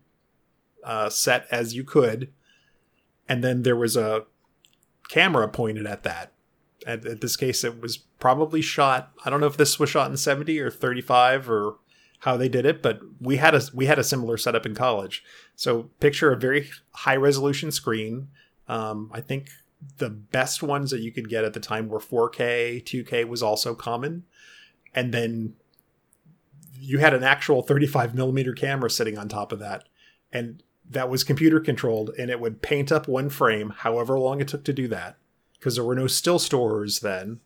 [0.83, 2.31] uh set as you could.
[3.27, 4.25] And then there was a
[5.09, 6.31] camera pointed at that.
[6.85, 10.11] At, at this case it was probably shot i don't know if this was shot
[10.11, 11.77] in 70 or 35 or
[12.19, 15.23] how they did it but we had a we had a similar setup in college.
[15.55, 18.27] So picture a very high resolution screen.
[18.67, 19.49] Um, i think
[19.97, 23.75] the best ones that you could get at the time were 4k 2k was also
[23.75, 24.23] common.
[24.93, 25.53] And then
[26.85, 29.87] you had an actual 35 millimeter camera sitting on top of that
[30.31, 34.47] and that was computer controlled and it would paint up one frame however long it
[34.47, 35.17] took to do that
[35.57, 37.39] because there were no still stores then.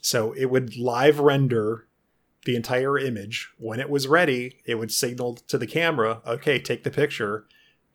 [0.00, 1.88] So it would live render
[2.44, 3.50] the entire image.
[3.58, 7.46] When it was ready it would signal to the camera okay take the picture.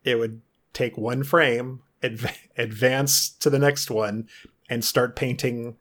[0.04, 0.42] It would
[0.74, 4.28] take one frame adv- advance to the next one
[4.70, 5.78] and start painting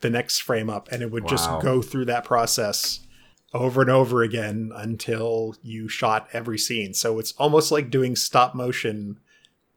[0.00, 3.06] the next frame up and it would just go through that process
[3.52, 6.94] over and over again until you shot every scene.
[6.94, 9.18] So it's almost like doing stop motion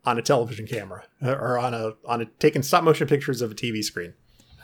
[0.05, 3.51] on a television camera uh, or on a on a taking stop motion pictures of
[3.51, 4.13] a TV screen.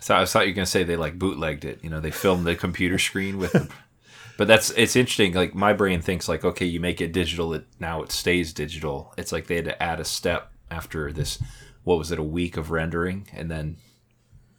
[0.02, 1.84] So I thought you were gonna say they like bootlegged it.
[1.84, 3.72] You know, they filmed the computer screen with.
[4.40, 5.34] But that's it's interesting.
[5.34, 9.14] Like my brain thinks like, okay, you make it digital, it now it stays digital.
[9.18, 11.44] It's like they had to add a step after this.
[11.84, 12.19] What was it?
[12.19, 13.76] A week of rendering, and then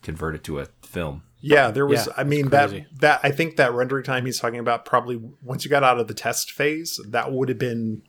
[0.03, 1.23] convert it to a film.
[1.41, 2.07] Yeah, there was.
[2.07, 5.65] Yeah, I mean that that I think that rendering time he's talking about probably once
[5.65, 8.03] you got out of the test phase, that would have been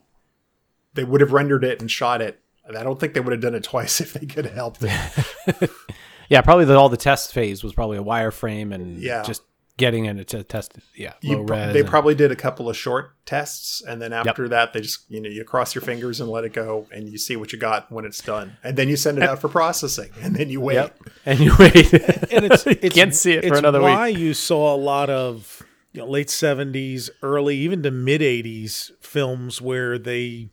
[0.94, 2.40] they would have rendered it and shot it.
[2.66, 4.80] And I don't think they would have done it twice if they could have helped
[4.84, 5.72] it.
[6.30, 9.22] Yeah, probably that all the test phase was probably a wireframe and Yeah.
[9.22, 9.41] just
[9.82, 10.84] getting in it to test it.
[10.95, 11.74] Yeah, You low pro- res.
[11.74, 15.02] they and- probably did a couple of short tests, and then after that, they just
[15.10, 17.60] you know you cross your fingers and let it go, and you see what you
[17.60, 20.62] got when it's done, and then you send it out for processing, and then you
[20.62, 20.76] wait.
[20.76, 20.98] Yep.
[21.26, 21.91] and you wait.
[22.32, 24.20] and it's, You it's can't see it for another why week.
[24.20, 29.62] you saw a lot of you know, late seventies, early even to mid eighties films
[29.62, 30.49] where they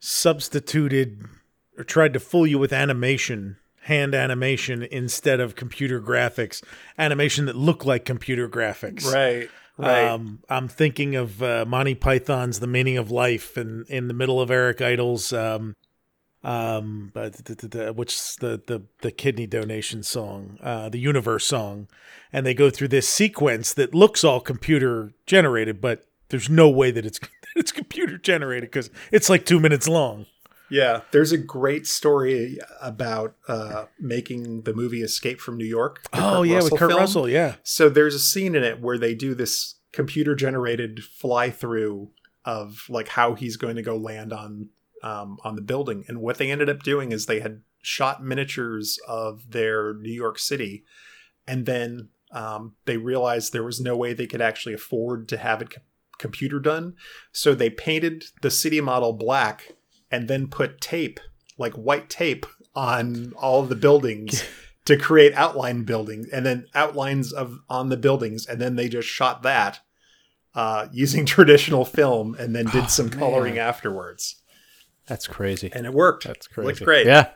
[0.00, 1.24] substituted
[1.76, 3.56] or tried to fool you with animation,
[3.88, 6.62] hand animation instead of computer graphics,
[6.98, 9.10] animation that looked like computer graphics.
[9.10, 9.50] Right.
[9.78, 10.08] Right.
[10.08, 14.40] Um, I'm thinking of uh, Monty Python's The Meaning of Life, and in the middle
[14.40, 15.76] of Eric Idle's, um,
[16.42, 20.98] um, but the, the, the, which is the, the the kidney donation song, uh, the
[20.98, 21.86] Universe song,
[22.32, 26.90] and they go through this sequence that looks all computer generated, but there's no way
[26.90, 27.20] that it's
[27.56, 30.26] it's computer generated because it's like two minutes long.
[30.70, 36.04] Yeah, there's a great story about uh, making the movie Escape from New York.
[36.12, 37.00] Oh, yeah, with Kurt film.
[37.00, 37.56] Russell, yeah.
[37.62, 42.10] So there's a scene in it where they do this computer generated fly through
[42.44, 44.68] of like how he's going to go land on
[45.02, 48.98] um, on the building, and what they ended up doing is they had shot miniatures
[49.06, 50.84] of their New York City,
[51.46, 55.62] and then um, they realized there was no way they could actually afford to have
[55.62, 55.82] it co-
[56.18, 56.94] computer done.
[57.32, 59.72] So they painted the city model black
[60.10, 61.20] and then put tape,
[61.56, 64.44] like white tape, on all the buildings
[64.84, 68.46] to create outline buildings and then outlines of on the buildings.
[68.46, 69.80] And then they just shot that
[70.54, 73.66] uh, using traditional film and then did some coloring man.
[73.66, 74.36] afterwards.
[75.06, 75.70] That's crazy.
[75.72, 76.24] And it worked.
[76.24, 76.66] That's crazy.
[76.66, 77.06] Looked great.
[77.06, 77.30] Yeah.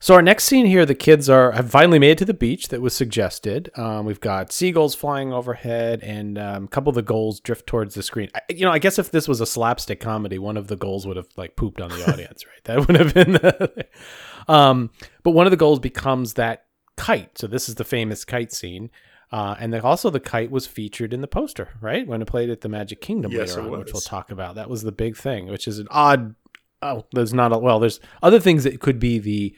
[0.00, 2.68] So our next scene here, the kids are have finally made it to the beach
[2.68, 3.70] that was suggested.
[3.76, 7.94] Um, we've got seagulls flying overhead, and um, a couple of the goals drift towards
[7.94, 8.28] the screen.
[8.34, 11.06] I, you know, I guess if this was a slapstick comedy, one of the goals
[11.06, 12.64] would have like pooped on the audience, right?
[12.64, 13.32] That would have been.
[13.32, 13.86] The,
[14.48, 14.90] um,
[15.22, 16.66] but one of the goals becomes that
[16.96, 17.38] kite.
[17.38, 18.90] So this is the famous kite scene.
[19.32, 22.06] Uh, and then also the kite was featured in the poster, right?
[22.06, 24.54] When it played at the Magic Kingdom Yes, later on, which we'll talk about.
[24.54, 26.34] That was the big thing, which is an odd.
[26.82, 27.80] Oh, there's not a well.
[27.80, 29.56] There's other things that could be the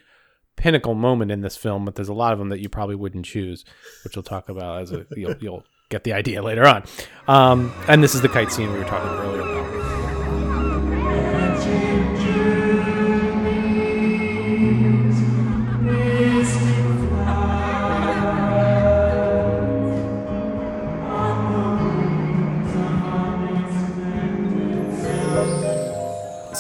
[0.57, 3.25] pinnacle moment in this film, but there's a lot of them that you probably wouldn't
[3.25, 3.65] choose,
[4.05, 6.85] which we'll talk about as a, you'll, you'll get the idea later on.
[7.29, 9.57] Um, and this is the kite scene we were talking earlier about.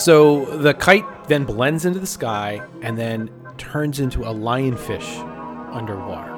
[0.07, 5.19] So the kite then blends into the sky and then turns into a lionfish
[5.75, 6.33] underwater.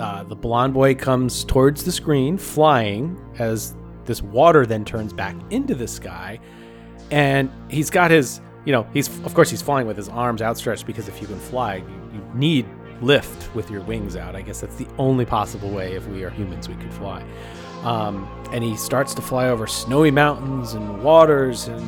[0.00, 5.36] Uh, the blonde boy comes towards the screen, flying as this water then turns back
[5.50, 6.38] into the sky.
[7.10, 10.86] And he's got his, you know, he's, of course, he's flying with his arms outstretched
[10.86, 12.66] because if you can fly, you, you need
[13.00, 14.36] lift with your wings out.
[14.36, 17.24] I guess that's the only possible way if we are humans we could fly.
[17.82, 21.82] Um, and he starts to fly over snowy mountains and waters and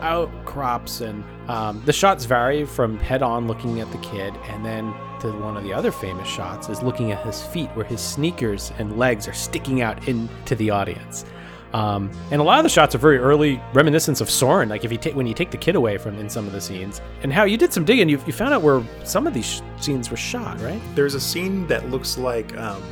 [0.00, 4.92] outcrops and um, the shots vary from head on looking at the kid and then
[5.20, 8.72] to one of the other famous shots is looking at his feet where his sneakers
[8.78, 11.24] and legs are sticking out into the audience
[11.72, 14.68] um, and a lot of the shots are very early reminiscence of Soarin'.
[14.68, 16.60] Like if you take when you take the kid away from in some of the
[16.60, 19.46] scenes, and Hal you did some digging, you, you found out where some of these
[19.46, 20.80] sh- scenes were shot, right?
[20.94, 22.82] There's a scene that looks like um,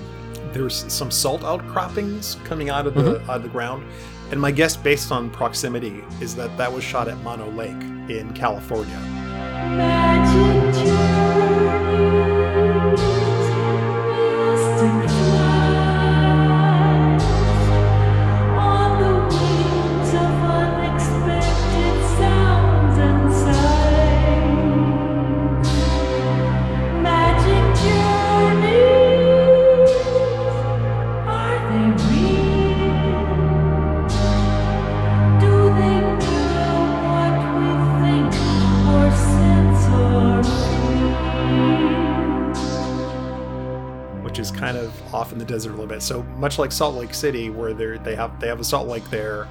[0.52, 3.28] there's some salt outcroppings coming out of the Mhm.
[3.28, 3.84] out of the ground,
[4.30, 7.70] and my guess, based on proximity, is that that was shot at Mono Lake
[8.08, 8.98] in California.
[9.74, 10.63] which
[45.54, 46.02] desert a little bit.
[46.02, 49.08] So much like Salt Lake City, where they they have they have a salt lake
[49.10, 49.46] there,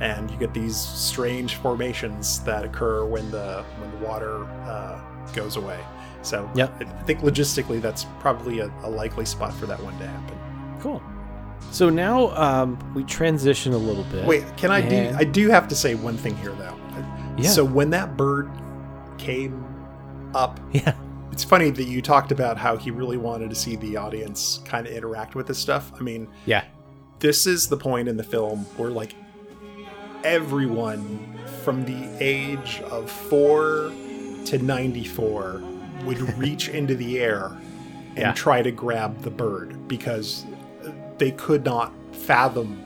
[0.00, 5.00] and you get these strange formations that occur when the when the water uh,
[5.34, 5.80] goes away.
[6.22, 6.82] So Yep.
[6.82, 10.38] I think logistically that's probably a, a likely spot for that one to happen.
[10.80, 11.02] Cool.
[11.70, 14.24] So now um, we transition a little bit.
[14.26, 15.12] Wait, can I do?
[15.16, 16.76] I do have to say one thing here though.
[17.36, 17.50] Yeah.
[17.50, 18.50] So when that bird
[19.16, 19.64] came
[20.34, 20.94] up, yeah,
[21.38, 24.88] it's funny that you talked about how he really wanted to see the audience kind
[24.88, 25.92] of interact with this stuff.
[25.96, 26.64] I mean, Yeah.
[27.20, 29.14] this is the point in the film where like
[30.24, 33.92] everyone from the age of four
[34.46, 35.62] to ninety four
[36.04, 37.52] would reach into the air
[38.08, 38.32] and Yeah.
[38.32, 40.44] try to grab the bird because
[41.18, 42.82] they could not fathom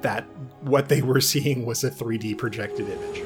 [0.00, 0.24] that
[0.62, 3.22] what they were seeing was a 3D projected image.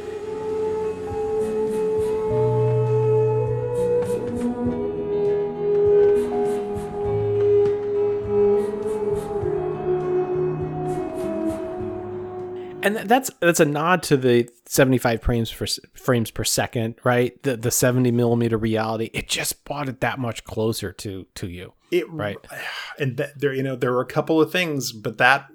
[12.86, 17.40] And that's that's a nod to the 75 frames per frames per second, right?
[17.42, 19.10] The the 70 millimeter reality.
[19.12, 22.38] It just brought it that much closer to to you, It right?
[22.98, 25.48] and that there you know there were a couple of things but that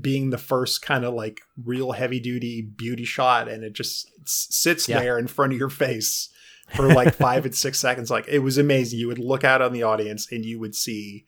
[0.00, 4.88] being the first kind of like real heavy duty beauty shot and it just sits
[4.88, 5.00] Yeah.
[5.00, 6.28] there in front of your face
[6.74, 9.72] for like five and six seconds like it was amazing you would look out on
[9.72, 11.24] the audience and you would see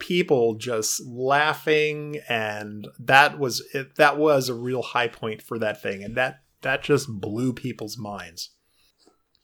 [0.00, 5.80] people just laughing and that was it, that was a real high point for that
[5.80, 8.50] thing and that that just blew people's minds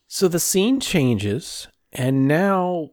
[0.07, 2.91] So the scene changes, and now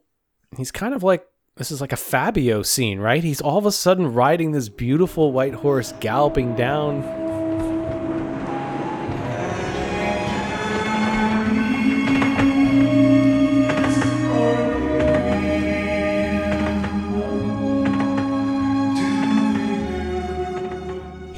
[0.56, 1.24] he's kind of like
[1.56, 3.22] this is like a Fabio scene, right?
[3.22, 7.23] He's all of a sudden riding this beautiful white horse galloping down.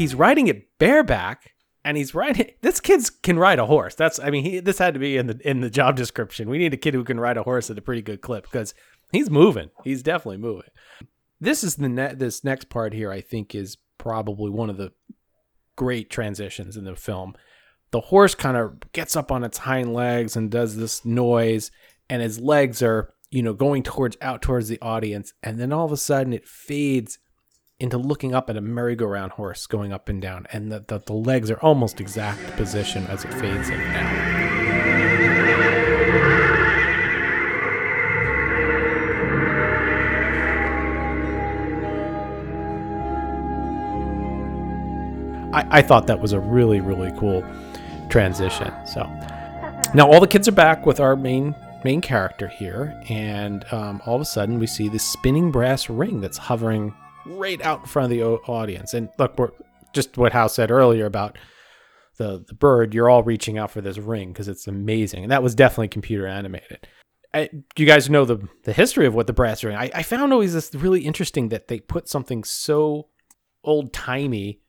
[0.06, 1.54] He's riding it bareback
[1.84, 3.96] and he's riding this kid's can ride a horse.
[3.96, 6.48] That's I mean, he this had to be in the in the job description.
[6.48, 8.72] We need a kid who can ride a horse at a pretty good clip because
[9.10, 9.70] he's moving.
[9.82, 10.70] He's definitely moving.
[11.40, 14.92] This is the ne- this next part here I think is probably one of the
[15.74, 17.34] great transitions in the film.
[17.90, 21.72] The horse kind of gets up on its hind legs and does this noise
[22.08, 25.84] and his legs are, you know, going towards out towards the audience and then all
[25.84, 27.18] of a sudden it fades
[27.78, 31.12] into looking up at a merry-go-round horse going up and down and the, the, the
[31.12, 34.47] legs are almost exact position as it fades in and out.
[45.55, 47.44] I, I thought that was a really, really cool
[48.09, 48.73] transition.
[48.86, 49.03] So
[49.94, 51.55] now all the kids are back with our main
[51.85, 56.20] main character here, and um, all of a sudden we see this spinning brass ring
[56.20, 56.94] that's hovering
[57.27, 58.94] right out in front of the audience.
[58.94, 59.36] And look,
[59.93, 61.39] just what House said earlier about
[62.19, 62.94] the the bird.
[62.94, 66.27] You're all reaching out for this ring because it's amazing, and that was definitely computer
[66.27, 66.86] animated.
[67.35, 69.77] I, you guys know the the history of what the brass ring.
[69.77, 73.09] I, I found always this really interesting that they put something so
[73.62, 74.61] old timey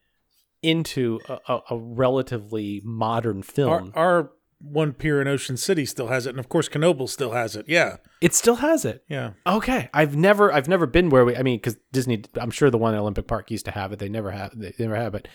[0.62, 3.92] into a, a, a relatively modern Our, film.
[3.96, 7.56] our one pier in Ocean City still has it, and of course, Knoebel still has
[7.56, 7.66] it.
[7.68, 9.04] Yeah, it still has it.
[9.08, 9.34] Yeah.
[9.46, 11.36] Okay, I've never I've never been where we.
[11.36, 14.00] I mean, because Disney, I'm sure the one at Olympic Park used to have it.
[14.00, 14.52] They never have.
[14.56, 15.28] They never have it.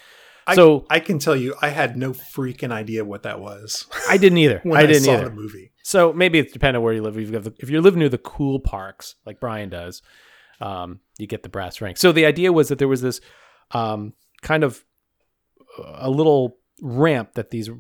[0.55, 3.86] So I can tell you, I had no freaking idea what that was.
[4.09, 4.61] I didn't either.
[4.65, 5.28] when I didn't either saw either.
[5.28, 5.73] the movie.
[5.85, 7.16] So maybe it's depending on where you live.
[7.16, 10.03] If you, live, if you live near the cool parks, like Brian does,
[10.61, 11.97] um, you get the brass ring.
[11.97, 13.20] So the idea was that there was this
[13.70, 14.85] um, kind of
[15.78, 17.70] uh, a little ramp that these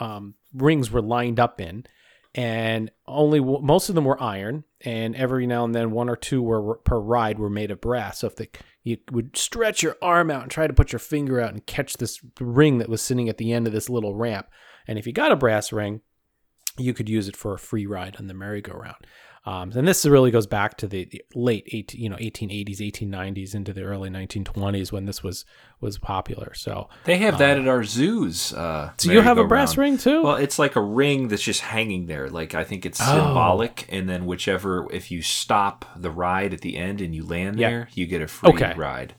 [0.00, 1.86] um, rings were lined up in,
[2.34, 6.42] and only most of them were iron, and every now and then one or two
[6.42, 8.18] were per ride were made of brass.
[8.18, 8.48] So if the
[8.82, 11.94] you would stretch your arm out and try to put your finger out and catch
[11.94, 14.48] this ring that was sitting at the end of this little ramp,
[14.86, 16.00] and if you got a brass ring,
[16.78, 19.06] you could use it for a free ride on the merry-go-round.
[19.46, 23.54] Um, and this really goes back to the, the late 18, you know 1880s, 1890s
[23.54, 25.46] into the early 1920s when this was
[25.80, 26.52] was popular.
[26.54, 28.52] So They have that um, at our zoos.
[28.52, 29.48] Uh, So you have a merry-go-round.
[29.48, 30.22] brass ring, too?
[30.22, 32.28] Well, it's like a ring that's just hanging there.
[32.28, 33.04] Like I think it's Oh.
[33.14, 37.58] symbolic, and then whichever if you stop the ride at the end and you land
[37.58, 37.70] Yeah.
[37.70, 38.74] there, you get a free Okay.
[38.76, 39.14] ride.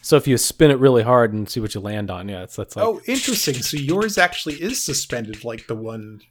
[0.00, 2.56] So if you spin it really hard and see what you land on, yeah, it's
[2.56, 3.56] that's like oh, interesting.
[3.56, 6.22] So yours actually is suspended like the one.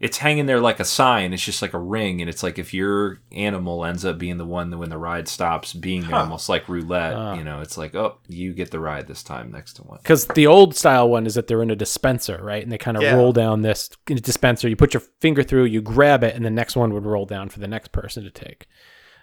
[0.00, 1.34] It's hanging there like a sign.
[1.34, 4.46] It's just like a ring, and it's like if your animal ends up being the
[4.46, 6.20] one that when the ride stops, being Huh.
[6.20, 7.14] almost like roulette.
[7.14, 7.34] Ah.
[7.34, 9.98] You know, it's like oh, you get the ride this time next to one.
[10.02, 12.62] because the old style one is that they're in a dispenser, right?
[12.62, 13.14] And they kind of Yeah.
[13.14, 14.68] roll down this dispenser.
[14.70, 17.50] You put your finger through, you grab it, and the next one would roll down
[17.50, 18.66] for the next person to take.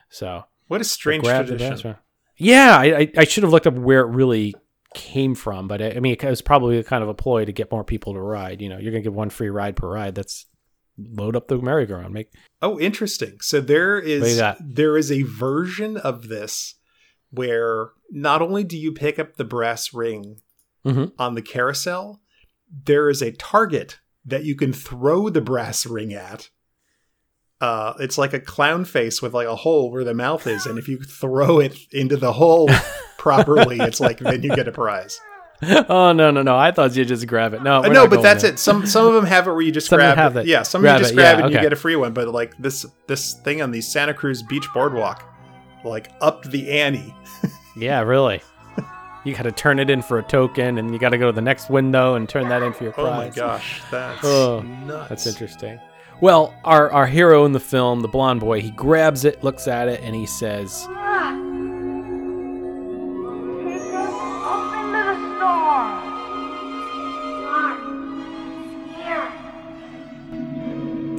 [0.10, 1.96] So What a strange grab tradition.
[2.38, 4.54] Yeah, I, I, I should have looked up where it really
[4.94, 7.72] came from, but I, I mean, it was probably kind of a ploy to get
[7.72, 8.62] more people to ride.
[8.62, 10.14] You know, you're gonna give one free ride per ride.
[10.14, 10.46] That's
[10.98, 12.14] load up the merry-go-round.
[12.14, 13.38] Make Oh, interesting.
[13.42, 16.76] So there What do you is there is a version of this
[17.30, 20.42] where not only do you pick up the brass ring
[20.86, 21.12] Mhm.
[21.20, 22.22] on the carousel,
[22.86, 26.50] there is a target that you can throw the brass ring at.
[27.60, 30.78] Uh, it's like a clown face with like a hole where the mouth is, and
[30.78, 32.70] if you throw it into the hole
[33.18, 35.20] properly, it's like then you get a prize.
[35.90, 36.56] oh no no no!
[36.56, 37.64] I thought you just grab it.
[37.64, 38.54] No, no, but that's there.
[38.54, 38.60] it.
[38.60, 40.46] Some some of them have it where you just Some grab have it.
[40.46, 42.14] Yeah, some Grab you just it, grab yeah, it and you get a free one.
[42.14, 45.24] But like this this thing on the Santa Cruz Beach Boardwalk,
[45.84, 47.14] like upped the ante.
[47.80, 48.42] Yeah, really.
[49.24, 51.32] You got to turn it in for a token, and you got to go to
[51.32, 53.06] the next window and turn that in for your prize.
[53.06, 55.10] Oh my gosh, that's Oh, nuts.
[55.10, 55.80] That's interesting.
[56.20, 59.90] Well, our our hero in the film, the blonde boy, he grabs it, looks at
[59.90, 60.88] it, and he says,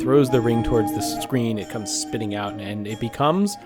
[0.09, 1.59] throws the ring towards the screen.
[1.59, 3.59] It comes spitting out, and it becomes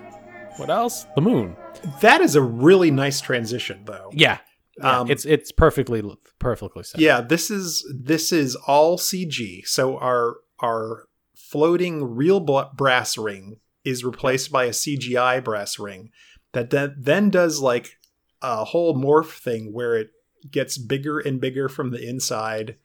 [0.57, 1.07] what else?
[1.15, 1.57] The moon.
[2.01, 4.11] That is a really nice transition, though.
[4.13, 4.39] Yeah,
[4.77, 6.03] Yeah, Um, it's it's perfectly
[6.41, 7.01] perfectly set.
[7.01, 9.65] Yeah, this is this is all CG.
[9.69, 11.07] So our our
[11.37, 16.11] floating real brass ring is replaced by a CGI brass ring
[16.55, 18.01] that then then does like
[18.41, 20.11] a whole morph thing where it
[20.51, 22.79] gets bigger and bigger from the inside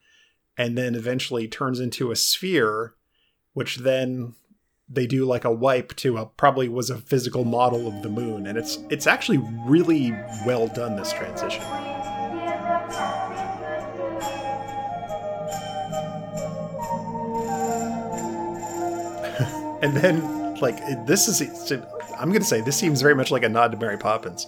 [0.56, 2.94] and then eventually turns into a sphere
[3.58, 4.36] which then
[4.88, 8.46] they do like a wipe to a probably was a physical model of the moon,
[8.46, 10.12] and it's it's actually really
[10.46, 10.96] well done.
[10.96, 11.64] This transition.
[19.82, 20.78] and then like
[21.08, 21.42] this is
[22.20, 24.46] i'm gonna say this seems very much like a nod to mary poppins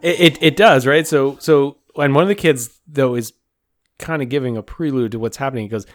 [0.00, 1.06] It, it it does right.
[1.06, 3.34] So so and one of the kids though is
[3.98, 5.86] kind of giving a prelude to what's happening because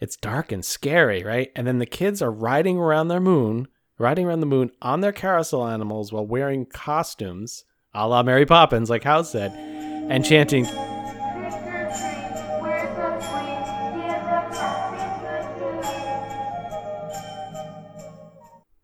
[0.00, 1.50] it's dark and scary, right?
[1.54, 3.68] And then the kids are riding around their moon,
[3.98, 7.64] riding around the moon on their carousel animals while wearing costumes,
[7.94, 10.66] a la Mary Poppins, like Hal said, and chanting.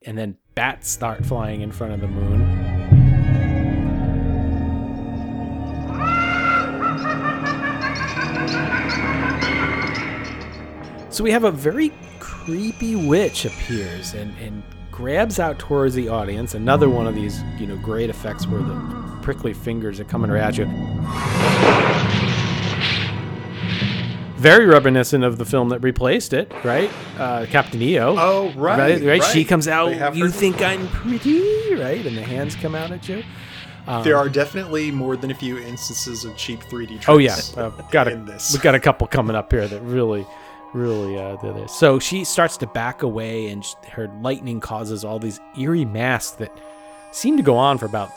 [0.03, 2.80] And then bats start flying in front of the moon.
[11.21, 16.55] So we have a very creepy witch appears and, and grabs out towards the audience.
[16.55, 20.43] Another one of these, you know, great effects where the prickly fingers are coming right
[20.43, 20.65] at you.
[24.39, 26.91] Very reminiscent of the film that replaced it, right?
[27.19, 28.17] Uh, Captain EO.
[28.19, 29.23] Oh, right, right.
[29.23, 29.47] She right.
[29.47, 30.17] comes out.
[30.17, 32.07] You think I'm pretty, right?
[32.07, 33.23] And the hands come out at you.
[33.87, 37.37] Um, there are definitely more than a few instances of cheap 3d tricks Oh yeah,
[37.57, 40.27] uh, got a, in this we got a couple coming up here that really,
[40.73, 41.73] really uh, do this.
[41.73, 46.57] So she starts to back away, and her lightning causes all these eerie masks that
[47.13, 48.11] seem to go on for about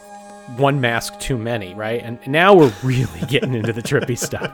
[0.57, 2.01] one mask too many, right?
[2.03, 4.51] And now we're really getting into the trippy stuff.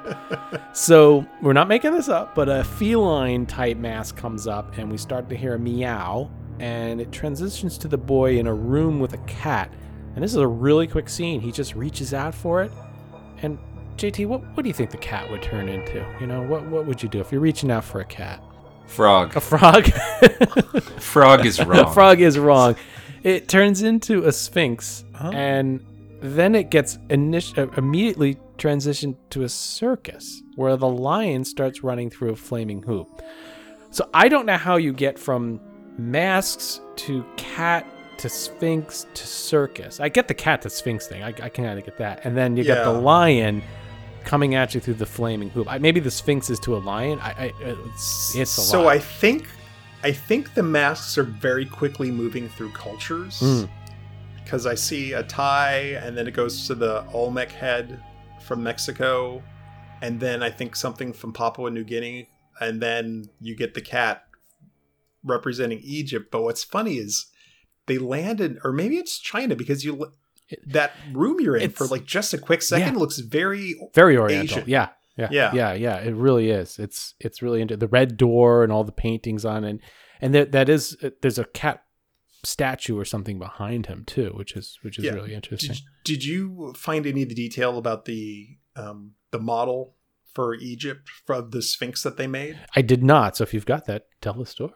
[0.73, 4.97] So we're not making this up, but a feline type mask comes up, and we
[4.97, 9.13] start to hear a meow, and it transitions to the boy in a room with
[9.13, 9.71] a cat.
[10.15, 11.39] And this is a really quick scene.
[11.39, 12.71] He just reaches out for it,
[13.41, 13.57] and
[13.99, 16.05] JT, what what do you think the cat would turn into?
[16.21, 18.41] You know, what what would you do if you're reaching out for a cat?
[18.87, 19.35] Frog.
[19.35, 19.85] A frog.
[20.99, 21.93] Frog is wrong.
[21.93, 22.75] frog is wrong.
[23.23, 25.85] It turns into a sphinx, and
[26.21, 32.09] then it gets init- uh, immediately transitioned to a circus where the lion starts running
[32.09, 33.21] through a flaming hoop.
[33.91, 35.59] So I don't know how you get from
[35.97, 37.85] masks to cat
[38.19, 39.99] to sphinx to circus.
[39.99, 41.21] I get the cat to sphinx thing.
[41.23, 43.61] I, I can kind of get that, and then you get the lion
[44.23, 45.67] coming at you through the flaming hoop.
[45.71, 47.19] I, maybe the sphinx is to a lion.
[47.19, 48.95] I, I it's, it's a so lot.
[48.95, 49.47] i think
[50.03, 53.69] i think the masks are very quickly moving through cultures Mm.
[54.43, 58.01] because i see a tie and then it goes to the olmec head
[58.41, 59.41] from mexico
[60.01, 62.29] and then i think something from papua new guinea
[62.61, 64.23] and then you get the cat
[65.23, 67.25] representing egypt but what's funny is
[67.87, 70.11] they landed or maybe it's china because you
[70.67, 72.99] that room you're in for like just a quick second Yeah.
[72.99, 74.57] looks very very oriental.
[74.59, 74.69] Asian.
[74.69, 75.51] Yeah, yeah, Yeah.
[75.53, 75.97] yeah, yeah.
[75.97, 76.79] It really is.
[76.79, 79.79] It's it's really into the red door and all the paintings on it,
[80.21, 81.83] and that that is there's a cat
[82.43, 85.11] statue or something behind him too, which is which is Yeah.
[85.11, 85.75] really interesting.
[85.75, 89.95] Did, did you find any of the detail about the um, the model
[90.33, 92.57] for Egypt from the Sphinx that they made?
[92.75, 93.35] I did not.
[93.35, 94.73] So if you've got that, tell the story.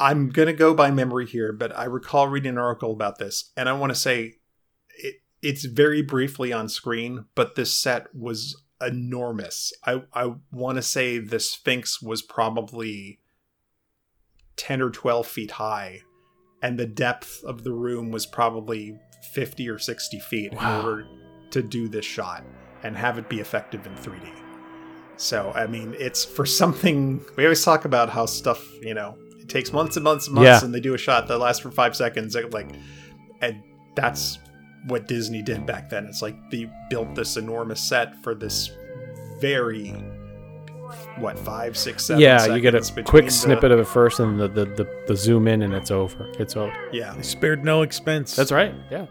[0.00, 3.68] I'm gonna go by memory here, but I recall reading an article about this, and
[3.68, 4.36] I want to say
[4.98, 9.72] it, it's very briefly on screen, but this set was enormous.
[9.86, 13.20] I I want to say the Sphinx was probably
[14.56, 16.02] ten or twelve feet high,
[16.62, 18.98] and the depth of the room was probably
[19.32, 20.80] fifty or sixty feet Wow.
[20.80, 21.06] in order
[21.50, 22.44] to do this shot
[22.82, 24.28] and have it be effective in 3D.
[25.16, 27.24] So I mean, it's for something.
[27.36, 30.46] We always talk about how stuff, you know, it takes months and months and months,
[30.60, 30.64] Yeah.
[30.64, 32.36] and they do a shot that lasts for five seconds.
[32.50, 32.72] Like,
[33.40, 33.62] and
[33.94, 34.38] that's
[34.86, 36.06] what Disney did back then.
[36.06, 38.70] It's like they built this enormous set for this
[39.40, 39.94] very
[41.16, 42.20] what five, six, seven.
[42.20, 45.16] yeah, you get a quick the- snippet of it first, and the, the the the
[45.16, 46.30] zoom in, and it's over.
[46.38, 46.72] It's over.
[46.92, 48.36] Yeah, They spared no expense.
[48.36, 48.74] That's right.
[48.90, 49.06] Yeah.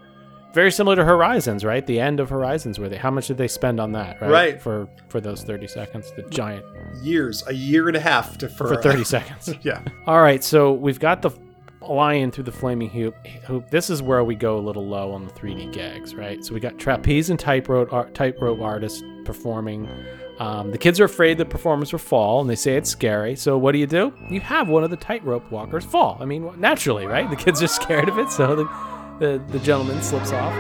[0.54, 1.84] Very similar to Horizons, right?
[1.84, 4.30] The end of Horizons, where they how much did they spend on that, right?
[4.30, 4.62] Right.
[4.62, 6.64] For for those thirty seconds, the giant
[7.02, 9.50] years, a year and a half to for, for 30 seconds.
[9.64, 9.82] yeah.
[10.06, 11.32] All right, so we've got the
[11.91, 13.15] lion through the flaming hoop.
[13.45, 13.69] hoop.
[13.69, 16.43] This is where we go a little low on the 3D gags, right?
[16.43, 19.89] So we got trapeze and tightrope art, tightrope artists performing.
[20.39, 23.35] Um, the kids are afraid the performers will fall, and they say it's scary.
[23.35, 24.14] So what do you do?
[24.30, 26.18] You have one of the tightrope walkers fall.
[26.19, 27.30] I mean, naturally, right?
[27.30, 30.53] The kids are scared of it, so the the, the gentleman slips off.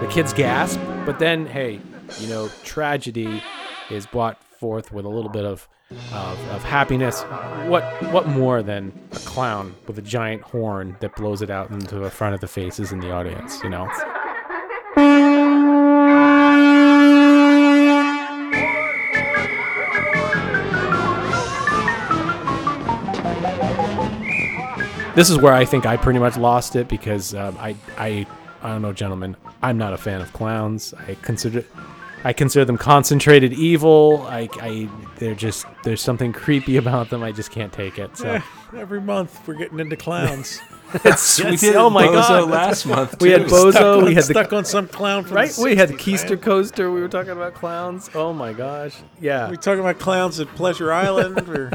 [0.00, 1.80] The kids gasp, but then, hey,
[2.20, 3.42] you know, tragedy
[3.90, 7.22] is brought forth with a little bit of of, of happiness.
[7.66, 11.96] What what more than a clown with a giant horn that blows it out into
[11.96, 13.62] the front of the faces in the audience?
[13.62, 13.88] You know.
[25.14, 28.26] this is where I think I pretty much lost it because um, I I
[28.62, 29.36] I don't know, gentlemen.
[29.62, 30.92] I'm not a fan of clowns.
[31.06, 31.64] I consider
[32.26, 34.26] I consider them concentrated evil.
[34.28, 34.88] I, I
[35.18, 37.22] they're just there's something creepy about them.
[37.22, 38.16] I just can't take it.
[38.16, 38.40] So Eh,
[38.76, 40.60] every month we're getting into clowns.
[40.94, 44.14] It's- we did oh my Bozo god last month, we had bozo Stuck on- we
[44.14, 46.38] had the stuck on some clown from the right we had 60s, keister man.
[46.38, 50.46] coaster we were talking about clowns oh my gosh yeah we talking about clowns at
[50.54, 51.72] Pleasure Island or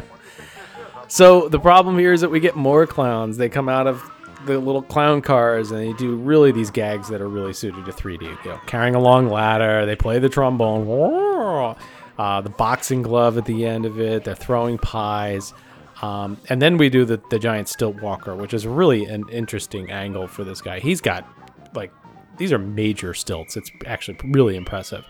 [1.08, 3.36] So the problem here is that we get more clowns.
[3.36, 4.02] They come out of
[4.46, 7.92] the little clown cars and they do really these gags that are really suited to
[7.92, 8.22] 3D.
[8.22, 11.76] You know, carrying a long ladder, they play the trombone,
[12.18, 14.24] uh, the boxing glove at the end of it.
[14.24, 15.54] They're throwing pies.
[16.02, 19.90] Um, and then we do the, the giant stilt walker, which is really an interesting
[19.90, 20.80] angle for this guy.
[20.80, 21.26] He's got
[21.74, 21.92] like
[22.38, 23.56] these are major stilts.
[23.56, 25.06] It's actually really impressive.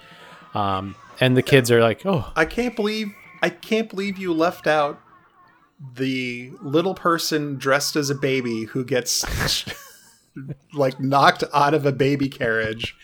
[0.54, 4.66] Um, and the kids are like, "Oh, I can't believe I can't believe you left
[4.66, 5.00] out
[5.94, 9.24] the little person dressed as a baby who gets
[10.74, 12.96] like knocked out of a baby carriage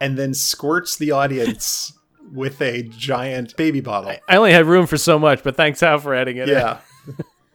[0.00, 1.92] and then squirts the audience
[2.32, 4.12] with a giant baby bottle.
[4.28, 6.78] I only had room for so much, but thanks Al for adding it." in." Yeah.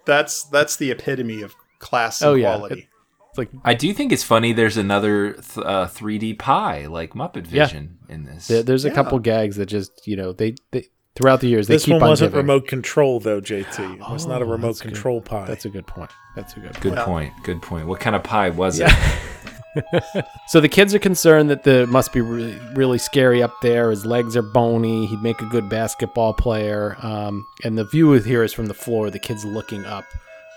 [0.06, 2.56] that's that's the epitome of class and Oh, yeah.
[2.56, 2.90] quality.
[3.30, 4.54] It's like I do think it's funny.
[4.54, 7.66] There's another th- uh, 3D pie like Muppet Yeah.
[7.66, 8.48] Vision in this.
[8.48, 8.96] There, there's a Yeah.
[8.96, 12.04] couple gags that just you know they, they throughout the years they this keep one
[12.04, 12.46] on wasn't giving.
[12.46, 13.96] remote control though, JT.
[13.96, 14.94] It was not a Oh, remote that's good.
[14.94, 15.46] control pie.
[15.46, 16.12] That's a good point.
[16.36, 16.82] That's a good point.
[16.82, 17.06] Good point.
[17.06, 17.34] point.
[17.44, 17.88] Good point.
[17.88, 18.88] What kind of pie was Yeah.
[18.96, 19.20] it?
[20.50, 23.90] So the kids are concerned that the must be really, really scary up there.
[23.90, 25.08] His legs are bony.
[25.08, 26.96] He'd make a good basketball player.
[27.02, 29.10] Um, and the view here is from the floor.
[29.10, 30.06] The kids looking up,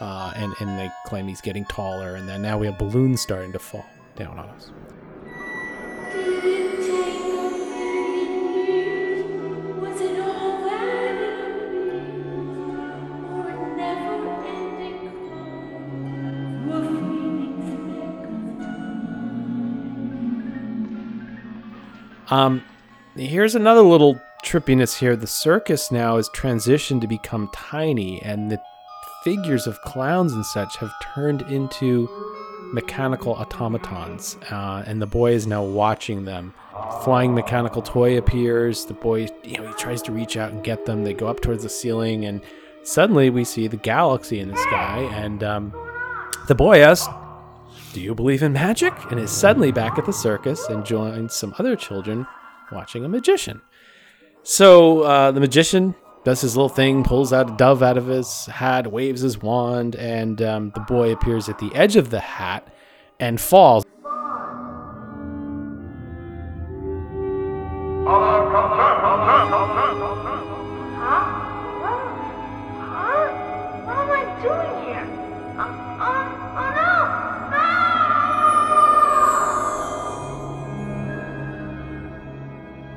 [0.02, 2.14] uh, and and they claim he's getting taller.
[2.16, 4.70] And then now we have balloons starting to fall down on us.
[22.28, 22.64] Um,
[23.16, 25.16] here's another little trippiness here.
[25.16, 28.60] The circus now has transitioned to become tiny, and the
[29.24, 32.08] figures of clowns and such have turned into
[32.72, 34.36] mechanical automatons.
[34.50, 36.54] Uh, and the boy is now watching them.
[37.02, 38.84] Flying mechanical toy appears.
[38.84, 41.04] The boy, you know, he tries to reach out and get them.
[41.04, 42.40] They go up towards the ceiling, and
[42.82, 45.08] suddenly we see the galaxy in the sky.
[45.12, 45.72] And um,
[46.48, 47.08] the boy asks,
[47.96, 48.92] do you believe in magic?
[49.10, 52.26] And is suddenly back at the circus and joins some other children
[52.70, 53.62] watching a magician.
[54.42, 58.44] So uh, the magician does his little thing, pulls out a dove out of his
[58.44, 62.68] hat, waves his wand, and um, the boy appears at the edge of the hat
[63.18, 63.82] and falls.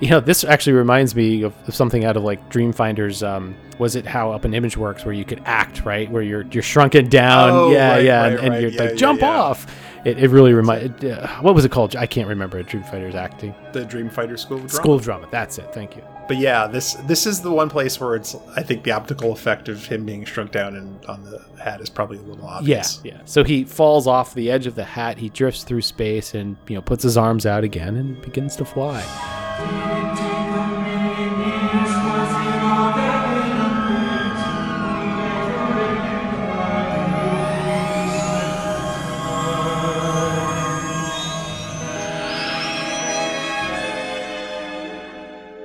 [0.01, 3.27] You know, this actually reminds me of, of something out of like Dreamfinders.
[3.27, 6.43] Um, was it how Up an Image works, where you could act right, where you're
[6.51, 8.61] you're shrunken down, Oh, yeah, right, yeah, right, and, and right.
[8.61, 9.39] you're Yeah, like yeah, jump yeah.
[9.39, 9.75] off.
[10.05, 11.03] It, it really reminded.
[11.03, 11.97] Uh, what was it called?
[11.97, 12.63] I can't remember.
[12.63, 14.73] Dreamfinders acting The Dreamfinder School of Drama.
[14.73, 15.27] School of Drama.
[15.31, 15.73] That's it.
[15.73, 16.03] Thank you.
[16.29, 19.67] But yeah, this this is the one place where it's I think the optical effect
[19.67, 23.01] of him being shrunk down and on the hat is probably a little Yeah, obvious.
[23.03, 23.17] yeah.
[23.25, 25.17] So he falls off the edge of the hat.
[25.17, 28.65] He drifts through space and you know puts his arms out again and begins to
[28.65, 29.03] fly.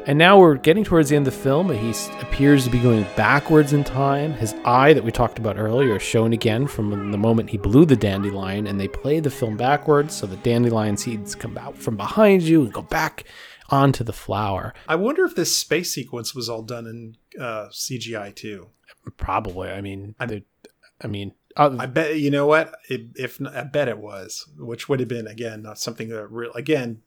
[0.06, 1.70] And now we're getting towards the end of the film.
[1.70, 1.90] and He
[2.20, 4.35] appears to be going backwards in time.
[4.35, 7.86] His eye, that we talked about earlier, is shown again from the moment he blew
[7.86, 11.97] the dandelion, and they play the film backwards, so the dandelion seeds come out from
[11.97, 13.24] behind you and go back
[13.70, 14.74] onto the flower.
[14.86, 18.68] I wonder if this space sequence was all done in uh, CGI too.
[19.16, 19.70] Probably.
[19.70, 22.74] I mean, I mean, uh, I bet you know what?
[22.90, 26.52] It, if I bet it was, which would have been again not something that real
[26.52, 27.02] again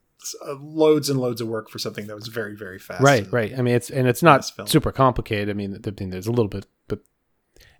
[0.45, 3.03] uh, loads and loads of work for something that was very very fast.
[3.03, 3.53] right, right.
[3.57, 5.49] I mean, it's and it's not super complicated.
[5.49, 6.99] I mean, the, the, there's a little bit, but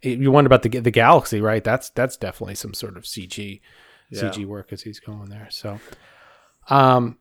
[0.02, 1.64] it- you wonder about the the galaxy, right?
[1.64, 3.62] That's that's definitely some sort of CG
[4.10, 4.22] Yeah.
[4.30, 5.48] CG work as he's going there.
[5.50, 5.80] So,
[6.70, 7.18] um,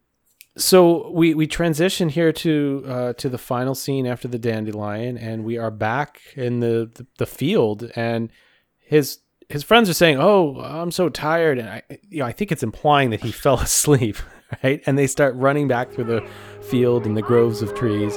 [0.56, 5.44] so we we transition here to uh, to the final scene after the dandelion, and
[5.44, 8.30] we are back in the the, the field, and
[8.78, 12.50] his his friends are saying, "Oh, I'm so tired," and I you know I think
[12.52, 14.16] it's implying that he fell asleep,
[14.62, 14.82] right?
[14.86, 16.28] And they start running back through the
[16.62, 18.16] field and the groves of trees.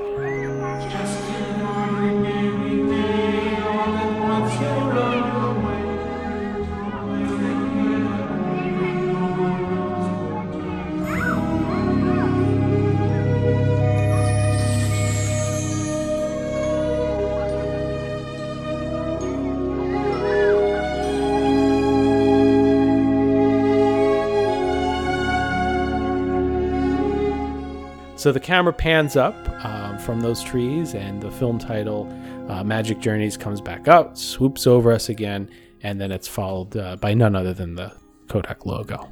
[28.19, 29.33] So the camera pans up
[29.63, 32.05] um, from those trees, and the film title
[32.49, 35.49] uh, Magic Journeys comes back up, swoops over us again,
[35.83, 37.93] and then it's followed uh, by none other than the
[38.27, 39.09] Kodak logo.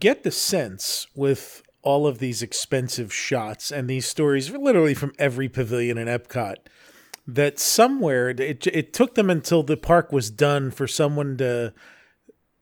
[0.00, 5.48] Get the sense with all of these expensive shots and these stories literally from every
[5.48, 6.56] pavilion in Epcot
[7.26, 11.72] that somewhere it, it took them until the park was done for someone to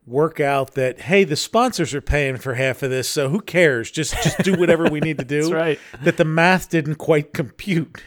[0.07, 3.91] work out that hey the sponsors are paying for half of this so who cares?
[3.91, 5.43] Just just do whatever we need to do.
[5.43, 5.79] That's right.
[6.03, 8.03] that the math didn't quite compute.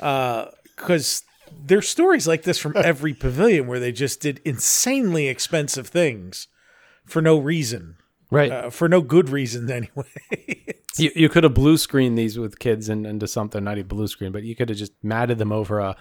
[0.00, 0.46] Uh,
[0.76, 1.24] because
[1.66, 6.48] there's stories like this from every pavilion where they just did insanely expensive things
[7.04, 7.96] for no reason
[8.30, 8.50] Right.
[8.52, 10.64] uh, for no good reason anyway
[10.96, 14.06] You, you could have blue screened these with kids and into something, not even blue
[14.08, 15.96] screen, but you could have just matted them over a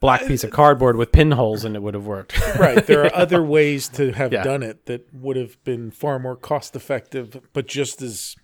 [0.00, 2.38] black piece of cardboard with pinholes and it would have worked.
[2.58, 4.42] right there are other ways to have Yeah.
[4.42, 8.36] done it that would have been far more cost effective but just as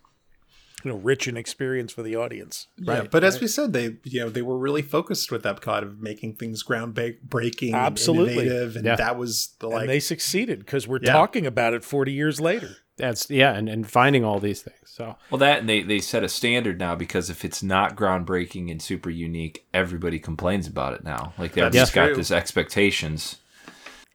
[0.84, 3.96] you know rich in experience for the audience right Yeah, but as we said, they
[4.04, 8.32] you know they were really focused with Epcot of making things groundbreaking, Absolutely.
[8.32, 8.96] and innovative, and Yeah.
[8.96, 11.12] that was the and like they succeeded because we're Yeah.
[11.12, 14.78] talking about it 40 years later That's yeah, and, and finding all these things.
[14.84, 18.70] So Well, that and they they set a standard now because if it's not groundbreaking
[18.70, 21.32] and super unique, everybody complains about it now.
[21.36, 22.14] Like they've That's just got true.
[22.14, 23.40] this expectations.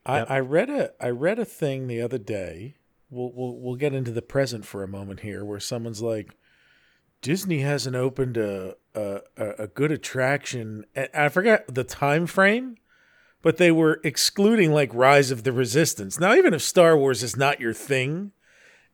[0.05, 2.75] I, I read a I read a thing the other day.
[3.09, 6.37] We'll, we'll we'll get into the present for a moment here, where someone's like,
[7.21, 10.85] Disney hasn't opened a a, a a good attraction.
[10.95, 12.77] And I forgot the time frame,
[13.41, 16.21] but they were excluding like Rise of the Resistance.
[16.21, 18.31] Now, even if Star Wars is not your thing,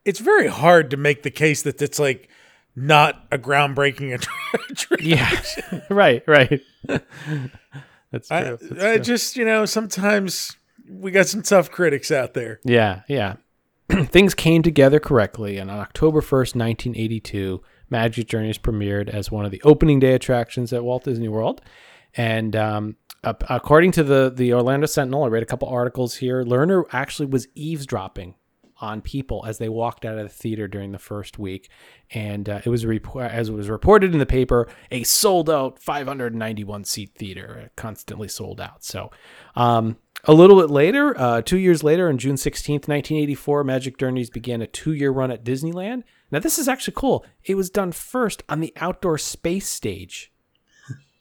[0.05, 2.29] it's very hard to make the case that it's like
[2.75, 4.13] not a groundbreaking
[4.69, 4.97] attraction.
[5.01, 5.41] yeah,
[5.89, 6.61] right, right.
[8.11, 8.77] That's I, true.
[8.79, 10.57] I just you know sometimes
[10.89, 12.59] we got some tough critics out there.
[12.63, 13.35] Yeah, yeah.
[13.89, 19.51] Things came together correctly, and on October 1st, 1982, Magic Journeys premiered as one of
[19.51, 21.61] the opening day attractions at Walt Disney World.
[22.15, 26.85] And um, according to the, the Orlando Sentinel, I read a couple articles here, Lerner
[26.91, 28.35] actually was eavesdropping
[28.83, 31.69] on people as they walked out of the theater during the first week.
[32.11, 35.79] And uh, it was report, as it was reported in the paper, a sold out
[35.79, 38.83] 591 seat theater, constantly sold out.
[38.83, 39.09] So,
[39.55, 44.29] um, a little bit later, uh, two years later, on June 16th, 1984, Magic Journeys
[44.29, 46.03] began a two year run at Disneyland.
[46.31, 47.25] Now, this is actually cool.
[47.43, 50.31] It was done first on the outdoor space stage,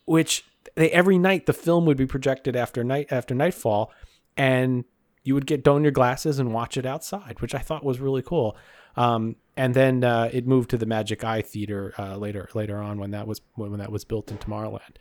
[0.04, 0.44] which
[0.74, 3.92] they every night the film would be projected after night after nightfall,
[4.36, 4.84] and
[5.24, 8.22] you would get don your glasses and watch it outside, which I thought was really
[8.22, 8.56] cool.
[8.96, 12.98] Um, and then uh, it moved to the Magic Eye Theater uh, later later on
[12.98, 14.96] when that was when that was built in Tomorrowland.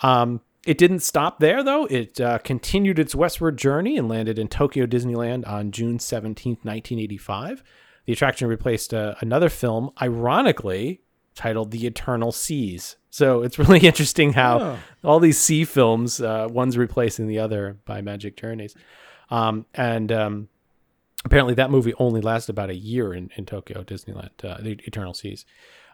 [0.00, 1.86] Um, it didn't stop there though.
[1.86, 7.62] It uh, continued its westward journey and landed in Tokyo Disneyland on June 17th, 1985.
[8.06, 11.02] The attraction replaced uh, another film, ironically
[11.34, 12.96] titled The Eternal Seas.
[13.10, 14.78] So it's really interesting how Oh.
[15.04, 18.74] all these sea films, uh, one's replacing the other by Magic Journeys.
[19.30, 20.48] Um, and um,
[21.24, 25.14] apparently that movie only lasted about a year in, in Tokyo Disneyland, uh, The Eternal
[25.14, 25.44] Seas.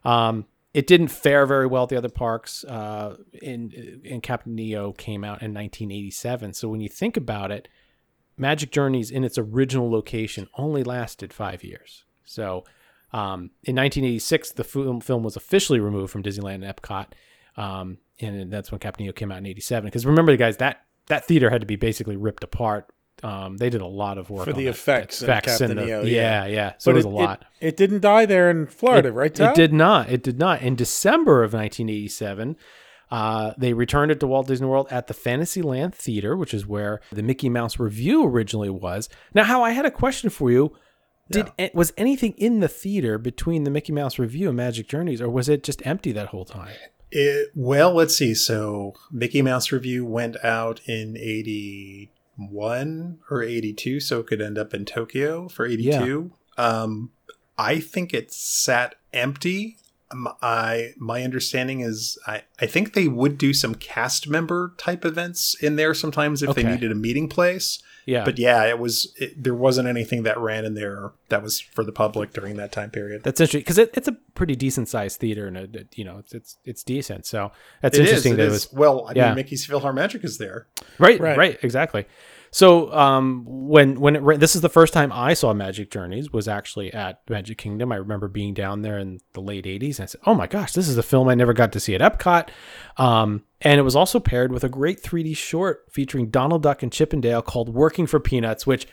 [0.04, 2.64] Um, it didn't fare very well at the other parks.
[2.64, 6.52] Uh, in, in Captain EO came out in 1987.
[6.54, 7.68] So when you think about it,
[8.36, 12.04] Magic Journeys in its original location only lasted five years.
[12.24, 12.64] So
[13.12, 17.06] um, in 1986, the film, film was officially removed from Disneyland and Epcot.
[17.56, 19.86] Um, and that's when Captain EO came out in 87.
[19.86, 22.90] Because remember, guys, that, that theater had to be basically ripped apart.
[23.24, 25.70] Um, they did a lot of work For on the that- effects in effects Captain
[25.70, 26.46] and the- Neo, yeah, yeah.
[26.46, 26.72] yeah.
[26.78, 27.44] So But it was it- a lot.
[27.60, 29.40] It, it didn't die there in Florida, It- right?
[29.40, 30.10] It did not.
[30.10, 30.60] It did not.
[30.60, 32.56] In December of 1987,
[33.10, 37.00] uh, they returned it to Walt Disney World at the Fantasyland Theater, which is where
[37.12, 39.08] the Mickey Mouse Revue originally was.
[39.34, 40.76] Now, Hal I had a question for you.
[41.30, 45.22] Did it was anything in the theater between the Mickey Mouse Revue and Magic Journeys,
[45.22, 46.74] or was it just empty that whole time?
[47.10, 48.34] It, well, let's see.
[48.34, 51.16] So Mickey Mouse Revue went out in
[52.38, 56.30] 81 or 82, so it could end up in Tokyo for 82.
[56.56, 57.10] Um,
[57.56, 59.76] I think it sat empty.
[60.42, 65.54] I my understanding is I, I think they would do some cast member type events
[65.62, 67.82] in there sometimes if they needed a meeting place.
[68.06, 68.24] Yeah.
[68.26, 71.82] But yeah, it was it, there wasn't anything that ran in there that was for
[71.84, 73.22] the public during that time period.
[73.24, 76.18] That's interesting because it, it's a pretty decent sized theater, and it, it- you know
[76.18, 77.24] it's it's it's decent.
[77.24, 77.50] So
[77.80, 78.52] that's It is, interesting it that it is.
[78.52, 79.06] was well.
[79.08, 79.26] I yeah.
[79.28, 80.66] mean, Mickey's PhilharMagic is there.
[80.98, 81.36] Right, Right.
[81.38, 82.04] right, exactly.
[82.54, 86.46] So um, when when it this is the first time I saw Magic Journeys was
[86.46, 87.90] actually at Magic Kingdom.
[87.90, 89.98] I remember being down there in the late '80s.
[89.98, 91.96] And I said, "Oh my gosh, this is a film I never got to see
[91.96, 92.50] at Epcot."
[92.96, 96.92] Um, and it was also paired with a great 3D short featuring Donald Duck and
[96.92, 98.86] Chip and Dale called "Working for Peanuts," which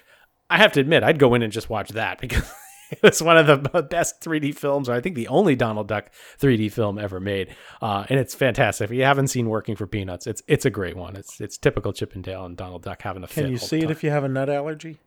[0.49, 2.51] I have to admit I'd go in and just watch that because
[3.01, 6.11] it was one of the best 3D films, or I think the only Donald Duck
[6.39, 8.89] 3D film ever made, uh, and it's fantastic.
[8.89, 11.15] If you haven't seen Working for Peanuts, it's it's a great one.
[11.15, 13.43] It's it's typical Chip and Dale and Donald Duck having a fit.
[13.43, 14.99] Can you see it if you have a nut allergy?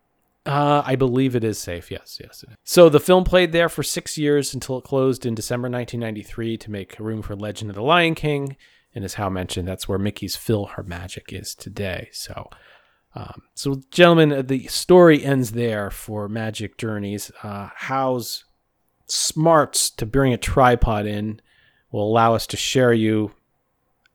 [0.45, 1.89] Uh, I believe it is safe.
[1.89, 2.45] Yes, yes.
[2.63, 6.71] So the film played there for six years until it closed in December 1993 to
[6.71, 8.55] make room for Legend of the Lion King.
[8.93, 12.09] And as Hal mentioned, that's where Mickey's PhilharMagic is today.
[12.13, 12.49] So,
[13.15, 17.31] um, so gentlemen, uh, the story ends there for Magic Journeys.
[17.41, 18.43] Uh, Hal's
[19.07, 21.39] smarts to bring a tripod in
[21.91, 23.31] will allow us to share you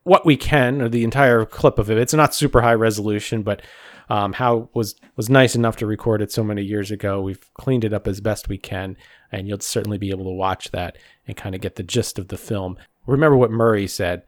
[0.03, 1.99] what we can, or the entire clip of it.
[1.99, 3.63] It's not super high resolution, but
[4.11, 7.23] um, Hal was was nice enough to record it so many years ago.
[7.23, 8.97] We've cleaned it up as best we can,
[9.33, 12.29] and you'll certainly be able to watch that and kind of get the gist of
[12.29, 12.77] the film.
[13.07, 14.25] Remember what Murray said: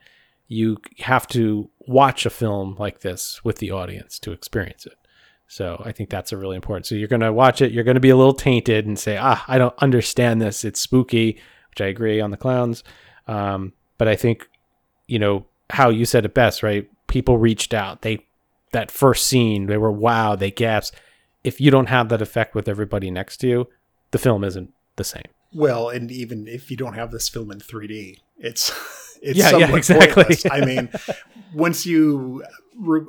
[0.52, 4.94] you have to watch a film like this with the audience to experience it.
[5.48, 6.86] So I think that's a really important.
[6.86, 9.16] So you're going to watch it, you're going to be a little tainted and say,
[9.16, 10.64] ah, I don't understand this.
[10.64, 12.84] It's spooky, which I agree on the clowns.
[13.26, 14.48] Um, but I think,
[15.06, 16.88] you know, how you said it best, right?
[17.06, 18.02] People reached out.
[18.02, 18.26] They
[18.72, 20.98] that first scene, they were wow, they gasped.
[21.44, 23.68] If you don't have that effect with everybody next to you,
[24.10, 25.26] the film isn't the same.
[25.52, 28.72] Well, and even if you don't have this film in 3D, it's
[29.22, 30.24] it's Yeah, yeah, exactly.
[30.24, 30.44] pointless.
[30.50, 30.90] I mean,
[31.54, 32.44] once you,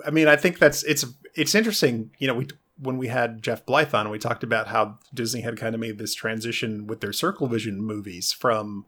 [0.05, 2.11] I mean, I think that's it's it's interesting.
[2.19, 5.57] You know, we when we had Jeff Blyth on, we talked about how Disney had
[5.57, 8.85] kind of made this transition with their Circle Vision movies from,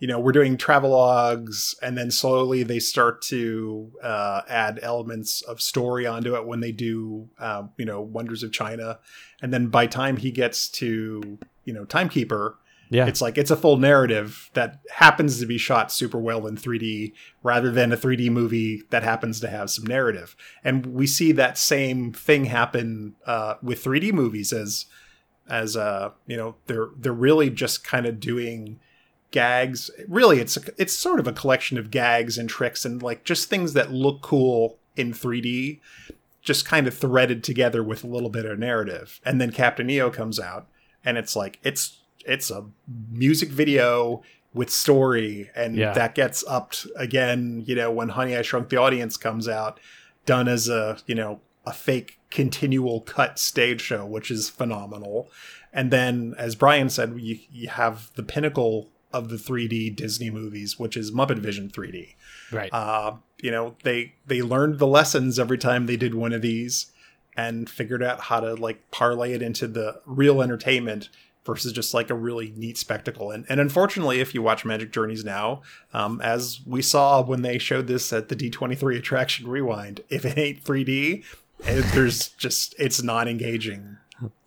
[0.00, 5.62] you know, we're doing travelogues, and then slowly they start to uh, add elements of
[5.62, 8.98] story onto it when they do, uh, you know, Wonders of China,
[9.40, 12.58] and then by time he gets to, you know, Timekeeper.
[12.92, 13.06] Yeah.
[13.06, 17.14] It's like it's a full narrative that happens to be shot super well in 3D
[17.42, 20.36] rather than a 3D movie that happens to have some narrative.
[20.62, 24.84] And we see that same thing happen uh, with 3D movies as
[25.48, 28.78] as uh, you know, they're they're really just kind of doing
[29.30, 29.90] gags.
[30.06, 33.48] Really it's a, it's sort of a collection of gags and tricks and like just
[33.48, 35.80] things that look cool in 3D
[36.42, 39.18] just kind of threaded together with a little bit of narrative.
[39.24, 40.68] And then Captain EO comes out
[41.02, 42.64] and it's like it's it's a
[43.10, 44.22] music video
[44.54, 45.92] with story and Yeah.
[45.92, 49.80] that gets upped again, you know, when Honey I Shrunk the Audience comes out
[50.26, 55.30] done as a, you know, a fake continual cut stage show which is phenomenal.
[55.72, 60.78] And then as Brian said, you, you have the pinnacle of the 3D Disney movies,
[60.78, 62.14] which is Muppet Vision 3D.
[62.50, 62.70] Right.
[62.72, 66.86] Uh, you know, they they learned the lessons every time they did one of these
[67.36, 71.08] and figured out how to like parlay it into the real entertainment
[71.44, 73.30] versus just like a really neat spectacle.
[73.30, 75.62] And and unfortunately, if you watch Magic Journeys now,
[75.92, 80.38] um, as we saw when they showed this at the D23 attraction rewind, if it
[80.38, 81.24] ain't 3D,
[81.60, 83.96] it, there's just it's not engaging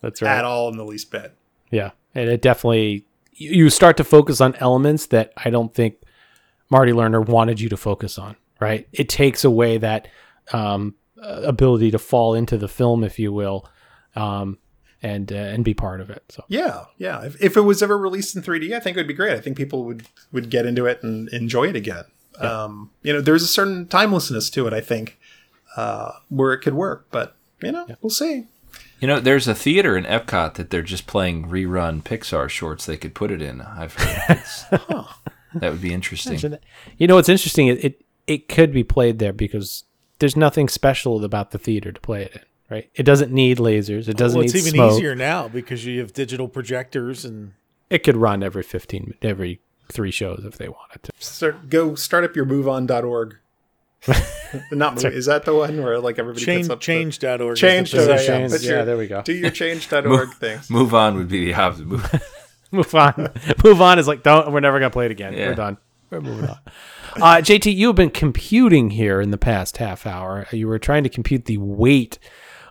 [0.02, 0.38] That's right.
[0.38, 1.34] at all in the least bit.
[1.72, 5.98] Yeah, and it definitely you you start to focus on elements that I don't think
[6.70, 8.36] Murray Lerner wanted you to focus on.
[8.58, 8.88] Right?
[8.94, 10.08] It takes away that
[10.54, 13.70] um, uh, ability to fall into the film, if you will,
[14.16, 14.58] um,
[15.06, 16.24] and uh, and be part of it.
[16.30, 17.24] So Yeah, yeah.
[17.24, 19.34] If, if it was ever released in 3D, I think it would be great.
[19.34, 22.06] I think people would would get into it and enjoy it again.
[22.40, 24.74] Um, you know, there's a certain timelessness to it.
[24.74, 25.18] I think
[25.78, 28.48] uh, where it could work, but you know, we'll see.
[29.00, 32.86] You know, there's a theater in Epcot that they're just playing rerun Pixar shorts.
[32.86, 33.62] They could put it in.
[33.62, 36.58] I've heard It's- that would be interesting.
[36.98, 37.68] You know what's interesting?
[37.68, 39.84] It, it it could be played there because
[40.20, 42.42] there's nothing special about the theater to play it in.
[42.70, 42.90] Right?
[42.96, 44.08] It doesn't need lasers.
[44.08, 44.94] It doesn't well, it's need even smoke.
[44.94, 47.54] easier now because you have digital projectors and
[47.92, 49.62] It could run every fifteen, every
[49.92, 51.12] three shows if they wanted to.
[51.20, 53.38] Start go start up your moveon.org.
[54.72, 57.56] Not move, is that the one where like everybody Change- puts up the- change.org the
[57.56, 57.92] Change.
[57.92, 58.08] place.
[58.08, 59.22] yeah, Change, yeah, your- there we go.
[59.22, 60.60] Do your change.org Move, thing.
[60.70, 61.86] move on would be the opposite.
[61.88, 62.22] Move,
[62.72, 63.30] move on.
[63.64, 64.52] move on is like don't.
[64.52, 65.34] We're never gonna play it again.
[65.34, 65.50] Yeah.
[65.50, 65.78] We're done.
[66.10, 66.60] We're moving on.
[67.16, 70.46] Uh, JT, you have been computing here in the past half hour.
[70.52, 72.20] You were trying to compute the weight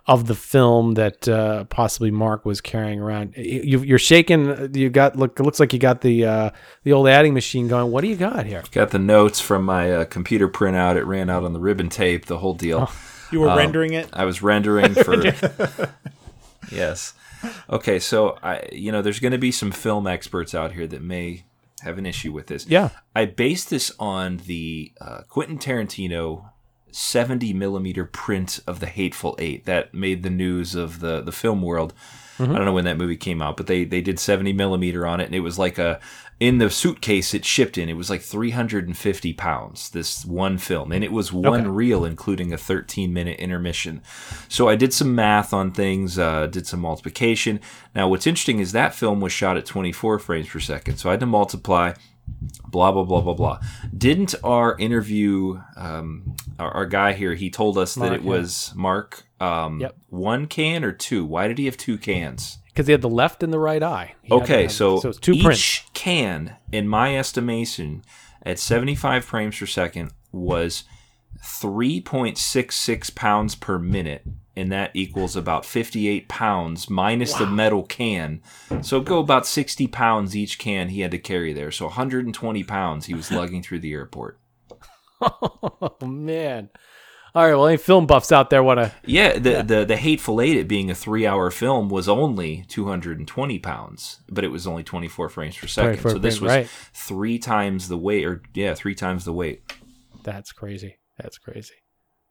[0.07, 3.33] of the film that uh, possibly Mark was carrying around.
[3.35, 4.75] You, you're shaking.
[4.75, 5.39] You got look.
[5.39, 6.49] It looks like you got the uh,
[6.83, 7.91] the old adding machine going.
[7.91, 8.63] What do you got here?
[8.71, 10.95] got the notes from my uh, computer printout.
[10.95, 12.25] It ran out on the ribbon tape.
[12.27, 12.91] The whole deal.
[13.31, 14.07] You were Um, rendering it?
[14.13, 15.23] I was rendering for.
[16.71, 17.13] yes.
[17.69, 21.01] Okay, so I, you know, there's going to be some film experts out here that
[21.01, 21.45] may
[21.81, 22.65] have an issue with this.
[22.67, 22.89] Yeah.
[23.15, 26.49] I based this on the uh, Quentin Tarantino
[26.95, 29.65] 70 millimeter print of the Hateful Eight.
[29.65, 31.93] That made the news of the the film world.
[32.37, 32.51] Mhm.
[32.53, 35.19] I don't know when that movie came out, but they they did 70 millimeter on
[35.19, 35.99] it, and it was like a
[36.39, 37.87] in the suitcase it shipped in.
[37.89, 39.89] It was like 350 pounds.
[39.89, 41.69] This one film, and it was one Okay.
[41.69, 44.01] reel, including a 13 minute intermission.
[44.49, 47.59] So I did some math on things, uh, did some multiplication.
[47.93, 50.97] Now, what's interesting is that film was shot at 24 frames per second.
[50.97, 51.93] So I had to multiply
[52.67, 53.59] blah blah blah blah blah.
[53.97, 57.33] Didn't our interview um, our, our guy here?
[57.35, 58.29] He told us that it yeah.
[58.29, 59.23] was Mark.
[59.39, 59.95] Um, Yep.
[60.09, 61.25] One can or two?
[61.25, 62.59] Why did he have two cans?
[62.67, 64.15] Because he had the left and the right eye.
[64.21, 65.83] He Okay, had- so, so it's two each prints.
[65.93, 68.03] can, in my estimation,
[68.43, 70.83] at 75 frames per second, was
[71.43, 74.25] 3.66 pounds per minute,
[74.55, 78.41] and that equals about 58 pounds minus the metal can.
[78.81, 81.71] So go about 60 pounds each can he had to carry there.
[81.71, 84.39] So 120 pounds he was lugging through the airport.
[85.21, 86.69] oh man!
[87.33, 88.93] All right, well, any film buffs out there want to?
[89.05, 94.21] Yeah, the, the the Hateful Eight, it being a three-hour film, was only 220 pounds,
[94.29, 96.01] but it was only 24 frames per second.
[96.01, 96.69] So this was right.
[96.93, 99.63] three times the weight, or yeah, three times the weight.
[100.23, 100.97] That's crazy.
[101.17, 101.73] That's crazy.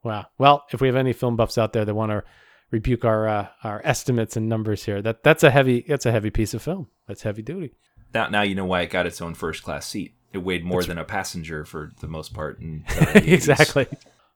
[0.05, 0.27] Wow.
[0.39, 2.23] Well, if we have any film buffs out there that want to
[2.71, 6.31] rebuke our uh, our estimates and numbers here, that that's a heavy that's a heavy
[6.31, 6.89] piece of film.
[7.09, 7.75] That's heavy duty.
[8.13, 10.15] Now, now you know why it got its own first-class seat.
[10.33, 12.61] It weighed more That's- than a passenger for the most part.
[12.61, 13.27] In 80s.
[13.33, 13.87] exactly.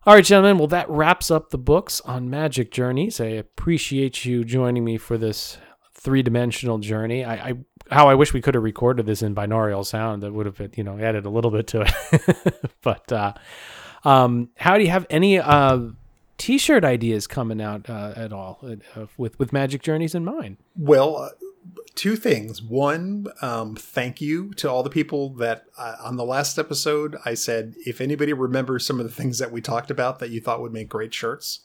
[0.06, 0.58] All right, gentlemen.
[0.58, 3.20] Well, that wraps up the books on Magic Journeys.
[3.20, 5.58] I appreciate you joining me for this
[5.94, 7.24] three-dimensional journey.
[7.24, 7.54] I, I
[7.90, 10.22] how I wish we could have recorded this in binaural sound.
[10.22, 12.70] That would have been, you know added a little bit to it.
[12.82, 13.34] but uh,
[14.08, 15.80] um, Hal do you have any uh,
[16.38, 20.56] T-shirt ideas coming out uh, at all uh, with with Magic Journeys in mind?
[20.76, 21.28] Well, uh,
[21.94, 22.62] two things.
[22.62, 27.34] One, um, thank you to all the people that uh, on the last episode I
[27.34, 30.62] said if anybody remembers some of the things that we talked about that you thought
[30.62, 31.60] would make great shirts,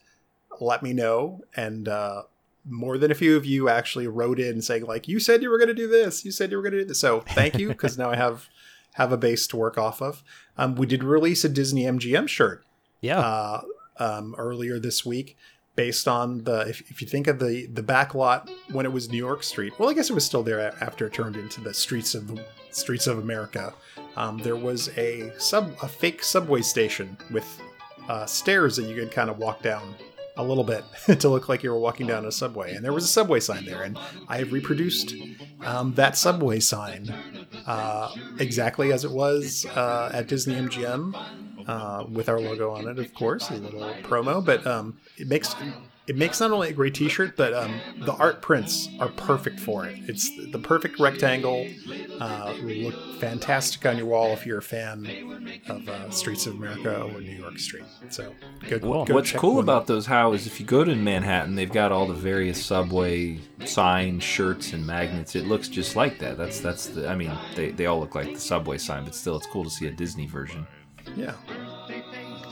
[0.59, 1.41] let me know.
[1.55, 2.23] And uh,
[2.65, 5.57] more than a few of you actually wrote in saying like, "You said you were
[5.57, 6.25] going to do this.
[6.25, 8.49] You said you were going to do this." So thank you because now I have
[8.93, 10.23] have a base to work off of.
[10.57, 12.63] Um, we did release a Disney MGM shirt
[13.01, 13.19] Yeah.
[13.19, 13.61] uh,
[13.97, 15.37] um, earlier this week
[15.75, 19.09] based on the if, if you think of the the back lot when it was
[19.09, 21.73] New York Street well I guess it was still there after it turned into the
[21.73, 23.73] streets of the streets of America
[24.15, 27.59] um, there was a sub a fake subway station with
[28.07, 29.95] uh, stairs that you could kind of walk down
[30.35, 30.84] a little bit
[31.19, 33.65] to look like you were walking down a subway and there was a subway sign
[33.65, 33.97] there and
[34.27, 35.14] I have reproduced
[35.61, 37.14] um, that subway sign
[37.68, 41.15] uh, exactly as it was uh, at Disney MGM
[41.68, 44.43] uh, with our logo on it, of course, a little promo.
[44.43, 45.55] But um, it makes
[46.05, 49.85] it makes not only a great T-shirt, but um, the art prints are perfect for
[49.85, 49.97] it.
[50.09, 51.67] It's the perfect rectangle.
[52.19, 56.55] Uh, will look fantastic on your wall if you're a fan of uh, Streets of
[56.55, 57.85] America or New York Street.
[58.09, 58.35] So
[58.69, 61.71] go, Well, go what's cool about those how is if you go to Manhattan, they've
[61.71, 65.35] got all the various subway signs, shirts, and magnets.
[65.35, 66.38] It looks just like that.
[66.38, 67.07] That's that's the.
[67.07, 69.69] I mean, they, they all look like the subway sign, but still, it's cool to
[69.69, 70.67] see a Disney version.
[71.15, 71.34] Yeah.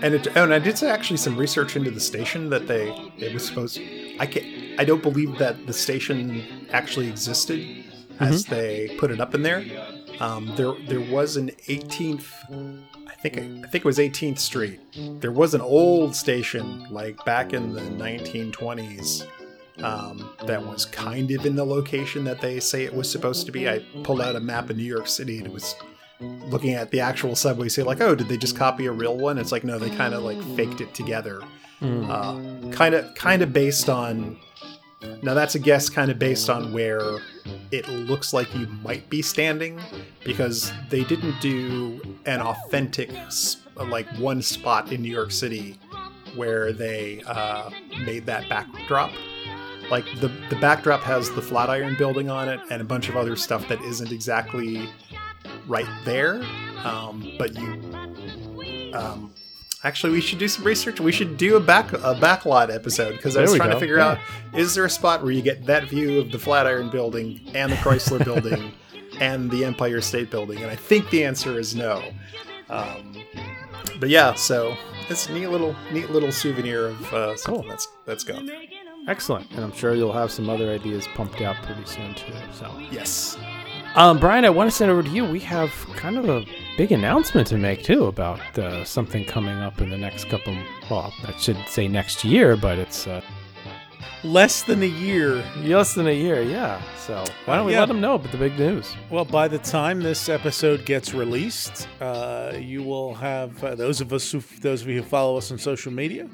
[0.02, 3.34] And it, oh, and I did actually some research into the station that they it
[3.34, 3.80] was supposed.
[4.20, 4.44] I can
[4.80, 7.86] I don't believe that the station actually existed
[8.20, 9.64] as they put it up in there.
[10.20, 12.26] Um, there there was an 18th.
[13.08, 14.80] I think I think it was 18th Street.
[15.22, 19.28] There was an old station like back in the 1920s
[19.84, 23.52] um, that was kind of in the location that they say it was supposed to
[23.52, 23.70] be.
[23.70, 25.76] I pulled out a map of New York City and it was
[26.50, 29.38] looking at the actual subway say like oh did they just copy a real one?
[29.38, 31.42] It's like no they kind of like faked it together.
[32.72, 34.38] Kind of kind of based on
[35.24, 37.18] now that's a guess kind of based on where
[37.72, 39.80] it looks like you might be standing
[40.24, 43.10] because they didn't do an authentic
[43.88, 45.80] like one spot in new york city
[46.36, 47.70] where they uh,
[48.06, 49.12] made that backdrop.
[49.90, 53.36] Like the the backdrop has the flatiron building on it and a bunch of other
[53.36, 54.90] stuff that isn't exactly
[55.68, 56.42] right there.
[56.84, 59.34] Um, but you um,
[59.84, 61.00] actually we should do some research.
[61.00, 63.98] We should do a back a backlot episode because i was trying go, to figure
[63.98, 64.08] yeah.
[64.12, 64.18] out
[64.54, 67.76] is there a spot where you get that view of the flatiron building and the
[67.78, 68.74] chrysler building
[69.20, 70.58] and the empire state building?
[70.60, 72.04] And i think the answer is no.
[72.70, 73.16] Um,
[74.00, 74.76] but yeah so
[75.10, 78.50] it's a neat little neat little souvenir of uh, something that's that's gone.
[79.08, 82.34] Excellent, and I'm sure you'll have some other ideas pumped out pretty soon too.
[82.54, 82.72] So.
[82.92, 83.36] Yes.
[83.96, 85.26] Um, Brian, I want to send over to you.
[85.30, 86.46] We have kind of a
[86.78, 90.56] big announcement to make too about uh, something coming up in the next couple.
[90.90, 93.20] Well, I should say next year, but it's uh,
[94.24, 95.44] less than a year.
[95.58, 96.82] Less than a year, yeah.
[97.00, 97.82] So why don't we Yeah.
[97.82, 98.96] let them know about the big news?
[99.10, 104.14] Well, by the time this episode gets released, uh, you will have uh, those of
[104.14, 106.30] us who those of you who follow us on social media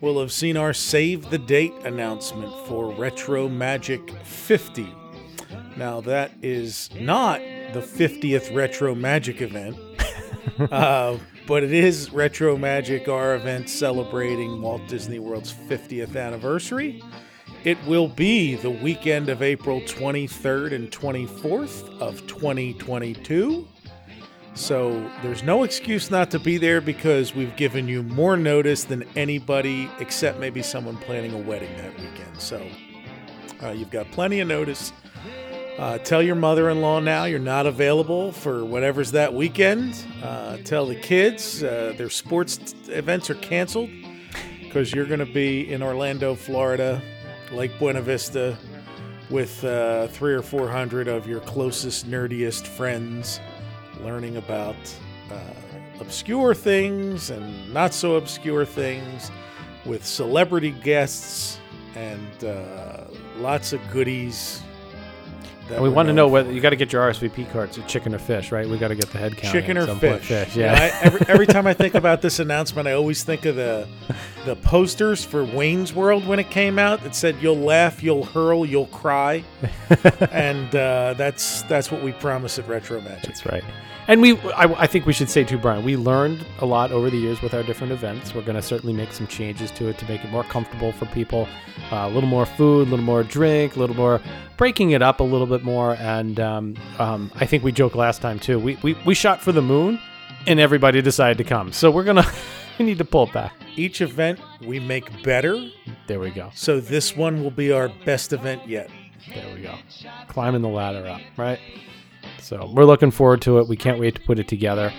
[0.00, 4.94] will have seen our save the date announcement for Retro Magic 50.
[5.76, 7.40] Now that is not
[7.72, 9.76] the 50th Retro Magic event,
[10.72, 17.02] uh, but it is Retro Magic, our event celebrating Walt Disney World's 50th anniversary.
[17.64, 23.66] It will be the weekend of April 23rd and 24th of 2022.
[24.54, 29.04] So there's no excuse not to be there because we've given you more notice than
[29.14, 32.40] anybody except maybe someone planning a wedding that weekend.
[32.40, 32.66] So
[33.62, 34.92] uh, you've got plenty of notice.
[35.78, 39.94] Uh, tell your mother in law now you're not available for whatever's that weekend.
[40.22, 43.90] Uh, tell the kids uh, their sports t- events are canceled
[44.62, 47.02] because you're going to be in Orlando, Florida,
[47.52, 48.56] Lake Buena Vista,
[49.28, 53.38] with uh, three or four hundred of your closest, nerdiest friends,
[54.00, 54.76] learning about
[55.30, 55.36] uh,
[56.00, 59.30] obscure things and not so obscure things,
[59.84, 61.58] with celebrity guests
[61.94, 63.04] and uh,
[63.36, 64.62] lots of goodies.
[65.68, 68.14] That we want to know whether you got to get your RSVP cards, or chicken
[68.14, 68.68] or fish, right?
[68.68, 69.52] We got to get the head count.
[69.52, 70.22] chicken or point.
[70.22, 70.56] fish.
[70.56, 70.72] Yeah.
[70.72, 73.88] I, every, every time I think about this announcement, I always think of the
[74.44, 77.04] the posters for Wayne's World when it came out.
[77.04, 79.44] It said, "You'll laugh, you'll hurl, you'll cry,"
[80.30, 83.24] and uh, that's that's what we promise at Retro Magic.
[83.24, 83.64] That's right.
[84.08, 87.10] And we, I, I think we should say too, Brian, we learned a lot over
[87.10, 88.34] the years with our different events.
[88.34, 91.06] We're going to certainly make some changes to it to make it more comfortable for
[91.06, 91.48] people.
[91.90, 94.20] Uh, a little more food, a little more drink, a little more
[94.56, 95.94] breaking it up a little bit more.
[95.94, 98.58] And um, um, I think we joked last time too.
[98.58, 100.00] We, we, we shot for the moon
[100.46, 101.72] and everybody decided to come.
[101.72, 102.32] So we're to,
[102.78, 103.52] we need to pull it back.
[103.76, 105.68] Each event we make better.
[106.06, 106.50] There we go.
[106.54, 108.90] So this one will be our best event yet.
[109.34, 109.74] There we go.
[110.28, 111.58] Climbing the ladder up, right?
[112.40, 113.68] So we're looking forward to it.
[113.68, 114.92] We can't wait to put it together,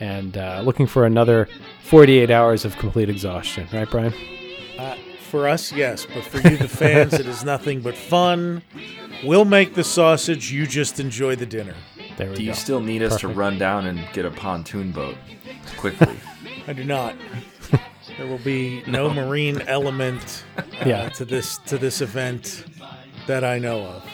[0.00, 1.46] and uh, looking for another
[1.82, 4.14] 48 hours of complete exhaustion, right, Brian?
[4.78, 8.62] Uh, for us, yes, but for you, the fans, it is nothing but fun.
[9.24, 10.52] We'll make the sausage.
[10.52, 11.74] You just enjoy the dinner.
[12.16, 15.16] There we Do you still need us to run down and get a pontoon boat
[15.76, 16.16] quickly?
[16.66, 17.14] I do not.
[18.16, 21.08] There will be no, marine element uh, Yeah.
[21.10, 22.64] to this to this event
[23.26, 24.04] that I know of.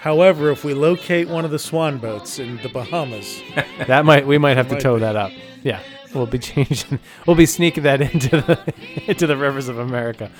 [0.00, 3.40] However, if we locate one of the swan boats in the Bahamas,
[3.86, 5.00] that might we might have to Might tow be.
[5.00, 5.30] that up.
[5.62, 5.80] Yeah,
[6.14, 6.98] we'll be changing.
[7.26, 8.74] We'll be sneaking that into the
[9.06, 10.30] into the rivers of America.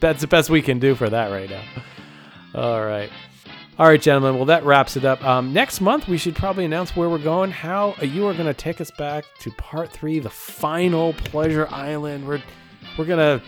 [0.00, 1.62] That's the best we can do for that right now.
[2.54, 3.10] All right.
[3.78, 4.36] All right, gentlemen.
[4.36, 5.24] Well, that wraps it up.
[5.24, 7.50] Um, next month, we should probably announce where we're going.
[7.50, 11.66] How uh, you are going to take us back to part three, the final Pleasure
[11.70, 12.26] Island.
[12.28, 12.42] We're
[12.98, 13.42] we're gonna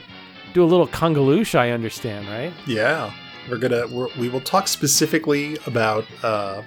[0.55, 1.55] do a little Kungaloosh.
[1.55, 2.53] I understand, right?
[2.67, 3.13] Yeah,
[3.51, 6.63] we're gonna we're, we will talk specifically about uh,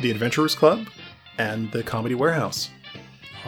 [0.00, 0.86] the Adventurers Club
[1.38, 2.68] and the Comedy Warehouse,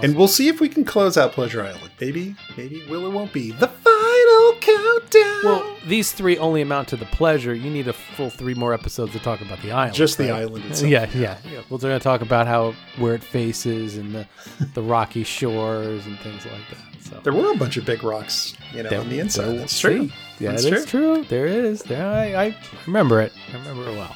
[0.01, 1.91] and we'll see if we can close out Pleasure Island.
[2.01, 5.41] Maybe, maybe will or won't be the final countdown.
[5.45, 7.55] Well, these three only amount to the pleasure.
[7.55, 9.95] You need a full three more episodes to talk about the island.
[9.95, 10.43] Just the right?
[10.43, 10.91] island itself.
[10.91, 11.63] Yeah, yeah, yeah.
[11.69, 14.27] We're going to talk about how where it faces and the
[14.75, 17.03] the rocky shores and things like that.
[17.03, 19.45] So There were a bunch of big rocks, you know, There- on the inside.
[19.47, 20.09] there- That's true.
[20.09, 20.15] see?
[20.39, 21.25] Yeah, That's that's true.
[21.25, 21.83] There is.
[21.83, 22.57] There, I, I
[22.87, 23.33] remember it.
[23.53, 24.15] I remember it well.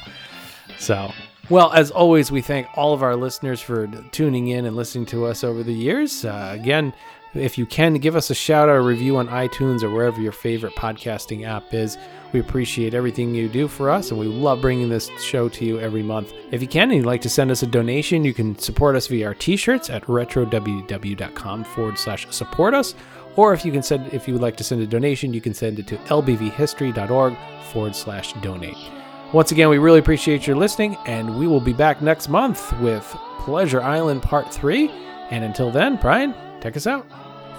[0.78, 1.10] So,
[1.48, 5.26] well, as always, we thank all of our listeners for tuning in and listening to
[5.26, 6.24] us over the years.
[6.24, 6.92] Uh, again,
[7.34, 10.32] if you can, give us a shout out or review on iTunes or wherever your
[10.32, 11.98] favorite podcasting app is.
[12.32, 15.78] We appreciate everything you do for us, and we love bringing this show to you
[15.78, 16.32] every month.
[16.50, 19.06] If you can and you'd like to send us a donation, you can support us
[19.06, 22.94] via our t-shirts at retrowdw.com forward slash support us.
[23.36, 25.54] Or if you can send, if you would like to send a donation, you can
[25.54, 27.36] send it to lbvhistory.org
[27.70, 28.95] forward slash donate.
[29.32, 33.04] Once again, we really appreciate your listening, and we will be back next month with
[33.40, 34.88] Pleasure Island Part 3.
[35.30, 37.06] And until then, Brian, take us out.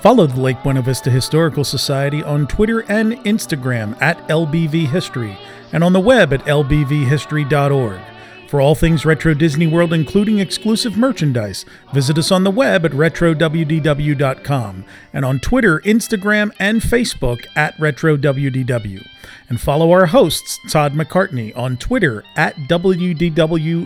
[0.02, 5.38] Follow the Lake Buena Vista Historical Society on Twitter and Instagram at LBV History
[5.74, 8.00] and on the web at lbvhistory.org.
[8.48, 12.94] For all things Retro Disney World, including exclusive merchandise, visit us on the web at
[12.94, 19.06] retrowdw.com and on Twitter, Instagram, and Facebook at RetroWDW.
[19.50, 23.84] And follow our hosts, Todd McCartney, on Twitter at WDWMS,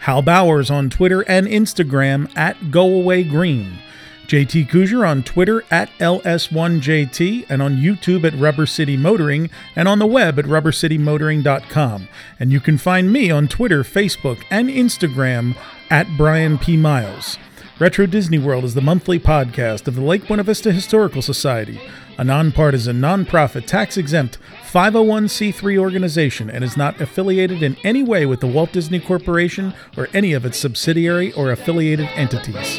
[0.00, 3.78] Hal Bowers on Twitter and Instagram at GoAwayGreen.
[4.26, 9.98] JT Kujar on Twitter at LS1JT and on YouTube at Rubber City Motoring and on
[9.98, 12.08] the web at rubbercitymotoring.com.
[12.40, 15.56] And you can find me on Twitter, Facebook, and Instagram
[15.90, 16.76] at Brian P.
[16.76, 17.38] Miles.
[17.78, 21.80] Retro Disney World is the monthly podcast of the Lake Buena Vista Historical Society,
[22.16, 24.38] a nonpartisan, nonprofit, tax exempt
[24.70, 30.08] 501c3 organization and is not affiliated in any way with the Walt Disney Corporation or
[30.14, 32.78] any of its subsidiary or affiliated entities.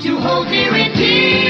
[0.00, 1.43] To hold dear and dear.